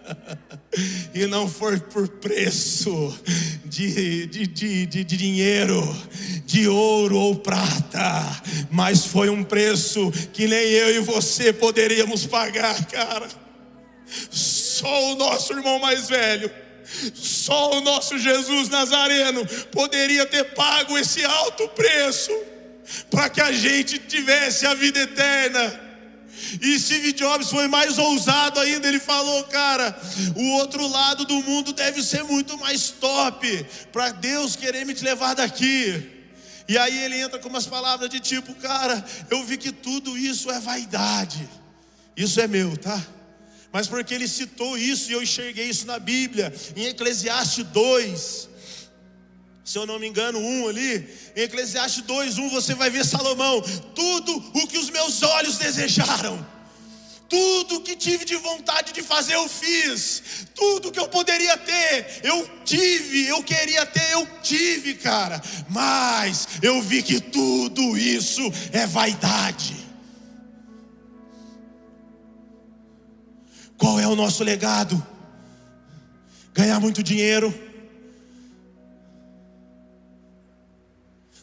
e 1.14 1.26
não 1.26 1.48
foi 1.48 1.80
por 1.80 2.06
preço 2.06 3.18
de, 3.64 4.26
de, 4.26 4.46
de, 4.46 4.84
de, 4.84 5.04
dinheiro, 5.04 5.80
de 6.44 6.68
ouro 6.68 7.16
ou 7.16 7.36
prata, 7.36 8.42
mas 8.70 9.06
foi 9.06 9.30
um 9.30 9.42
preço 9.42 10.12
que 10.34 10.46
nem 10.46 10.58
eu 10.58 10.96
e 10.96 10.98
você 10.98 11.54
poderíamos 11.54 12.26
pagar, 12.26 12.84
cara. 12.84 13.28
Só 14.30 15.12
o 15.12 15.16
nosso 15.16 15.54
irmão 15.54 15.78
mais 15.78 16.06
velho, 16.06 16.50
só 17.14 17.78
o 17.78 17.80
nosso 17.80 18.18
Jesus 18.18 18.68
Nazareno 18.68 19.46
poderia 19.72 20.26
ter 20.26 20.52
pago 20.52 20.98
esse 20.98 21.24
alto 21.24 21.66
preço 21.68 22.30
para 23.10 23.30
que 23.30 23.40
a 23.40 23.52
gente 23.52 23.98
tivesse 24.00 24.66
a 24.66 24.74
vida 24.74 25.00
eterna. 25.00 25.88
E 26.60 26.78
Steve 26.78 27.12
Jobs 27.12 27.50
foi 27.50 27.68
mais 27.68 27.98
ousado 27.98 28.60
ainda, 28.60 28.88
ele 28.88 29.00
falou, 29.00 29.44
cara, 29.44 29.98
o 30.36 30.44
outro 30.52 30.86
lado 30.86 31.24
do 31.24 31.42
mundo 31.42 31.72
deve 31.72 32.02
ser 32.02 32.22
muito 32.24 32.58
mais 32.58 32.90
top, 32.90 33.66
para 33.92 34.10
Deus 34.10 34.56
querer 34.56 34.84
me 34.84 34.94
levar 34.94 35.34
daqui. 35.34 36.20
E 36.68 36.78
aí 36.78 37.04
ele 37.04 37.20
entra 37.20 37.38
com 37.38 37.48
umas 37.48 37.66
palavras 37.66 38.08
de 38.08 38.20
tipo, 38.20 38.54
cara, 38.54 39.04
eu 39.28 39.44
vi 39.44 39.56
que 39.56 39.72
tudo 39.72 40.16
isso 40.16 40.50
é 40.50 40.60
vaidade. 40.60 41.48
Isso 42.16 42.40
é 42.40 42.46
meu, 42.46 42.76
tá? 42.76 43.04
Mas 43.72 43.86
porque 43.86 44.14
ele 44.14 44.28
citou 44.28 44.76
isso 44.76 45.10
e 45.10 45.14
eu 45.14 45.22
enxerguei 45.22 45.68
isso 45.68 45.86
na 45.86 45.98
Bíblia, 45.98 46.52
em 46.76 46.86
Eclesiastes 46.86 47.64
2, 47.64 48.48
se 49.64 49.78
eu 49.78 49.86
não 49.86 49.98
me 49.98 50.08
engano, 50.08 50.38
um 50.38 50.68
ali, 50.68 51.08
em 51.36 51.42
Eclesiastes 51.42 52.02
2:1 52.04 52.48
você 52.50 52.74
vai 52.74 52.90
ver 52.90 53.04
Salomão, 53.04 53.62
tudo 53.94 54.36
o 54.54 54.66
que 54.66 54.78
os 54.78 54.90
meus 54.90 55.22
olhos 55.22 55.58
desejaram, 55.58 56.44
tudo 57.28 57.76
o 57.76 57.80
que 57.80 57.94
tive 57.94 58.24
de 58.24 58.36
vontade 58.36 58.92
de 58.92 59.02
fazer 59.02 59.34
eu 59.34 59.48
fiz, 59.48 60.46
tudo 60.54 60.90
que 60.90 60.98
eu 60.98 61.08
poderia 61.08 61.56
ter, 61.56 62.20
eu 62.24 62.48
tive, 62.64 63.26
eu 63.26 63.42
queria 63.42 63.86
ter, 63.86 64.12
eu 64.12 64.26
tive, 64.42 64.94
cara, 64.94 65.40
mas 65.68 66.48
eu 66.62 66.82
vi 66.82 67.02
que 67.02 67.20
tudo 67.20 67.96
isso 67.96 68.42
é 68.72 68.86
vaidade. 68.86 69.76
Qual 73.76 73.98
é 73.98 74.06
o 74.06 74.16
nosso 74.16 74.42
legado? 74.44 75.06
Ganhar 76.52 76.80
muito 76.80 77.02
dinheiro 77.02 77.69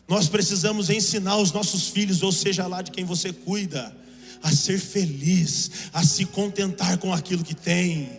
Nós 0.08 0.30
precisamos 0.30 0.89
ensinar 0.89 1.38
os 1.38 1.51
nossos 1.51 1.89
filhos, 1.89 2.24
ou 2.24 2.32
seja 2.32 2.66
lá 2.66 2.82
de 2.82 2.91
quem 2.91 3.03
você 3.03 3.34
cuida, 3.34 3.95
a 4.41 4.51
ser 4.51 4.80
feliz, 4.80 5.70
a 5.91 6.03
se 6.03 6.26
contentar 6.26 6.97
com 6.97 7.14
aquilo 7.14 7.43
que 7.43 7.55
tem. 7.55 8.10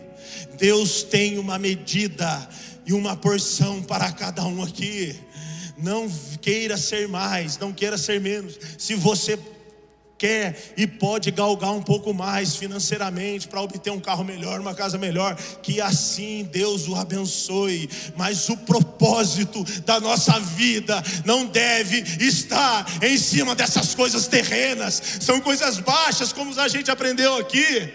Deus 0.57 1.03
tem 1.03 1.39
uma 1.39 1.57
medida 1.57 2.47
e 2.85 2.93
uma 2.93 3.15
porção 3.15 3.81
para 3.81 4.11
cada 4.11 4.45
um 4.45 4.61
aqui. 4.61 5.15
Não 5.77 6.09
queira 6.41 6.77
ser 6.77 7.07
mais, 7.07 7.57
não 7.57 7.73
queira 7.73 7.97
ser 7.97 8.19
menos. 8.19 8.59
Se 8.77 8.93
você 8.93 9.39
quer 10.19 10.73
e 10.75 10.85
pode 10.85 11.31
galgar 11.31 11.71
um 11.71 11.81
pouco 11.81 12.13
mais 12.13 12.57
financeiramente 12.57 13.47
para 13.47 13.61
obter 13.61 13.89
um 13.89 13.99
carro 13.99 14.23
melhor, 14.23 14.59
uma 14.59 14.75
casa 14.75 14.97
melhor, 14.97 15.35
que 15.63 15.79
assim 15.79 16.47
Deus 16.51 16.87
o 16.87 16.95
abençoe. 16.95 17.89
Mas 18.17 18.49
o 18.49 18.57
propósito 18.57 19.63
da 19.85 19.99
nossa 19.99 20.37
vida 20.39 21.01
não 21.25 21.45
deve 21.45 22.03
estar 22.19 22.85
em 23.01 23.17
cima 23.17 23.55
dessas 23.55 23.95
coisas 23.95 24.27
terrenas, 24.27 25.01
são 25.21 25.39
coisas 25.39 25.79
baixas, 25.79 26.33
como 26.33 26.59
a 26.59 26.67
gente 26.67 26.91
aprendeu 26.91 27.37
aqui. 27.37 27.89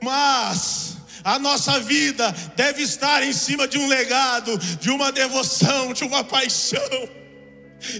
Mas 0.00 0.96
a 1.24 1.38
nossa 1.38 1.80
vida 1.80 2.30
deve 2.54 2.82
estar 2.82 3.24
em 3.24 3.32
cima 3.32 3.66
de 3.66 3.76
um 3.76 3.88
legado, 3.88 4.56
de 4.56 4.90
uma 4.90 5.10
devoção, 5.10 5.92
de 5.92 6.04
uma 6.04 6.22
paixão. 6.22 6.78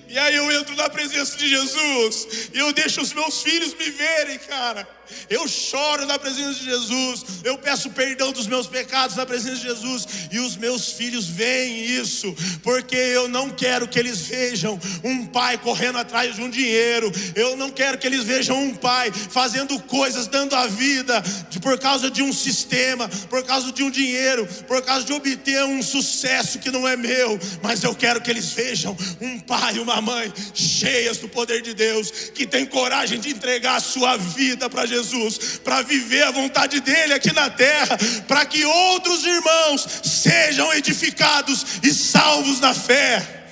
E 0.08 0.18
aí 0.18 0.34
eu 0.34 0.50
entro 0.52 0.74
na 0.76 0.88
presença 0.88 1.36
de 1.36 1.48
Jesus 1.48 2.50
e 2.52 2.58
eu 2.58 2.72
deixo 2.72 3.00
os 3.00 3.12
meus 3.12 3.42
filhos 3.42 3.74
me 3.74 3.90
verem, 3.90 4.38
cara. 4.38 4.97
Eu 5.30 5.46
choro 5.48 6.06
na 6.06 6.18
presença 6.18 6.58
de 6.58 6.64
Jesus, 6.64 7.24
eu 7.44 7.58
peço 7.58 7.90
perdão 7.90 8.32
dos 8.32 8.46
meus 8.46 8.66
pecados 8.66 9.16
na 9.16 9.26
presença 9.26 9.56
de 9.56 9.62
Jesus, 9.62 10.06
e 10.30 10.38
os 10.38 10.56
meus 10.56 10.92
filhos 10.92 11.26
veem 11.26 11.84
isso, 11.84 12.34
porque 12.62 12.96
eu 12.96 13.28
não 13.28 13.50
quero 13.50 13.88
que 13.88 13.98
eles 13.98 14.20
vejam 14.20 14.78
um 15.02 15.26
pai 15.26 15.58
correndo 15.58 15.98
atrás 15.98 16.36
de 16.36 16.42
um 16.42 16.50
dinheiro, 16.50 17.10
eu 17.34 17.56
não 17.56 17.70
quero 17.70 17.98
que 17.98 18.06
eles 18.06 18.24
vejam 18.24 18.62
um 18.62 18.74
pai 18.74 19.10
fazendo 19.12 19.80
coisas, 19.82 20.26
dando 20.26 20.54
a 20.54 20.66
vida 20.66 21.22
por 21.62 21.78
causa 21.78 22.10
de 22.10 22.22
um 22.22 22.32
sistema, 22.32 23.08
por 23.28 23.42
causa 23.44 23.72
de 23.72 23.82
um 23.82 23.90
dinheiro, 23.90 24.46
por 24.66 24.82
causa 24.82 25.04
de 25.04 25.12
obter 25.12 25.64
um 25.64 25.82
sucesso 25.82 26.58
que 26.58 26.70
não 26.70 26.86
é 26.86 26.96
meu, 26.96 27.38
mas 27.62 27.82
eu 27.82 27.94
quero 27.94 28.20
que 28.20 28.30
eles 28.30 28.50
vejam 28.52 28.96
um 29.20 29.38
pai 29.38 29.76
e 29.76 29.80
uma 29.80 30.00
mãe 30.00 30.32
cheias 30.54 31.18
do 31.18 31.28
poder 31.28 31.62
de 31.62 31.74
Deus, 31.74 32.10
que 32.34 32.46
tem 32.46 32.66
coragem 32.66 33.18
de 33.18 33.30
entregar 33.30 33.76
a 33.76 33.80
sua 33.80 34.16
vida 34.16 34.68
para 34.68 34.86
Jesus 34.86 34.97
Jesus, 34.98 35.58
para 35.62 35.82
viver 35.82 36.22
a 36.22 36.30
vontade 36.30 36.80
dEle 36.80 37.14
aqui 37.14 37.32
na 37.32 37.48
terra, 37.50 37.96
para 38.26 38.44
que 38.44 38.64
outros 38.64 39.24
irmãos 39.24 39.86
sejam 40.04 40.72
edificados 40.74 41.64
e 41.82 41.92
salvos 41.92 42.60
na 42.60 42.74
fé. 42.74 43.46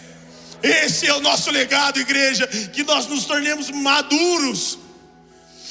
Esse 0.62 1.06
é 1.06 1.14
o 1.14 1.20
nosso 1.20 1.50
legado, 1.50 2.00
igreja, 2.00 2.46
que 2.46 2.82
nós 2.82 3.06
nos 3.06 3.24
tornemos 3.24 3.70
maduros. 3.70 4.78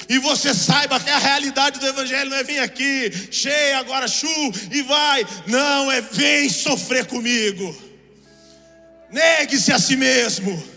E 0.08 0.20
você 0.20 0.54
saiba 0.54 1.00
que 1.00 1.10
a 1.10 1.18
realidade 1.18 1.80
do 1.80 1.88
Evangelho 1.88 2.30
não 2.30 2.38
é 2.38 2.44
vir 2.44 2.60
aqui, 2.60 3.12
cheia, 3.32 3.80
agora 3.80 4.08
chu 4.08 4.28
e 4.72 4.82
vai. 4.84 5.26
Não, 5.48 5.92
é 5.92 6.02
vem 6.02 6.48
sofrer 6.50 7.06
comigo. 7.06 7.76
Negue-se 9.12 9.72
a 9.72 9.80
si 9.80 9.96
mesmo. 9.96 10.75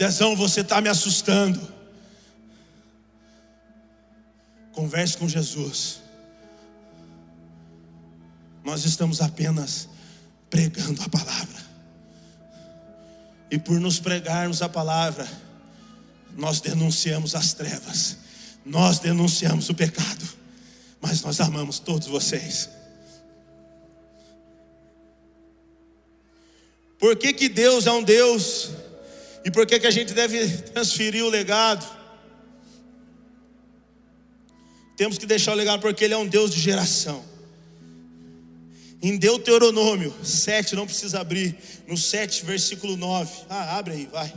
Dezão, 0.00 0.34
você 0.34 0.62
está 0.62 0.80
me 0.80 0.88
assustando. 0.88 1.60
Converse 4.72 5.14
com 5.14 5.28
Jesus. 5.28 6.00
Nós 8.64 8.86
estamos 8.86 9.20
apenas 9.20 9.90
pregando 10.48 11.02
a 11.02 11.08
palavra. 11.10 11.62
E 13.50 13.58
por 13.58 13.78
nos 13.78 14.00
pregarmos 14.00 14.62
a 14.62 14.70
palavra, 14.70 15.28
nós 16.34 16.62
denunciamos 16.62 17.34
as 17.34 17.52
trevas, 17.52 18.16
nós 18.64 19.00
denunciamos 19.00 19.68
o 19.68 19.74
pecado, 19.74 20.26
mas 20.98 21.20
nós 21.20 21.38
amamos 21.40 21.78
todos 21.78 22.08
vocês. 22.08 22.70
Por 26.98 27.16
que, 27.16 27.34
que 27.34 27.50
Deus 27.50 27.86
é 27.86 27.92
um 27.92 28.02
Deus 28.02 28.79
e 29.44 29.50
por 29.50 29.66
que, 29.66 29.78
que 29.78 29.86
a 29.86 29.90
gente 29.90 30.12
deve 30.12 30.46
transferir 30.58 31.24
o 31.24 31.28
legado? 31.28 31.86
Temos 34.96 35.16
que 35.16 35.24
deixar 35.24 35.52
o 35.52 35.54
legado 35.54 35.80
porque 35.80 36.04
Ele 36.04 36.14
é 36.14 36.16
um 36.16 36.26
Deus 36.26 36.50
de 36.50 36.60
geração. 36.60 37.24
Em 39.02 39.16
Deuteronômio 39.16 40.14
7, 40.22 40.76
não 40.76 40.84
precisa 40.84 41.20
abrir, 41.20 41.56
no 41.86 41.96
7, 41.96 42.44
versículo 42.44 42.96
9. 42.98 43.32
Ah, 43.48 43.78
abre 43.78 43.94
aí, 43.94 44.06
vai. 44.06 44.32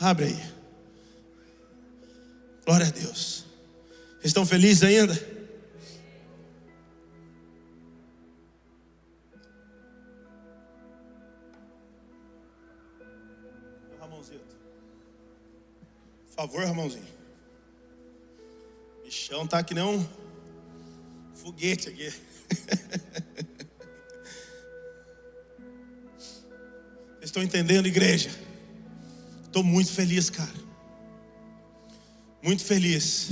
Abre 0.00 0.24
aí. 0.24 0.40
Glória 2.64 2.86
a 2.86 2.90
Deus. 2.90 3.44
Estão 4.24 4.46
felizes 4.46 4.82
ainda? 4.82 5.31
Favor, 16.42 16.64
Ramãozinho. 16.66 17.06
Bichão 19.04 19.46
tá 19.46 19.62
que 19.62 19.74
nem 19.74 19.84
um 19.84 20.04
foguete 21.34 21.88
aqui. 21.88 22.12
Vocês 26.18 27.30
estão 27.30 27.44
entendendo, 27.44 27.86
igreja? 27.86 28.30
Estou 29.44 29.62
muito 29.62 29.92
feliz, 29.92 30.28
cara. 30.30 30.50
Muito 32.42 32.64
feliz. 32.64 33.30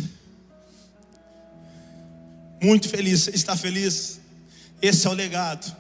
Muito 2.63 2.89
feliz. 2.89 3.23
Você 3.23 3.31
está 3.31 3.57
feliz? 3.57 4.21
Esse 4.81 5.09
é 5.09 5.11
o 5.11 5.15
legado. 5.15 5.77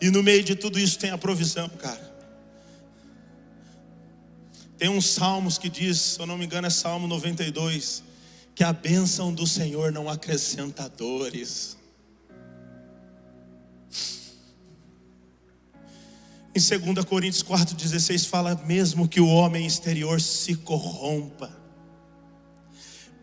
E 0.00 0.08
no 0.08 0.22
meio 0.22 0.44
de 0.44 0.54
tudo 0.54 0.78
isso 0.78 1.00
tem 1.00 1.10
a 1.10 1.18
provisão, 1.18 1.68
cara. 1.68 2.13
Tem 4.84 4.90
uns 4.90 5.06
salmos 5.06 5.56
que 5.56 5.70
diz, 5.70 5.98
se 5.98 6.20
eu 6.20 6.26
não 6.26 6.36
me 6.36 6.44
engano, 6.44 6.66
é 6.66 6.70
Salmo 6.70 7.08
92, 7.08 8.02
que 8.54 8.62
a 8.62 8.70
bênção 8.70 9.32
do 9.32 9.46
Senhor 9.46 9.90
não 9.90 10.10
acrescenta 10.10 10.90
dores. 10.90 11.78
Em 16.54 16.60
2 16.60 17.02
Coríntios 17.06 17.42
4,16 17.42 18.26
fala: 18.26 18.54
mesmo 18.66 19.08
que 19.08 19.22
o 19.22 19.26
homem 19.26 19.64
exterior 19.66 20.20
se 20.20 20.54
corrompa, 20.54 21.50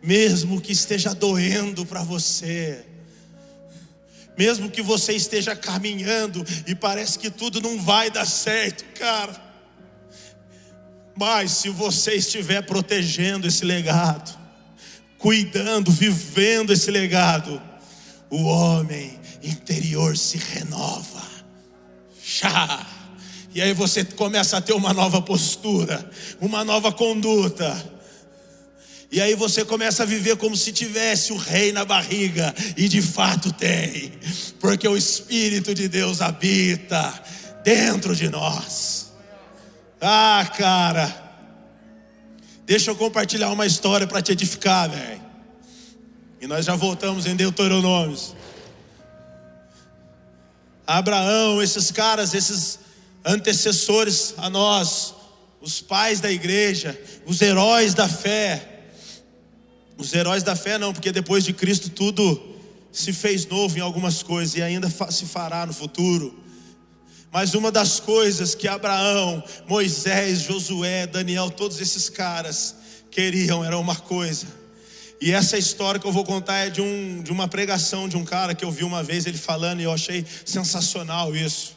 mesmo 0.02 0.60
que 0.60 0.72
esteja 0.72 1.14
doendo 1.14 1.86
para 1.86 2.02
você, 2.02 2.84
mesmo 4.36 4.68
que 4.68 4.82
você 4.82 5.12
esteja 5.12 5.54
caminhando 5.54 6.44
e 6.66 6.74
parece 6.74 7.20
que 7.20 7.30
tudo 7.30 7.60
não 7.60 7.80
vai 7.80 8.10
dar 8.10 8.26
certo, 8.26 8.82
cara. 8.98 9.51
Mas 11.16 11.52
se 11.52 11.68
você 11.68 12.14
estiver 12.14 12.62
protegendo 12.62 13.46
esse 13.46 13.64
legado, 13.64 14.38
cuidando, 15.18 15.90
vivendo 15.90 16.72
esse 16.72 16.90
legado, 16.90 17.60
o 18.30 18.44
homem 18.44 19.18
interior 19.42 20.16
se 20.16 20.38
renova. 20.38 21.22
Chá. 22.22 22.86
E 23.54 23.60
aí 23.60 23.74
você 23.74 24.04
começa 24.04 24.56
a 24.56 24.60
ter 24.60 24.72
uma 24.72 24.94
nova 24.94 25.20
postura, 25.20 26.10
uma 26.40 26.64
nova 26.64 26.90
conduta 26.90 27.92
e 29.12 29.20
aí 29.20 29.34
você 29.34 29.62
começa 29.62 30.04
a 30.04 30.06
viver 30.06 30.38
como 30.38 30.56
se 30.56 30.72
tivesse 30.72 31.34
o 31.34 31.36
rei 31.36 31.70
na 31.70 31.84
barriga, 31.84 32.54
e 32.78 32.88
de 32.88 33.02
fato 33.02 33.52
tem, 33.52 34.10
porque 34.58 34.88
o 34.88 34.96
Espírito 34.96 35.74
de 35.74 35.86
Deus 35.86 36.22
habita 36.22 37.22
dentro 37.62 38.16
de 38.16 38.30
nós. 38.30 39.01
Ah, 40.04 40.44
cara, 40.58 41.14
deixa 42.66 42.90
eu 42.90 42.96
compartilhar 42.96 43.52
uma 43.52 43.64
história 43.64 44.04
para 44.04 44.20
te 44.20 44.32
edificar, 44.32 44.90
velho. 44.90 45.22
E 46.40 46.46
nós 46.48 46.64
já 46.66 46.74
voltamos 46.74 47.24
em 47.24 47.36
Deuteronômios. 47.36 48.34
Abraão, 50.84 51.62
esses 51.62 51.92
caras, 51.92 52.34
esses 52.34 52.80
antecessores 53.24 54.34
a 54.38 54.50
nós, 54.50 55.14
os 55.60 55.80
pais 55.80 56.18
da 56.18 56.32
igreja, 56.32 57.00
os 57.24 57.40
heróis 57.40 57.94
da 57.94 58.08
fé, 58.08 58.80
os 59.96 60.12
heróis 60.12 60.42
da 60.42 60.56
fé 60.56 60.78
não, 60.78 60.92
porque 60.92 61.12
depois 61.12 61.44
de 61.44 61.52
Cristo 61.52 61.88
tudo 61.88 62.42
se 62.90 63.12
fez 63.12 63.46
novo 63.46 63.78
em 63.78 63.80
algumas 63.80 64.20
coisas 64.20 64.56
e 64.56 64.62
ainda 64.62 64.90
se 65.10 65.26
fará 65.26 65.64
no 65.64 65.72
futuro. 65.72 66.41
Mas 67.32 67.54
uma 67.54 67.72
das 67.72 67.98
coisas 67.98 68.54
que 68.54 68.68
Abraão, 68.68 69.42
Moisés, 69.66 70.42
Josué, 70.42 71.06
Daniel, 71.06 71.50
todos 71.50 71.80
esses 71.80 72.10
caras 72.10 72.76
queriam 73.10 73.64
era 73.64 73.78
uma 73.78 73.96
coisa. 73.96 74.46
E 75.18 75.32
essa 75.32 75.56
história 75.56 75.98
que 75.98 76.06
eu 76.06 76.12
vou 76.12 76.24
contar 76.24 76.58
é 76.58 76.68
de, 76.68 76.82
um, 76.82 77.22
de 77.22 77.32
uma 77.32 77.48
pregação 77.48 78.06
de 78.06 78.18
um 78.18 78.24
cara 78.24 78.54
que 78.54 78.64
eu 78.64 78.70
vi 78.70 78.84
uma 78.84 79.02
vez 79.02 79.24
ele 79.24 79.38
falando 79.38 79.80
e 79.80 79.84
eu 79.84 79.92
achei 79.92 80.26
sensacional 80.44 81.34
isso. 81.34 81.74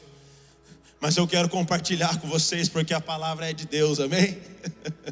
Mas 1.00 1.16
eu 1.16 1.26
quero 1.26 1.48
compartilhar 1.48 2.20
com 2.20 2.28
vocês 2.28 2.68
porque 2.68 2.94
a 2.94 3.00
palavra 3.00 3.50
é 3.50 3.54
de 3.54 3.66
Deus, 3.66 4.00
amém? 4.00 4.38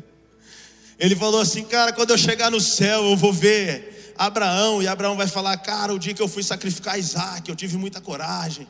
Ele 0.99 1.15
falou 1.15 1.41
assim, 1.41 1.63
cara, 1.63 1.91
quando 1.91 2.11
eu 2.11 2.17
chegar 2.17 2.49
no 2.49 2.61
céu, 2.61 3.03
eu 3.03 3.17
vou 3.17 3.33
ver 3.33 4.13
Abraão, 4.17 4.81
e 4.81 4.87
Abraão 4.87 5.17
vai 5.17 5.27
falar, 5.27 5.57
cara, 5.57 5.93
o 5.93 5.99
dia 5.99 6.13
que 6.13 6.21
eu 6.21 6.27
fui 6.27 6.43
sacrificar 6.43 6.97
Isaac, 6.97 7.49
eu 7.49 7.55
tive 7.55 7.77
muita 7.77 7.99
coragem, 7.99 8.67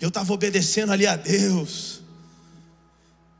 eu 0.00 0.08
estava 0.08 0.32
obedecendo 0.32 0.92
ali 0.92 1.06
a 1.06 1.16
Deus. 1.16 2.00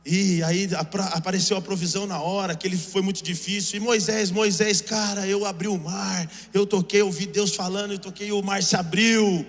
E 0.05 0.41
aí 0.43 0.67
apareceu 1.11 1.57
a 1.57 1.61
provisão 1.61 2.07
na 2.07 2.19
hora, 2.19 2.55
que 2.55 2.67
ele 2.67 2.77
foi 2.77 3.01
muito 3.01 3.23
difícil. 3.23 3.77
E 3.77 3.79
Moisés, 3.79 4.31
Moisés, 4.31 4.81
cara, 4.81 5.27
eu 5.27 5.45
abri 5.45 5.67
o 5.67 5.77
mar, 5.77 6.29
eu 6.53 6.65
toquei, 6.65 7.01
ouvi 7.01 7.25
Deus 7.25 7.55
falando, 7.55 7.93
eu 7.93 7.99
toquei 7.99 8.29
e 8.29 8.31
o 8.31 8.41
mar 8.41 8.63
se 8.63 8.75
abriu. 8.75 9.45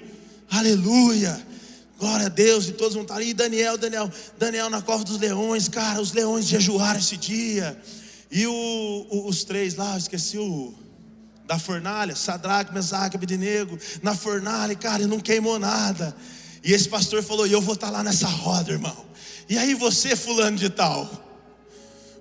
Aleluia. 0.50 1.46
Glória 1.98 2.26
a 2.26 2.28
Deus, 2.28 2.66
e 2.68 2.72
todos 2.72 2.94
vão 2.94 3.02
estar 3.02 3.14
ali. 3.14 3.32
Daniel, 3.32 3.78
Daniel, 3.78 4.10
Daniel 4.38 4.68
na 4.68 4.82
cova 4.82 5.04
dos 5.04 5.18
leões, 5.18 5.68
cara, 5.68 6.00
os 6.00 6.12
leões 6.12 6.46
jejuaram 6.46 6.98
esse 6.98 7.16
dia. 7.16 7.80
E 8.30 8.46
o, 8.46 9.06
o, 9.08 9.28
os 9.28 9.44
três 9.44 9.76
lá, 9.76 9.96
esqueci 9.96 10.36
o 10.36 10.74
da 11.46 11.58
fornalha, 11.58 12.16
Sadraque, 12.16 12.74
Mesaque, 12.74 13.16
Abidinego, 13.16 13.78
na 14.02 14.14
fornalha, 14.14 14.74
cara, 14.74 15.02
e 15.02 15.06
não 15.06 15.20
queimou 15.20 15.58
nada. 15.58 16.14
E 16.62 16.72
esse 16.72 16.88
pastor 16.88 17.22
falou: 17.22 17.46
e 17.46 17.52
eu 17.52 17.60
vou 17.60 17.74
estar 17.74 17.90
lá 17.90 18.02
nessa 18.02 18.28
roda, 18.28 18.72
irmão. 18.72 19.06
E 19.48 19.58
aí 19.58 19.74
você, 19.74 20.14
fulano 20.14 20.56
de 20.56 20.70
tal, 20.70 21.10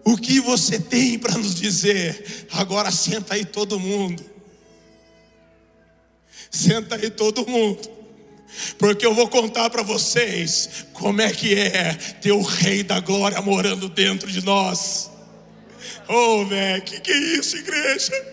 o 0.03 0.17
que 0.17 0.39
você 0.39 0.79
tem 0.79 1.17
para 1.17 1.37
nos 1.37 1.55
dizer? 1.55 2.47
Agora 2.51 2.91
senta 2.91 3.35
aí 3.35 3.45
todo 3.45 3.79
mundo. 3.79 4.23
Senta 6.49 6.95
aí 6.95 7.09
todo 7.09 7.47
mundo. 7.47 7.89
Porque 8.77 9.05
eu 9.05 9.13
vou 9.13 9.29
contar 9.29 9.69
para 9.69 9.81
vocês 9.81 10.85
como 10.93 11.21
é 11.21 11.31
que 11.31 11.53
é 11.53 11.93
ter 11.93 12.33
o 12.33 12.41
Rei 12.41 12.83
da 12.83 12.99
Glória 12.99 13.41
morando 13.41 13.87
dentro 13.87 14.29
de 14.29 14.43
nós. 14.43 15.09
Oh, 16.07 16.45
velho, 16.45 16.81
que 16.81 16.99
que 16.99 17.11
é 17.11 17.17
isso, 17.17 17.55
igreja? 17.55 18.30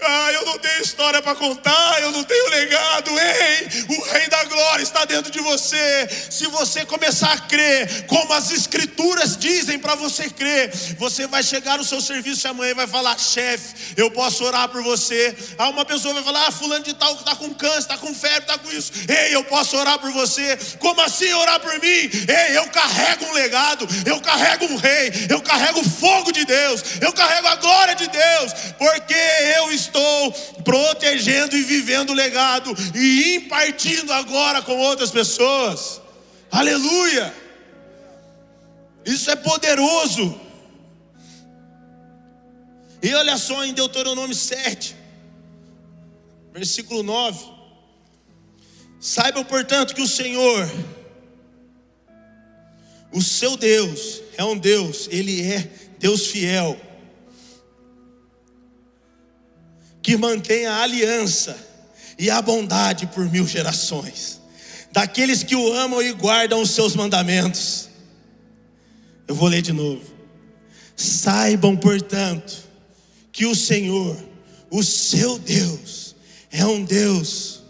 Ah, 0.00 0.32
eu 0.32 0.46
não 0.46 0.58
tenho 0.58 0.82
história 0.82 1.22
para 1.22 1.34
contar, 1.34 2.02
eu 2.02 2.10
não 2.10 2.24
tenho 2.24 2.48
legado. 2.50 3.10
Ei, 3.10 3.96
o 3.96 4.02
Rei 4.12 4.28
da 4.28 4.44
Glória 4.44 4.82
está 4.82 5.04
dentro 5.04 5.30
de 5.30 5.40
você. 5.40 6.08
Se 6.30 6.46
você 6.46 6.84
começar 6.84 7.32
a 7.32 7.38
crer, 7.38 8.06
como 8.06 8.32
as 8.32 8.50
Escrituras 8.50 9.36
dizem 9.36 9.78
para 9.78 9.94
você 9.94 10.28
crer, 10.28 10.72
você 10.98 11.26
vai 11.26 11.42
chegar 11.42 11.78
no 11.78 11.84
seu 11.84 12.00
serviço 12.00 12.46
amanhã 12.48 12.72
e 12.72 12.74
vai 12.74 12.86
falar: 12.86 13.18
chefe, 13.18 13.94
eu 13.96 14.10
posso 14.10 14.44
orar 14.44 14.68
por 14.68 14.82
você. 14.82 15.34
Ah, 15.58 15.68
uma 15.68 15.84
pessoa 15.84 16.14
vai 16.14 16.22
falar: 16.22 16.46
ah, 16.48 16.52
fulano 16.52 16.84
de 16.84 16.94
tal 16.94 17.14
está 17.14 17.34
com 17.36 17.52
câncer, 17.54 17.78
está 17.78 17.98
com 17.98 18.14
febre, 18.14 18.40
está 18.40 18.58
com 18.58 18.70
isso. 18.70 18.92
Ei, 19.08 19.34
eu 19.34 19.44
posso 19.44 19.76
orar 19.76 19.98
por 19.98 20.10
você. 20.12 20.58
Como 20.78 21.00
assim 21.00 21.32
orar 21.32 21.60
por 21.60 21.72
mim? 21.80 21.88
Ei, 21.88 22.56
eu 22.56 22.66
carrego 22.68 23.26
um 23.26 23.32
legado, 23.32 23.88
eu 24.06 24.20
carrego 24.20 24.66
um 24.66 24.76
rei, 24.76 25.12
eu 25.28 25.40
carrego 25.40 25.80
o 25.80 25.90
fogo 25.90 26.32
de 26.32 26.44
Deus, 26.44 26.82
eu 27.00 27.12
carrego 27.12 27.48
a 27.48 27.56
glória 27.56 27.94
de 27.94 28.08
Deus, 28.08 28.52
porque 28.78 29.14
eu 29.56 29.61
eu 29.68 29.74
estou 29.74 30.32
protegendo 30.64 31.56
e 31.56 31.62
vivendo 31.62 32.10
o 32.10 32.14
legado 32.14 32.74
e 32.94 33.36
impartindo 33.36 34.12
agora 34.12 34.62
com 34.62 34.76
outras 34.78 35.10
pessoas. 35.10 36.00
Aleluia! 36.50 37.34
Isso 39.04 39.30
é 39.30 39.36
poderoso. 39.36 40.40
E 43.02 43.12
olha 43.14 43.36
só 43.36 43.64
em 43.64 43.72
Deuteronômio 43.72 44.34
7, 44.34 44.94
versículo 46.52 47.02
9. 47.02 47.52
Saibam, 49.00 49.44
portanto, 49.44 49.94
que 49.94 50.02
o 50.02 50.06
Senhor, 50.06 50.70
o 53.12 53.20
seu 53.20 53.56
Deus, 53.56 54.22
é 54.36 54.44
um 54.44 54.56
Deus, 54.56 55.08
Ele 55.10 55.42
é 55.42 55.68
Deus 55.98 56.28
fiel 56.28 56.80
que 60.02 60.16
mantém 60.16 60.66
a 60.66 60.82
aliança 60.82 61.56
e 62.18 62.28
a 62.28 62.42
bondade 62.42 63.06
por 63.06 63.30
mil 63.30 63.46
gerações, 63.46 64.40
daqueles 64.90 65.42
que 65.42 65.56
o 65.56 65.72
amam 65.72 66.02
e 66.02 66.12
guardam 66.12 66.60
os 66.60 66.70
seus 66.70 66.94
mandamentos. 66.94 67.88
Eu 69.26 69.34
vou 69.34 69.48
ler 69.48 69.62
de 69.62 69.72
novo. 69.72 70.02
Saibam, 70.96 71.76
portanto, 71.76 72.68
que 73.30 73.46
o 73.46 73.54
Senhor, 73.54 74.16
o 74.70 74.82
seu 74.82 75.38
Deus, 75.38 76.14
é 76.50 76.66
um 76.66 76.84
Deus. 76.84 77.62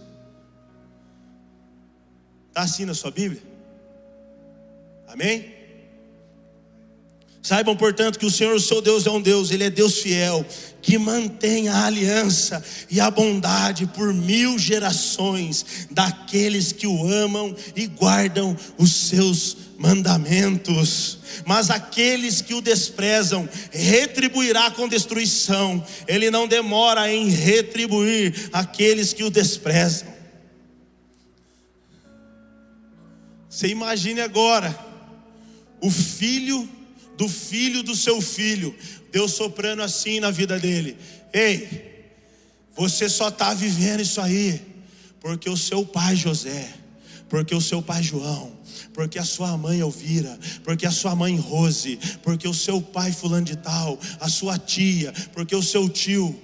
Está 2.48 2.62
assim 2.62 2.84
na 2.84 2.94
sua 2.94 3.10
Bíblia? 3.10 3.42
Amém? 5.06 5.51
Saibam, 7.42 7.74
portanto, 7.74 8.20
que 8.20 8.26
o 8.26 8.30
Senhor, 8.30 8.54
o 8.54 8.60
seu 8.60 8.80
Deus, 8.80 9.04
é 9.04 9.10
um 9.10 9.20
Deus, 9.20 9.50
Ele 9.50 9.64
é 9.64 9.70
Deus 9.70 9.98
fiel, 9.98 10.46
que 10.80 10.96
mantém 10.96 11.68
a 11.68 11.86
aliança 11.86 12.64
e 12.88 13.00
a 13.00 13.10
bondade 13.10 13.84
por 13.88 14.14
mil 14.14 14.56
gerações 14.56 15.88
daqueles 15.90 16.70
que 16.70 16.86
o 16.86 17.10
amam 17.10 17.52
e 17.74 17.88
guardam 17.88 18.56
os 18.78 18.92
seus 18.92 19.56
mandamentos. 19.76 21.18
Mas 21.44 21.68
aqueles 21.68 22.40
que 22.40 22.54
o 22.54 22.60
desprezam, 22.60 23.48
retribuirá 23.72 24.70
com 24.70 24.86
destruição. 24.86 25.84
Ele 26.06 26.30
não 26.30 26.46
demora 26.46 27.12
em 27.12 27.28
retribuir 27.28 28.50
aqueles 28.52 29.12
que 29.12 29.24
o 29.24 29.30
desprezam. 29.30 30.12
Você 33.50 33.66
imagine 33.66 34.20
agora, 34.20 34.78
o 35.80 35.90
filho 35.90 36.68
do 37.22 37.28
filho 37.28 37.84
do 37.84 37.94
seu 37.94 38.20
filho, 38.20 38.74
Deus 39.12 39.34
soprando 39.34 39.80
assim 39.80 40.18
na 40.18 40.32
vida 40.32 40.58
dele: 40.58 40.96
Ei, 41.32 42.10
você 42.74 43.08
só 43.08 43.28
está 43.28 43.54
vivendo 43.54 44.00
isso 44.00 44.20
aí, 44.20 44.60
porque 45.20 45.48
o 45.48 45.56
seu 45.56 45.86
pai 45.86 46.16
José, 46.16 46.68
porque 47.28 47.54
o 47.54 47.60
seu 47.60 47.80
pai 47.80 48.02
João, 48.02 48.50
porque 48.92 49.20
a 49.20 49.24
sua 49.24 49.56
mãe 49.56 49.78
Elvira, 49.78 50.36
porque 50.64 50.84
a 50.84 50.90
sua 50.90 51.14
mãe 51.14 51.36
Rose, 51.36 51.96
porque 52.24 52.48
o 52.48 52.54
seu 52.54 52.82
pai 52.82 53.12
fulano 53.12 53.46
de 53.46 53.54
tal, 53.54 53.96
a 54.18 54.28
sua 54.28 54.58
tia, 54.58 55.12
porque 55.32 55.54
o 55.54 55.62
seu 55.62 55.88
tio 55.88 56.36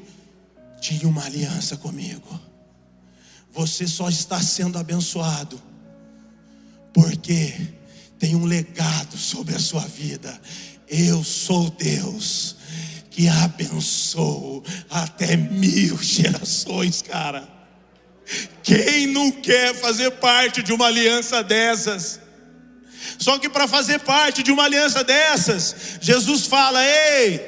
tinha 0.81 1.09
uma 1.09 1.25
aliança 1.25 1.77
comigo. 1.77 2.41
Você 3.53 3.89
só 3.89 4.09
está 4.09 4.41
sendo 4.41 4.79
abençoado 4.79 5.61
porque 6.93 7.53
tem 8.19 8.35
um 8.35 8.45
legado 8.45 9.17
sobre 9.17 9.55
a 9.55 9.59
sua 9.59 9.81
vida. 9.81 10.41
Eu 10.91 11.23
sou 11.23 11.71
Deus 11.71 12.57
que 13.11 13.29
abençoo 13.29 14.63
até 14.89 15.37
mil 15.37 15.99
gerações, 16.03 17.03
cara. 17.03 17.49
Quem 18.63 19.07
não 19.07 19.31
quer 19.31 19.75
fazer 19.75 20.11
parte 20.13 20.63
de 20.63 20.73
uma 20.73 20.87
aliança 20.87 21.43
dessas? 21.43 22.21
Só 23.19 23.39
que 23.39 23.49
para 23.49 23.67
fazer 23.67 24.01
parte 24.01 24.43
de 24.43 24.53
uma 24.53 24.65
aliança 24.65 25.03
dessas, 25.03 25.99
Jesus 26.01 26.47
fala: 26.47 26.85
Ei, 26.85 27.41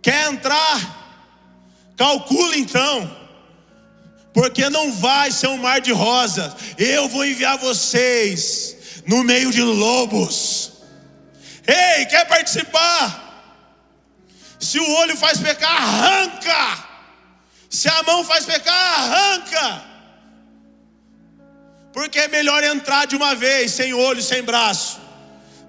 quer 0.00 0.32
entrar? 0.32 1.02
Calcula 1.96 2.56
então 2.56 3.24
porque 4.34 4.68
não 4.68 4.92
vai 4.92 5.30
ser 5.30 5.46
um 5.46 5.56
mar 5.56 5.80
de 5.80 5.92
rosas. 5.92 6.52
Eu 6.76 7.08
vou 7.08 7.24
enviar 7.24 7.56
vocês 7.56 8.76
no 9.06 9.22
meio 9.22 9.52
de 9.52 9.62
lobos. 9.62 10.72
Ei, 11.66 12.06
quer 12.06 12.26
participar? 12.26 13.22
Se 14.60 14.78
o 14.78 14.90
olho 14.96 15.16
faz 15.16 15.38
pecar, 15.38 15.70
arranca. 15.70 16.84
Se 17.68 17.88
a 17.88 18.02
mão 18.02 18.24
faz 18.24 18.44
pecar, 18.44 19.00
arranca. 19.00 19.84
Porque 21.92 22.18
é 22.18 22.28
melhor 22.28 22.62
entrar 22.64 23.06
de 23.06 23.16
uma 23.16 23.34
vez, 23.34 23.72
sem 23.72 23.92
olho, 23.94 24.22
sem 24.22 24.42
braço, 24.42 25.00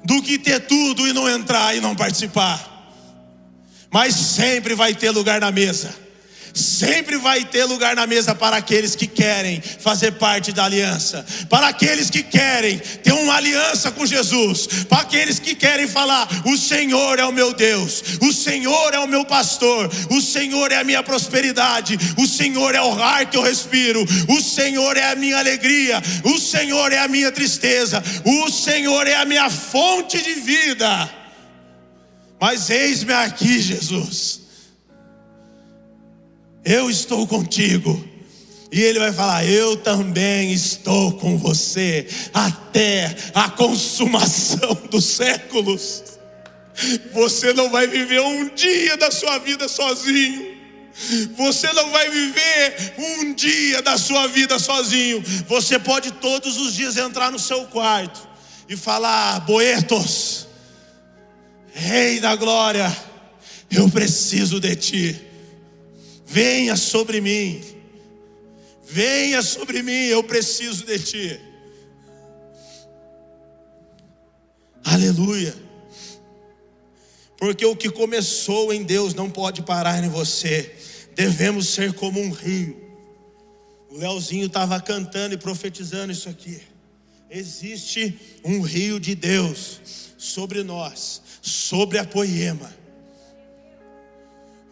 do 0.03 0.21
que 0.21 0.37
ter 0.37 0.61
tudo 0.61 1.07
e 1.07 1.13
não 1.13 1.29
entrar 1.29 1.75
e 1.75 1.81
não 1.81 1.95
participar. 1.95 2.59
Mas 3.91 4.15
sempre 4.15 4.75
vai 4.75 4.93
ter 4.93 5.11
lugar 5.11 5.39
na 5.39 5.51
mesa 5.51 6.04
sempre 6.55 7.17
vai 7.17 7.43
ter 7.43 7.65
lugar 7.65 7.97
na 7.97 8.07
mesa 8.07 8.33
para 8.33 8.55
aqueles 8.55 8.95
que 8.95 9.05
querem 9.05 9.61
fazer 9.61 10.13
parte 10.13 10.53
da 10.53 10.63
aliança, 10.63 11.25
para 11.49 11.67
aqueles 11.67 12.09
que 12.09 12.23
querem 12.23 12.79
ter 12.79 13.11
uma 13.11 13.35
aliança 13.35 13.91
com 13.91 14.05
Jesus, 14.05 14.85
para 14.87 15.01
aqueles 15.01 15.37
que 15.37 15.53
querem 15.53 15.85
falar: 15.85 16.27
O 16.45 16.57
Senhor 16.57 17.19
é 17.19 17.25
o 17.25 17.33
meu 17.33 17.53
Deus, 17.53 18.01
o 18.21 18.31
Senhor 18.31 18.93
é 18.93 18.99
o 18.99 19.07
meu 19.07 19.25
pastor, 19.25 19.91
o 20.09 20.21
Senhor 20.21 20.71
é 20.71 20.77
a 20.77 20.83
minha 20.83 21.03
prosperidade, 21.03 21.97
o 22.17 22.25
Senhor 22.25 22.73
é 22.73 22.81
o 22.81 23.03
ar 23.03 23.29
que 23.29 23.35
eu 23.35 23.43
respiro, 23.43 24.05
o 24.29 24.41
Senhor 24.41 24.95
é 24.95 25.11
a 25.11 25.15
minha 25.15 25.37
alegria, 25.37 26.01
o 26.23 26.39
Senhor 26.39 26.93
é 26.93 26.99
a 26.99 27.07
minha 27.09 27.31
tristeza, 27.33 28.01
o 28.23 28.49
Senhor 28.49 29.05
é 29.07 29.15
a 29.15 29.25
minha 29.25 29.49
fonte 29.49 30.21
de 30.21 30.35
vida. 30.35 31.11
Mas 32.39 32.69
eis-me 32.69 33.13
aqui, 33.13 33.61
Jesus 33.61 34.44
eu 36.65 36.89
estou 36.89 37.27
contigo. 37.27 38.03
E 38.71 38.81
ele 38.81 38.99
vai 38.99 39.13
falar: 39.13 39.45
Eu 39.45 39.77
também 39.77 40.51
estou 40.51 41.13
com 41.13 41.37
você 41.37 42.07
até 42.33 43.15
a 43.33 43.49
consumação 43.49 44.73
dos 44.89 45.05
séculos. 45.05 46.03
Você 47.13 47.53
não 47.53 47.69
vai 47.69 47.87
viver 47.87 48.19
um 48.19 48.49
dia 48.53 48.97
da 48.97 49.11
sua 49.11 49.37
vida 49.37 49.69
sozinho. 49.69 50.55
Você 51.37 51.71
não 51.73 51.89
vai 51.91 52.09
viver 52.09 52.93
um 52.97 53.33
dia 53.33 53.81
da 53.81 53.97
sua 53.97 54.27
vida 54.27 54.57
sozinho. 54.57 55.23
Você 55.47 55.77
pode 55.77 56.11
todos 56.11 56.57
os 56.57 56.73
dias 56.73 56.97
entrar 56.97 57.31
no 57.31 57.39
seu 57.39 57.65
quarto 57.67 58.27
e 58.67 58.75
falar: 58.75 59.41
Boetos, 59.41 60.47
Rei 61.77 62.21
da 62.21 62.37
glória, 62.37 62.95
eu 63.69 63.89
preciso 63.89 64.61
de 64.61 64.75
ti. 64.77 65.24
Venha 66.25 66.75
sobre 66.75 67.21
mim, 67.21 67.63
venha 68.83 69.41
sobre 69.43 69.83
mim, 69.83 70.05
eu 70.07 70.23
preciso 70.23 70.83
de 70.83 70.99
ti. 70.99 71.39
Aleluia. 74.83 75.55
Porque 77.37 77.65
o 77.65 77.75
que 77.75 77.89
começou 77.89 78.73
em 78.73 78.83
Deus 78.83 79.13
não 79.13 79.29
pode 79.29 79.61
parar 79.61 80.03
em 80.03 80.09
você. 80.09 80.75
Devemos 81.13 81.69
ser 81.69 81.93
como 81.93 82.19
um 82.19 82.31
rio. 82.31 82.81
O 83.89 83.97
Leozinho 83.97 84.47
estava 84.47 84.81
cantando 84.81 85.35
e 85.35 85.37
profetizando 85.37 86.11
isso 86.11 86.27
aqui. 86.27 86.61
Existe 87.29 88.19
um 88.43 88.61
rio 88.61 88.99
de 88.99 89.13
Deus 89.13 89.79
sobre 90.17 90.63
nós, 90.63 91.21
sobre 91.41 91.97
a 91.97 92.05
poema 92.05 92.84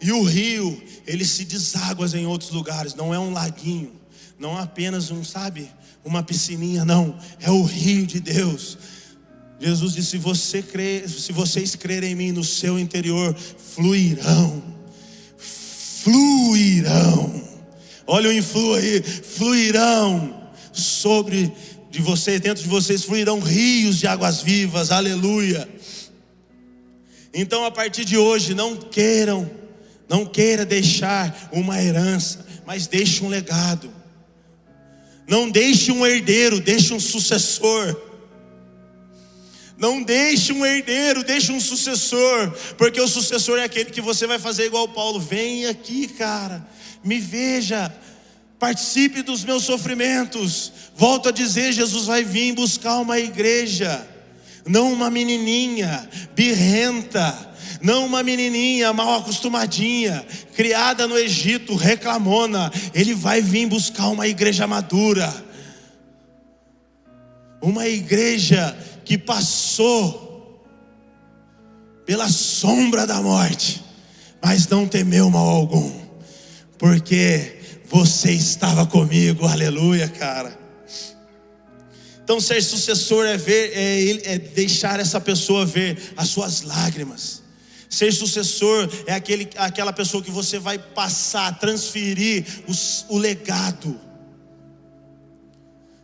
e 0.04 0.12
o 0.12 0.22
rio, 0.22 0.82
ele 1.06 1.24
se 1.24 1.46
deságua 1.46 2.06
em 2.14 2.26
outros 2.26 2.50
lugares, 2.50 2.94
não 2.94 3.14
é 3.14 3.18
um 3.18 3.32
laguinho, 3.32 3.90
não 4.38 4.58
é 4.58 4.62
apenas 4.62 5.10
um, 5.10 5.24
sabe, 5.24 5.66
uma 6.04 6.22
piscininha, 6.22 6.84
não, 6.84 7.18
é 7.40 7.50
o 7.50 7.62
rio 7.62 8.06
de 8.06 8.20
Deus. 8.20 8.76
Jesus 9.58 9.94
disse: 9.94 10.10
se, 10.10 10.18
você 10.18 10.62
se 11.08 11.32
vocês 11.32 11.74
crerem 11.74 12.12
em 12.12 12.14
mim, 12.14 12.32
no 12.32 12.44
seu 12.44 12.78
interior 12.78 13.34
fluirão, 13.34 14.62
fluirão. 16.02 17.42
Olha 18.06 18.28
o 18.28 18.32
influ 18.34 18.74
aí, 18.74 19.02
fluirão 19.02 20.50
sobre 20.70 21.50
de 21.90 22.02
vocês, 22.02 22.42
dentro 22.42 22.62
de 22.62 22.68
vocês 22.68 23.04
fluirão 23.04 23.40
rios 23.40 24.00
de 24.00 24.06
águas 24.06 24.42
vivas, 24.42 24.90
aleluia. 24.90 25.66
Então, 27.32 27.64
a 27.64 27.70
partir 27.70 28.04
de 28.04 28.18
hoje, 28.18 28.52
não 28.52 28.76
queiram 28.76 29.63
não 30.08 30.26
queira 30.26 30.64
deixar 30.64 31.48
uma 31.52 31.82
herança, 31.82 32.44
mas 32.66 32.86
deixe 32.86 33.24
um 33.24 33.28
legado. 33.28 33.92
Não 35.26 35.48
deixe 35.48 35.90
um 35.90 36.04
herdeiro, 36.04 36.60
deixe 36.60 36.92
um 36.92 37.00
sucessor. 37.00 37.96
Não 39.76 40.02
deixe 40.02 40.52
um 40.52 40.64
herdeiro, 40.64 41.24
deixe 41.24 41.50
um 41.50 41.60
sucessor, 41.60 42.52
porque 42.78 43.00
o 43.00 43.08
sucessor 43.08 43.58
é 43.58 43.64
aquele 43.64 43.90
que 43.90 44.00
você 44.00 44.26
vai 44.26 44.38
fazer 44.38 44.66
igual 44.66 44.86
Paulo. 44.88 45.18
Vem 45.18 45.66
aqui, 45.66 46.06
cara, 46.06 46.64
me 47.02 47.18
veja, 47.18 47.92
participe 48.58 49.20
dos 49.20 49.42
meus 49.42 49.64
sofrimentos. 49.64 50.72
Volto 50.94 51.28
a 51.28 51.32
dizer: 51.32 51.72
Jesus 51.72 52.06
vai 52.06 52.22
vir 52.22 52.54
buscar 52.54 53.00
uma 53.00 53.18
igreja, 53.18 54.06
não 54.64 54.92
uma 54.92 55.10
menininha 55.10 56.08
birrenta 56.36 57.53
não 57.80 58.06
uma 58.06 58.22
menininha 58.22 58.92
mal 58.92 59.18
acostumadinha, 59.18 60.24
criada 60.54 61.06
no 61.06 61.16
Egito, 61.18 61.74
reclamona. 61.74 62.72
Ele 62.94 63.14
vai 63.14 63.40
vir 63.40 63.66
buscar 63.66 64.08
uma 64.08 64.26
igreja 64.26 64.66
madura, 64.66 65.32
uma 67.60 67.86
igreja 67.86 68.76
que 69.04 69.18
passou 69.18 70.62
pela 72.06 72.28
sombra 72.28 73.06
da 73.06 73.20
morte, 73.20 73.82
mas 74.42 74.68
não 74.68 74.86
temeu 74.86 75.30
mal 75.30 75.48
algum, 75.48 75.92
porque 76.78 77.58
você 77.86 78.32
estava 78.32 78.86
comigo, 78.86 79.46
aleluia, 79.46 80.08
cara. 80.08 80.58
Então, 82.22 82.40
ser 82.40 82.62
sucessor 82.62 83.26
é 83.26 83.36
ver, 83.36 83.72
é, 83.74 84.32
é 84.34 84.38
deixar 84.38 84.98
essa 84.98 85.20
pessoa 85.20 85.66
ver 85.66 86.14
as 86.16 86.28
suas 86.30 86.62
lágrimas 86.62 87.43
Ser 87.94 88.12
sucessor 88.12 88.88
é 89.06 89.14
aquele, 89.14 89.48
aquela 89.56 89.92
pessoa 89.92 90.20
que 90.20 90.30
você 90.30 90.58
vai 90.58 90.76
passar, 90.78 91.56
transferir 91.60 92.44
os, 92.66 93.06
o 93.08 93.16
legado. 93.16 94.00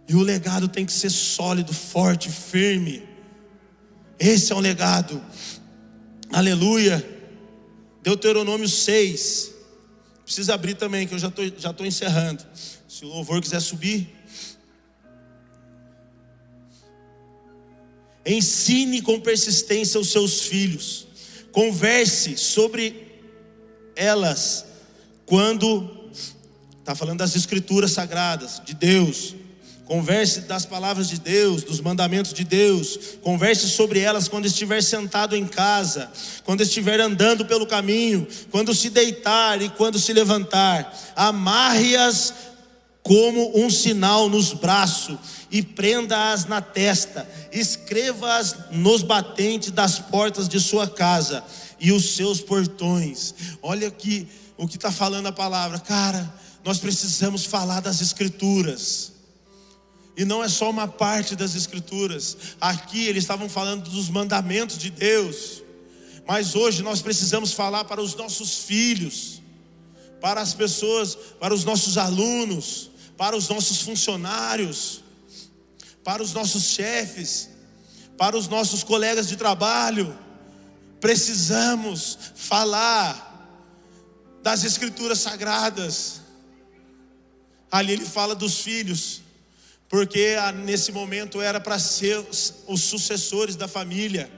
E 0.08 0.14
o 0.14 0.22
legado 0.22 0.68
tem 0.68 0.86
que 0.86 0.92
ser 0.92 1.10
sólido, 1.10 1.74
forte, 1.74 2.30
firme. 2.30 3.02
Esse 4.20 4.52
é 4.52 4.54
o 4.54 4.60
legado. 4.60 5.20
Aleluia. 6.32 7.04
Deuteronômio 8.04 8.68
6. 8.68 9.52
Precisa 10.24 10.54
abrir 10.54 10.76
também, 10.76 11.08
que 11.08 11.14
eu 11.14 11.18
já 11.18 11.26
estou 11.26 11.44
já 11.58 11.72
tô 11.72 11.84
encerrando. 11.84 12.46
Se 12.86 13.04
o 13.04 13.08
louvor 13.08 13.40
quiser 13.40 13.60
subir. 13.60 14.14
Ensine 18.24 19.02
com 19.02 19.18
persistência 19.18 19.98
os 19.98 20.12
seus 20.12 20.42
filhos. 20.42 21.09
Converse 21.52 22.36
sobre 22.36 23.08
elas 23.96 24.64
quando 25.26 26.10
está 26.78 26.94
falando 26.94 27.18
das 27.18 27.36
escrituras 27.36 27.92
sagradas 27.92 28.60
de 28.64 28.74
Deus. 28.74 29.36
Converse 29.84 30.42
das 30.42 30.64
palavras 30.64 31.08
de 31.08 31.18
Deus, 31.18 31.64
dos 31.64 31.80
mandamentos 31.80 32.32
de 32.32 32.44
Deus. 32.44 33.18
Converse 33.22 33.68
sobre 33.68 33.98
elas 33.98 34.28
quando 34.28 34.46
estiver 34.46 34.80
sentado 34.82 35.34
em 35.34 35.46
casa, 35.46 36.08
quando 36.44 36.62
estiver 36.62 37.00
andando 37.00 37.44
pelo 37.44 37.66
caminho, 37.66 38.26
quando 38.52 38.72
se 38.72 38.88
deitar 38.88 39.60
e 39.60 39.68
quando 39.70 39.98
se 39.98 40.12
levantar. 40.12 40.96
Amarre-as 41.16 42.32
como 43.02 43.58
um 43.58 43.68
sinal 43.68 44.28
nos 44.28 44.52
braços 44.52 45.18
e 45.50 45.62
prenda-as 45.62 46.44
na 46.44 46.60
testa. 46.60 47.28
Escreva-as 47.50 48.70
nos 48.70 49.02
batentes 49.02 49.70
das 49.70 49.98
portas 49.98 50.48
de 50.48 50.60
sua 50.60 50.88
casa 50.88 51.44
e 51.78 51.92
os 51.92 52.14
seus 52.14 52.40
portões. 52.40 53.34
Olha 53.62 53.88
aqui 53.88 54.28
o 54.56 54.68
que 54.68 54.76
está 54.76 54.92
falando 54.92 55.26
a 55.26 55.32
palavra, 55.32 55.78
cara. 55.78 56.32
Nós 56.64 56.78
precisamos 56.78 57.44
falar 57.44 57.80
das 57.80 58.00
Escrituras. 58.00 59.12
E 60.16 60.24
não 60.24 60.44
é 60.44 60.48
só 60.48 60.68
uma 60.70 60.86
parte 60.86 61.34
das 61.34 61.54
Escrituras. 61.54 62.36
Aqui 62.60 63.06
eles 63.06 63.24
estavam 63.24 63.48
falando 63.48 63.88
dos 63.88 64.08
mandamentos 64.08 64.76
de 64.76 64.90
Deus. 64.90 65.62
Mas 66.26 66.54
hoje 66.54 66.82
nós 66.82 67.02
precisamos 67.02 67.52
falar 67.52 67.84
para 67.84 68.00
os 68.00 68.14
nossos 68.14 68.58
filhos, 68.58 69.42
para 70.20 70.40
as 70.40 70.54
pessoas, 70.54 71.16
para 71.40 71.54
os 71.54 71.64
nossos 71.64 71.96
alunos, 71.96 72.90
para 73.16 73.36
os 73.36 73.48
nossos 73.48 73.82
funcionários, 73.82 75.02
para 76.10 76.24
os 76.24 76.32
nossos 76.32 76.64
chefes, 76.64 77.50
para 78.18 78.36
os 78.36 78.48
nossos 78.48 78.82
colegas 78.82 79.28
de 79.28 79.36
trabalho. 79.36 80.18
Precisamos 81.00 82.18
falar 82.34 83.14
das 84.42 84.64
Escrituras 84.64 85.20
sagradas. 85.20 86.20
Ali 87.70 87.92
ele 87.92 88.04
fala 88.04 88.34
dos 88.34 88.58
filhos 88.58 89.22
porque 89.88 90.36
ah, 90.40 90.50
nesse 90.50 90.90
momento 90.90 91.40
era 91.40 91.60
para 91.60 91.78
ser 91.78 92.18
os 92.66 92.82
sucessores 92.82 93.54
da 93.54 93.68
família. 93.68 94.28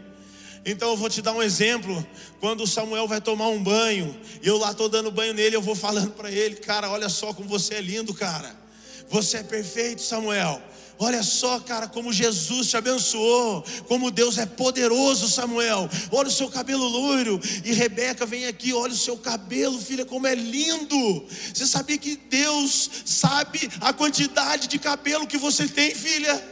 Então 0.67 0.91
eu 0.91 0.97
vou 0.99 1.09
te 1.09 1.23
dar 1.23 1.33
um 1.33 1.43
exemplo. 1.43 2.07
Quando 2.39 2.65
o 2.65 2.67
Samuel 2.67 3.09
vai 3.09 3.23
tomar 3.23 3.49
um 3.49 3.63
banho, 3.63 4.15
e 4.43 4.47
eu 4.47 4.59
lá 4.59 4.73
estou 4.73 4.91
dando 4.91 5.11
banho 5.11 5.33
nele, 5.33 5.57
eu 5.57 5.63
vou 5.63 5.75
falando 5.75 6.11
para 6.11 6.31
ele, 6.31 6.57
cara, 6.57 6.91
olha 6.91 7.09
só 7.09 7.33
como 7.33 7.49
você 7.49 7.77
é 7.77 7.81
lindo, 7.81 8.13
cara. 8.13 8.61
Você 9.09 9.39
é 9.39 9.43
perfeito, 9.43 10.03
Samuel. 10.03 10.61
Olha 10.99 11.23
só, 11.23 11.59
cara, 11.61 11.89
como 11.89 12.13
Jesus 12.13 12.69
te 12.69 12.77
abençoou, 12.77 13.65
como 13.89 14.11
Deus 14.11 14.39
é 14.39 14.47
poderoso, 14.47 15.29
Samuel. 15.29 15.89
Olha 16.11 16.29
o 16.29 16.33
seu 16.33 16.49
cabelo 16.49 16.87
loiro. 16.87 17.41
E 17.65 17.73
Rebeca 17.73 18.25
vem 18.25 18.47
aqui, 18.47 18.73
olha 18.73 18.93
o 18.93 18.97
seu 18.97 19.17
cabelo, 19.17 19.81
filha, 19.81 20.05
como 20.05 20.27
é 20.27 20.35
lindo. 20.35 21.27
Você 21.53 21.67
sabia 21.67 21.99
que 21.99 22.17
Deus 22.17 22.91
sabe 23.05 23.71
a 23.81 23.93
quantidade 23.93 24.69
de 24.69 24.79
cabelo 24.79 25.27
que 25.27 25.39
você 25.39 25.67
tem, 25.67 25.95
filha? 25.95 26.43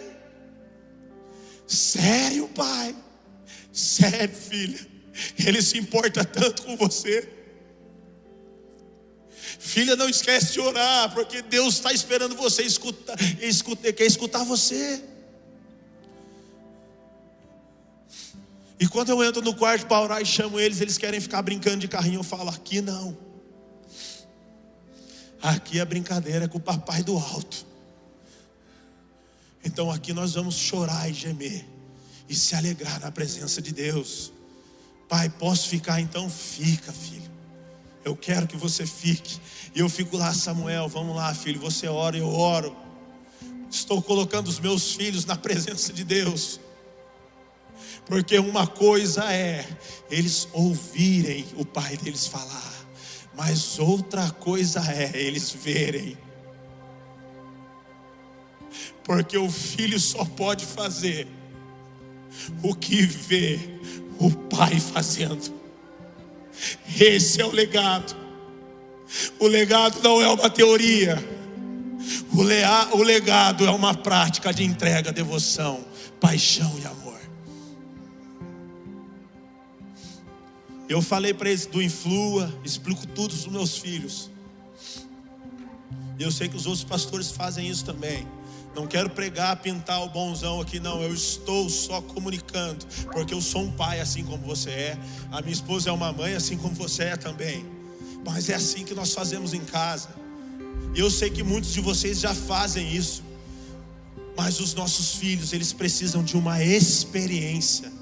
Sério, 1.66 2.48
pai? 2.48 2.94
Sério, 3.72 4.34
filha? 4.34 4.86
Ele 5.38 5.62
se 5.62 5.78
importa 5.78 6.24
tanto 6.24 6.62
com 6.62 6.76
você. 6.76 7.39
Filha, 9.60 9.94
não 9.94 10.08
esquece 10.08 10.54
de 10.54 10.60
orar, 10.60 11.12
porque 11.12 11.42
Deus 11.42 11.74
está 11.74 11.92
esperando 11.92 12.34
você 12.34 12.62
escutar, 12.62 13.14
escutar, 13.42 13.92
quer 13.92 14.06
escutar 14.06 14.42
você. 14.42 15.04
E 18.80 18.88
quando 18.88 19.10
eu 19.10 19.22
entro 19.22 19.42
no 19.42 19.54
quarto 19.54 19.86
para 19.86 20.00
orar 20.00 20.22
e 20.22 20.24
chamo 20.24 20.58
eles, 20.58 20.80
eles 20.80 20.96
querem 20.96 21.20
ficar 21.20 21.42
brincando 21.42 21.76
de 21.76 21.88
carrinho. 21.88 22.20
Eu 22.20 22.24
falo, 22.24 22.48
aqui 22.48 22.80
não. 22.80 23.14
Aqui 25.42 25.78
a 25.78 25.84
brincadeira 25.84 26.46
é 26.46 26.48
com 26.48 26.56
o 26.56 26.62
papai 26.62 27.02
do 27.02 27.18
alto. 27.18 27.66
Então 29.62 29.90
aqui 29.90 30.14
nós 30.14 30.32
vamos 30.32 30.54
chorar 30.54 31.06
e 31.10 31.12
gemer 31.12 31.66
e 32.26 32.34
se 32.34 32.54
alegrar 32.54 32.98
na 32.98 33.12
presença 33.12 33.60
de 33.60 33.72
Deus. 33.72 34.32
Pai, 35.06 35.28
posso 35.28 35.68
ficar 35.68 36.00
então? 36.00 36.30
Fica, 36.30 36.90
filho. 36.94 37.19
Eu 38.04 38.16
quero 38.16 38.46
que 38.46 38.56
você 38.56 38.86
fique. 38.86 39.38
E 39.74 39.80
eu 39.80 39.88
fico 39.88 40.16
lá, 40.16 40.32
Samuel, 40.32 40.88
vamos 40.88 41.14
lá, 41.14 41.34
filho. 41.34 41.60
Você 41.60 41.86
ora, 41.86 42.16
eu 42.16 42.28
oro. 42.28 42.76
Estou 43.70 44.02
colocando 44.02 44.48
os 44.48 44.58
meus 44.58 44.94
filhos 44.94 45.24
na 45.24 45.36
presença 45.36 45.92
de 45.92 46.02
Deus. 46.02 46.58
Porque 48.06 48.38
uma 48.38 48.66
coisa 48.66 49.32
é 49.32 49.64
eles 50.10 50.48
ouvirem 50.52 51.46
o 51.56 51.64
pai 51.64 51.96
deles 51.96 52.26
falar, 52.26 52.74
mas 53.36 53.78
outra 53.78 54.28
coisa 54.30 54.80
é 54.90 55.12
eles 55.14 55.52
verem. 55.52 56.18
Porque 59.04 59.38
o 59.38 59.48
filho 59.48 60.00
só 60.00 60.24
pode 60.24 60.66
fazer 60.66 61.28
o 62.62 62.74
que 62.74 63.02
vê 63.02 63.60
o 64.18 64.30
pai 64.30 64.80
fazendo. 64.80 65.59
Esse 66.98 67.40
é 67.40 67.46
o 67.46 67.50
legado. 67.50 68.16
O 69.38 69.46
legado 69.46 70.00
não 70.02 70.20
é 70.20 70.28
uma 70.28 70.48
teoria. 70.48 71.16
O, 72.32 72.42
lea, 72.42 72.88
o 72.92 73.02
legado 73.02 73.66
é 73.66 73.70
uma 73.70 73.94
prática 73.94 74.52
de 74.52 74.64
entrega, 74.64 75.12
devoção, 75.12 75.84
paixão 76.20 76.72
e 76.80 76.86
amor. 76.86 77.20
Eu 80.88 81.00
falei 81.00 81.32
para 81.32 81.48
eles 81.48 81.66
do 81.66 81.80
Influa, 81.80 82.52
explico 82.64 83.06
tudo 83.06 83.34
para 83.34 83.46
os 83.46 83.46
meus 83.46 83.78
filhos. 83.78 84.30
Eu 86.18 86.30
sei 86.30 86.48
que 86.48 86.56
os 86.56 86.66
outros 86.66 86.84
pastores 86.84 87.30
fazem 87.30 87.68
isso 87.68 87.84
também. 87.84 88.26
Não 88.74 88.86
quero 88.86 89.10
pregar, 89.10 89.56
pintar 89.56 90.02
o 90.02 90.08
bonzão 90.08 90.60
aqui, 90.60 90.78
não. 90.78 91.02
Eu 91.02 91.12
estou 91.12 91.68
só 91.68 92.00
comunicando, 92.00 92.86
porque 93.12 93.34
eu 93.34 93.40
sou 93.40 93.62
um 93.62 93.72
pai 93.72 94.00
assim 94.00 94.24
como 94.24 94.46
você 94.46 94.70
é. 94.70 94.98
A 95.32 95.40
minha 95.40 95.52
esposa 95.52 95.90
é 95.90 95.92
uma 95.92 96.12
mãe 96.12 96.34
assim 96.34 96.56
como 96.56 96.74
você 96.74 97.04
é 97.04 97.16
também. 97.16 97.66
Mas 98.24 98.48
é 98.48 98.54
assim 98.54 98.84
que 98.84 98.94
nós 98.94 99.12
fazemos 99.12 99.52
em 99.52 99.64
casa. 99.64 100.08
E 100.94 101.00
eu 101.00 101.10
sei 101.10 101.30
que 101.30 101.42
muitos 101.42 101.72
de 101.72 101.80
vocês 101.80 102.20
já 102.20 102.34
fazem 102.34 102.94
isso. 102.94 103.22
Mas 104.36 104.60
os 104.60 104.72
nossos 104.74 105.16
filhos, 105.16 105.52
eles 105.52 105.72
precisam 105.72 106.22
de 106.22 106.36
uma 106.36 106.62
experiência. 106.62 107.92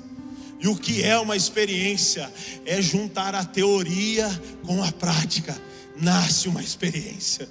E 0.61 0.69
o 0.69 0.77
que 0.77 1.03
é 1.03 1.19
uma 1.19 1.37
experiência? 1.37 2.31
É 2.67 2.83
juntar 2.83 3.35
a 3.35 3.45
teoria 3.45 4.29
com 4.65 4.83
a 4.83 4.93
prática. 4.93 5.57
Nasce 5.97 6.49
uma 6.49 6.63
experiência. 6.63 7.49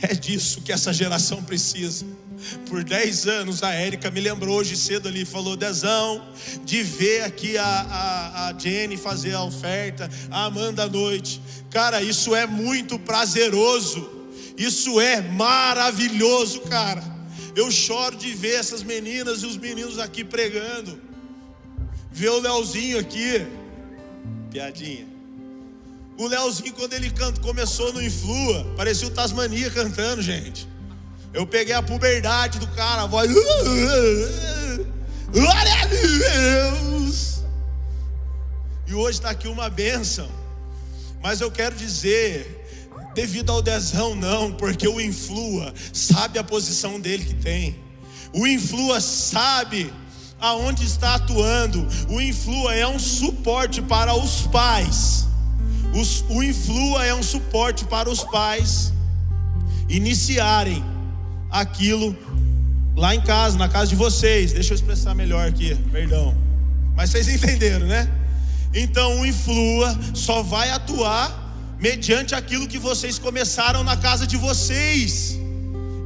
É 0.00 0.14
disso 0.14 0.62
que 0.62 0.72
essa 0.72 0.92
geração 0.92 1.42
precisa. 1.42 2.06
Por 2.68 2.82
10 2.82 3.26
anos, 3.26 3.62
a 3.62 3.72
Érica 3.72 4.10
me 4.10 4.20
lembrou 4.20 4.56
hoje 4.56 4.76
cedo 4.76 5.08
ali, 5.08 5.24
falou: 5.24 5.56
Dezão, 5.56 6.26
de 6.64 6.82
ver 6.82 7.22
aqui 7.22 7.56
a, 7.56 7.64
a, 7.64 8.48
a 8.48 8.58
Jenny 8.58 8.96
fazer 8.96 9.34
a 9.34 9.42
oferta, 9.42 10.10
a 10.30 10.44
Amanda 10.44 10.84
à 10.84 10.88
noite. 10.88 11.40
Cara, 11.70 12.02
isso 12.02 12.34
é 12.34 12.46
muito 12.46 12.98
prazeroso, 12.98 14.10
isso 14.56 15.00
é 15.00 15.20
maravilhoso, 15.20 16.60
cara. 16.62 17.02
Eu 17.54 17.70
choro 17.70 18.16
de 18.16 18.32
ver 18.32 18.54
essas 18.54 18.82
meninas 18.82 19.42
e 19.42 19.46
os 19.46 19.56
meninos 19.56 19.98
aqui 19.98 20.24
pregando, 20.24 20.98
ver 22.10 22.30
o 22.30 22.40
Leozinho 22.40 22.98
aqui, 22.98 23.46
piadinha. 24.50 25.06
O 26.18 26.26
Leozinho, 26.26 26.72
quando 26.74 26.92
ele 26.92 27.10
canta, 27.10 27.40
começou 27.40 27.92
no 27.92 28.02
Influa, 28.02 28.64
parecia 28.76 29.08
o 29.08 29.10
Tasmania 29.10 29.70
cantando, 29.70 30.22
gente. 30.22 30.68
Eu 31.34 31.46
peguei 31.46 31.74
a 31.74 31.82
puberdade 31.82 32.58
do 32.58 32.66
cara, 32.68 33.02
a 33.02 33.06
voz. 33.06 33.32
Glória 35.32 35.82
a 35.82 35.86
Deus! 35.86 37.42
E 38.86 38.92
hoje 38.92 39.18
está 39.18 39.30
aqui 39.30 39.48
uma 39.48 39.70
bênção. 39.70 40.28
Mas 41.22 41.40
eu 41.40 41.50
quero 41.50 41.74
dizer, 41.74 42.66
devido 43.14 43.50
ao 43.50 43.62
dezão, 43.62 44.14
não, 44.14 44.52
porque 44.52 44.86
o 44.86 45.00
influa 45.00 45.72
sabe 45.90 46.38
a 46.38 46.44
posição 46.44 47.00
dele 47.00 47.24
que 47.24 47.34
tem. 47.34 47.78
O 48.34 48.46
influa 48.46 49.00
sabe 49.00 49.90
aonde 50.38 50.84
está 50.84 51.14
atuando. 51.14 51.86
O 52.10 52.20
influa 52.20 52.74
é 52.74 52.86
um 52.86 52.98
suporte 52.98 53.80
para 53.80 54.14
os 54.14 54.42
pais. 54.48 55.26
o 56.28 56.42
influa 56.42 57.06
é 57.06 57.14
um 57.14 57.22
suporte 57.22 57.86
para 57.86 58.10
os 58.10 58.22
pais 58.22 58.92
iniciarem 59.88 60.91
aquilo 61.52 62.16
lá 62.96 63.14
em 63.14 63.20
casa, 63.20 63.58
na 63.58 63.68
casa 63.68 63.88
de 63.88 63.96
vocês. 63.96 64.52
Deixa 64.52 64.72
eu 64.72 64.76
expressar 64.76 65.14
melhor 65.14 65.46
aqui, 65.46 65.76
perdão. 65.92 66.34
Mas 66.96 67.10
vocês 67.10 67.28
entenderam, 67.36 67.86
né? 67.86 68.08
Então 68.74 69.20
o 69.20 69.26
influa 69.26 69.96
só 70.14 70.42
vai 70.42 70.70
atuar 70.70 71.40
mediante 71.78 72.34
aquilo 72.34 72.66
que 72.66 72.78
vocês 72.78 73.18
começaram 73.18 73.84
na 73.84 73.96
casa 73.96 74.26
de 74.26 74.36
vocês. 74.36 75.36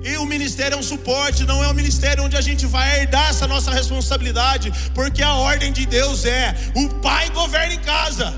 E 0.02 0.16
o 0.16 0.24
ministério 0.24 0.76
é 0.76 0.78
um 0.78 0.82
suporte, 0.82 1.44
não 1.44 1.62
é 1.62 1.68
um 1.68 1.74
ministério 1.74 2.24
onde 2.24 2.36
a 2.36 2.40
gente 2.40 2.64
vai 2.64 3.00
herdar 3.00 3.28
essa 3.30 3.46
nossa 3.46 3.72
responsabilidade, 3.72 4.72
porque 4.94 5.22
a 5.22 5.34
ordem 5.34 5.72
de 5.72 5.84
Deus 5.84 6.24
é: 6.24 6.54
o 6.74 6.88
pai 7.06 7.28
governa 7.30 7.74
em 7.74 7.80
casa, 7.80 8.32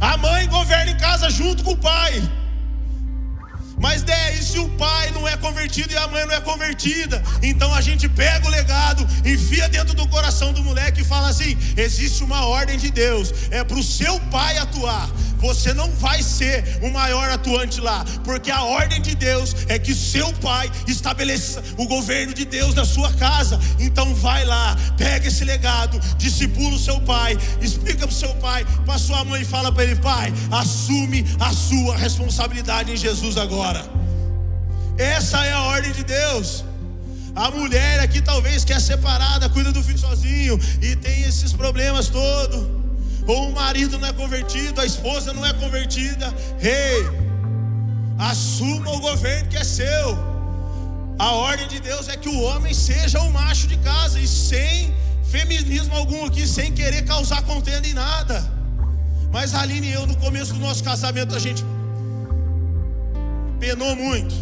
a 0.00 0.16
mãe 0.16 0.46
governa 0.48 0.92
em 0.92 0.96
casa 0.96 1.30
junto 1.30 1.62
com 1.62 1.72
o 1.72 1.76
pai. 1.76 2.22
Mas 3.80 4.04
e 4.34 4.42
se 4.42 4.58
o 4.58 4.68
pai 4.70 5.10
não 5.10 5.26
é 5.26 5.36
convertido 5.38 5.92
e 5.92 5.96
a 5.96 6.06
mãe 6.06 6.26
não 6.26 6.34
é 6.34 6.40
convertida? 6.40 7.22
Então 7.42 7.72
a 7.74 7.80
gente 7.80 8.08
pega 8.08 8.46
o 8.46 8.50
legado, 8.50 9.06
enfia 9.24 9.68
dentro 9.68 9.94
do 9.94 10.06
coração 10.06 10.52
do 10.52 10.62
moleque 10.62 11.00
e 11.00 11.04
fala 11.04 11.30
assim: 11.30 11.56
existe 11.76 12.22
uma 12.22 12.46
ordem 12.46 12.78
de 12.78 12.90
Deus, 12.90 13.32
é 13.50 13.64
para 13.64 13.78
o 13.78 13.82
seu 13.82 14.20
pai 14.30 14.58
atuar. 14.58 15.08
Você 15.40 15.72
não 15.72 15.90
vai 15.92 16.22
ser 16.22 16.78
o 16.82 16.90
maior 16.90 17.30
atuante 17.30 17.80
lá, 17.80 18.04
porque 18.24 18.50
a 18.50 18.62
ordem 18.62 19.00
de 19.00 19.14
Deus 19.14 19.56
é 19.68 19.78
que 19.78 19.94
seu 19.94 20.32
pai 20.34 20.70
estabeleça 20.86 21.62
o 21.76 21.86
governo 21.86 22.34
de 22.34 22.44
Deus 22.44 22.74
na 22.74 22.84
sua 22.84 23.12
casa. 23.14 23.58
Então 23.78 24.14
vai 24.14 24.44
lá, 24.44 24.76
pega 24.96 25.28
esse 25.28 25.44
legado, 25.44 25.98
discipula 26.16 26.76
o 26.76 26.78
seu 26.78 27.00
pai, 27.00 27.38
explica 27.60 28.06
para 28.06 28.14
o 28.14 28.18
seu 28.18 28.34
pai, 28.36 28.66
para 28.84 28.98
sua 28.98 29.24
mãe 29.24 29.44
fala 29.44 29.72
para 29.72 29.84
ele: 29.84 29.96
pai, 29.96 30.32
assume 30.50 31.24
a 31.40 31.52
sua 31.52 31.96
responsabilidade 31.96 32.92
em 32.92 32.96
Jesus 32.96 33.36
agora. 33.36 33.84
Essa 34.98 35.44
é 35.46 35.52
a 35.52 35.62
ordem 35.62 35.92
de 35.92 36.04
Deus. 36.04 36.64
A 37.34 37.50
mulher 37.50 38.00
aqui 38.00 38.20
talvez 38.20 38.64
quer 38.64 38.80
separada, 38.80 39.48
cuida 39.48 39.72
do 39.72 39.82
filho 39.82 39.98
sozinho 39.98 40.58
e 40.82 40.96
tem 40.96 41.22
esses 41.22 41.52
problemas 41.52 42.08
todos. 42.08 42.79
Ou 43.30 43.48
o 43.48 43.52
marido 43.52 43.96
não 43.96 44.08
é 44.08 44.12
convertido, 44.12 44.80
a 44.80 44.84
esposa 44.84 45.32
não 45.32 45.46
é 45.46 45.52
convertida. 45.52 46.34
Rei, 46.58 46.72
hey, 46.72 47.04
assuma 48.18 48.90
o 48.90 49.00
governo 49.00 49.48
que 49.48 49.56
é 49.56 49.62
seu. 49.62 50.08
A 51.16 51.30
ordem 51.32 51.68
de 51.68 51.78
Deus 51.78 52.08
é 52.08 52.16
que 52.16 52.28
o 52.28 52.40
homem 52.40 52.74
seja 52.74 53.20
o 53.20 53.30
macho 53.30 53.68
de 53.68 53.76
casa 53.76 54.18
e 54.18 54.26
sem 54.26 54.92
feminismo 55.22 55.94
algum 55.94 56.24
aqui, 56.24 56.44
sem 56.44 56.72
querer 56.72 57.02
causar 57.04 57.42
contenda 57.42 57.86
em 57.86 57.94
nada. 57.94 58.42
Mas 59.30 59.54
Aline 59.54 59.86
e 59.86 59.92
eu, 59.92 60.08
no 60.08 60.16
começo 60.16 60.52
do 60.52 60.58
nosso 60.58 60.82
casamento, 60.82 61.32
a 61.32 61.38
gente 61.38 61.64
penou 63.60 63.94
muito. 63.94 64.34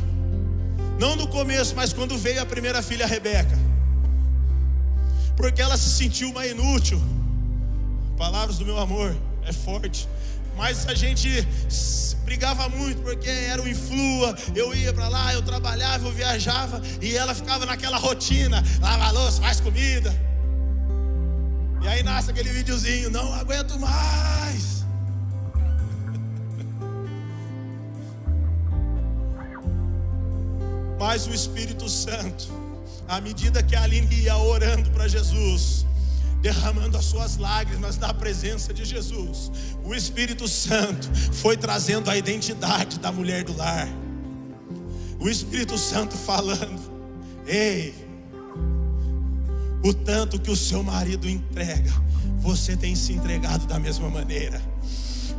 Não 0.98 1.14
no 1.14 1.28
começo, 1.28 1.76
mas 1.76 1.92
quando 1.92 2.16
veio 2.16 2.40
a 2.40 2.46
primeira 2.46 2.80
filha, 2.80 3.04
a 3.04 3.08
Rebeca. 3.08 3.58
Porque 5.36 5.60
ela 5.60 5.76
se 5.76 5.90
sentiu 5.90 6.30
uma 6.30 6.46
inútil. 6.46 7.17
Palavras 8.18 8.58
do 8.58 8.66
meu 8.66 8.78
amor, 8.78 9.16
é 9.46 9.52
forte. 9.52 10.08
Mas 10.56 10.88
a 10.88 10.94
gente 10.94 11.46
brigava 12.24 12.68
muito 12.68 13.00
porque 13.00 13.30
era 13.30 13.62
o 13.62 13.68
influa. 13.68 14.36
Eu 14.56 14.74
ia 14.74 14.92
para 14.92 15.08
lá, 15.08 15.32
eu 15.32 15.40
trabalhava, 15.40 16.08
eu 16.08 16.12
viajava 16.12 16.82
e 17.00 17.16
ela 17.16 17.32
ficava 17.32 17.64
naquela 17.64 17.96
rotina: 17.96 18.62
lava 18.80 19.10
louça, 19.12 19.40
faz 19.40 19.60
comida. 19.60 20.12
E 21.80 21.86
aí 21.86 22.02
nasce 22.02 22.30
aquele 22.32 22.50
videozinho: 22.50 23.08
não 23.08 23.32
aguento 23.32 23.78
mais. 23.78 24.84
Mas 30.98 31.28
o 31.28 31.32
Espírito 31.32 31.88
Santo, 31.88 32.48
à 33.06 33.20
medida 33.20 33.62
que 33.62 33.76
a 33.76 33.84
Aline 33.84 34.12
ia 34.22 34.36
orando 34.36 34.90
para 34.90 35.06
Jesus, 35.06 35.86
derramando 36.40 36.96
as 36.96 37.04
suas 37.04 37.36
lágrimas 37.36 37.98
na 37.98 38.12
presença 38.14 38.72
de 38.72 38.84
Jesus, 38.84 39.50
o 39.84 39.94
Espírito 39.94 40.46
Santo 40.46 41.08
foi 41.32 41.56
trazendo 41.56 42.10
a 42.10 42.16
identidade 42.16 42.98
da 42.98 43.10
mulher 43.10 43.44
do 43.44 43.56
lar. 43.56 43.88
O 45.18 45.28
Espírito 45.28 45.76
Santo 45.76 46.16
falando: 46.16 46.80
Ei, 47.46 47.94
o 49.84 49.92
tanto 49.92 50.40
que 50.40 50.50
o 50.50 50.56
seu 50.56 50.82
marido 50.82 51.28
entrega, 51.28 51.92
você 52.38 52.76
tem 52.76 52.94
se 52.94 53.12
entregado 53.12 53.66
da 53.66 53.78
mesma 53.78 54.08
maneira, 54.08 54.60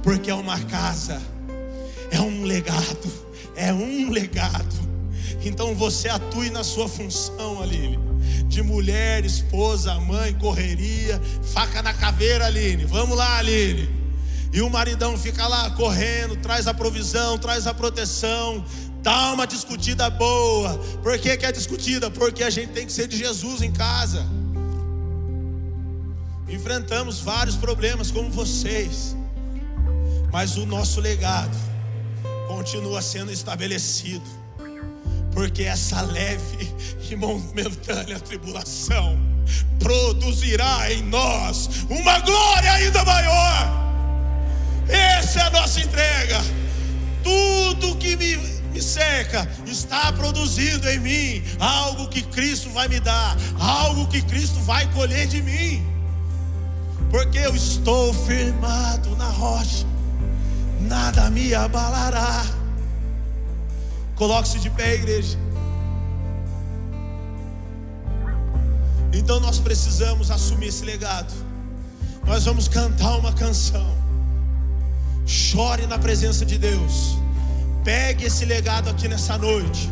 porque 0.04 0.30
é 0.30 0.36
uma 0.36 0.60
casa, 0.60 1.22
é 2.12 2.20
um 2.20 2.44
legado, 2.44 3.12
é 3.56 3.74
um 3.74 4.10
legado 4.10 4.90
então 5.44 5.74
você 5.74 6.10
atue 6.10 6.50
na 6.50 6.64
sua 6.64 6.88
função, 6.88 7.62
Aline. 7.62 8.09
De 8.50 8.62
mulher, 8.62 9.24
esposa, 9.24 9.94
mãe, 10.02 10.34
correria, 10.34 11.22
faca 11.54 11.82
na 11.82 11.94
caveira, 11.94 12.48
Aline. 12.48 12.84
Vamos 12.84 13.16
lá, 13.16 13.38
Aline. 13.38 13.88
E 14.52 14.62
o 14.62 14.70
maridão 14.70 15.18
fica 15.18 15.48
lá 15.48 15.70
correndo, 15.72 16.36
traz 16.38 16.68
a 16.68 16.74
provisão, 16.74 17.38
traz 17.38 17.68
a 17.68 17.74
proteção, 17.74 18.66
dá 19.04 19.32
uma 19.32 19.46
discutida 19.46 20.10
boa. 20.10 20.78
Por 21.04 21.18
que, 21.20 21.38
que 21.38 21.46
é 21.46 21.52
discutida? 21.52 22.10
Porque 22.10 22.44
a 22.44 22.50
gente 22.50 22.72
tem 22.72 22.86
que 22.86 22.92
ser 22.92 23.08
de 23.08 23.16
Jesus 23.16 23.62
em 23.62 23.72
casa. 23.72 24.26
Enfrentamos 26.50 27.20
vários 27.20 27.56
problemas 27.56 28.10
como 28.10 28.32
vocês, 28.32 29.16
mas 30.32 30.58
o 30.58 30.66
nosso 30.66 31.00
legado 31.00 31.56
continua 32.48 33.04
sendo 33.04 33.32
estabelecido 33.32 34.39
porque 35.34 35.64
essa 35.64 36.02
leve 36.02 36.74
e 37.10 37.16
momentânea 37.16 38.20
tribulação 38.20 39.18
produzirá 39.80 40.92
em 40.92 41.04
nós 41.04 41.70
uma 41.90 42.20
glória 42.20 42.72
ainda 42.74 43.04
maior. 43.04 43.80
Essa 44.88 45.40
é 45.40 45.44
a 45.44 45.50
nossa 45.52 45.80
entrega. 45.80 46.42
Tudo 47.24 47.96
que 47.98 48.16
me, 48.16 48.38
me 48.72 48.82
cerca 48.82 49.48
está 49.66 50.12
produzindo 50.14 50.90
em 50.90 51.00
mim 51.00 51.44
algo 51.60 52.08
que 52.08 52.22
Cristo 52.24 52.70
vai 52.72 52.88
me 52.88 53.00
dar, 53.00 53.38
algo 53.60 54.08
que 54.08 54.22
Cristo 54.22 54.60
vai 54.62 54.92
colher 54.94 55.28
de 55.28 55.42
mim, 55.42 55.86
porque 57.12 57.38
eu 57.38 57.56
estou 57.56 58.14
firmado 58.14 59.16
na 59.16 59.30
rocha, 59.30 59.86
nada 60.82 61.30
me 61.30 61.54
abalará. 61.54 62.59
Coloque-se 64.20 64.60
de 64.60 64.70
pé, 64.70 64.96
igreja. 64.96 65.38
Então 69.14 69.40
nós 69.40 69.60
precisamos 69.60 70.30
assumir 70.30 70.68
esse 70.68 70.84
legado. 70.84 71.34
Nós 72.28 72.44
vamos 72.44 72.68
cantar 72.68 73.16
uma 73.18 73.32
canção. 73.32 73.88
Chore 75.26 75.88
na 75.88 75.98
presença 75.98 76.46
de 76.46 76.58
Deus. 76.58 77.18
Pegue 77.86 78.26
esse 78.26 78.44
legado 78.44 78.90
aqui 78.90 79.08
nessa 79.08 79.38
noite. 79.38 79.90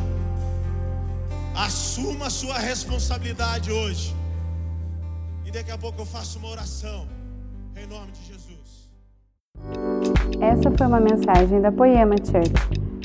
Assuma 1.55 2.27
a 2.27 2.29
sua 2.29 2.59
responsabilidade 2.59 3.71
hoje. 3.71 4.13
E 5.45 5.51
daqui 5.51 5.71
a 5.71 5.77
pouco 5.77 6.01
eu 6.01 6.05
faço 6.05 6.37
uma 6.39 6.49
oração. 6.49 7.07
Em 7.77 7.87
nome 7.87 8.11
de 8.11 8.25
Jesus. 8.25 8.89
Essa 10.41 10.69
foi 10.77 10.85
uma 10.85 10.99
mensagem 10.99 11.61
da 11.61 11.71
Poema 11.71 12.15
Church. 12.17 12.86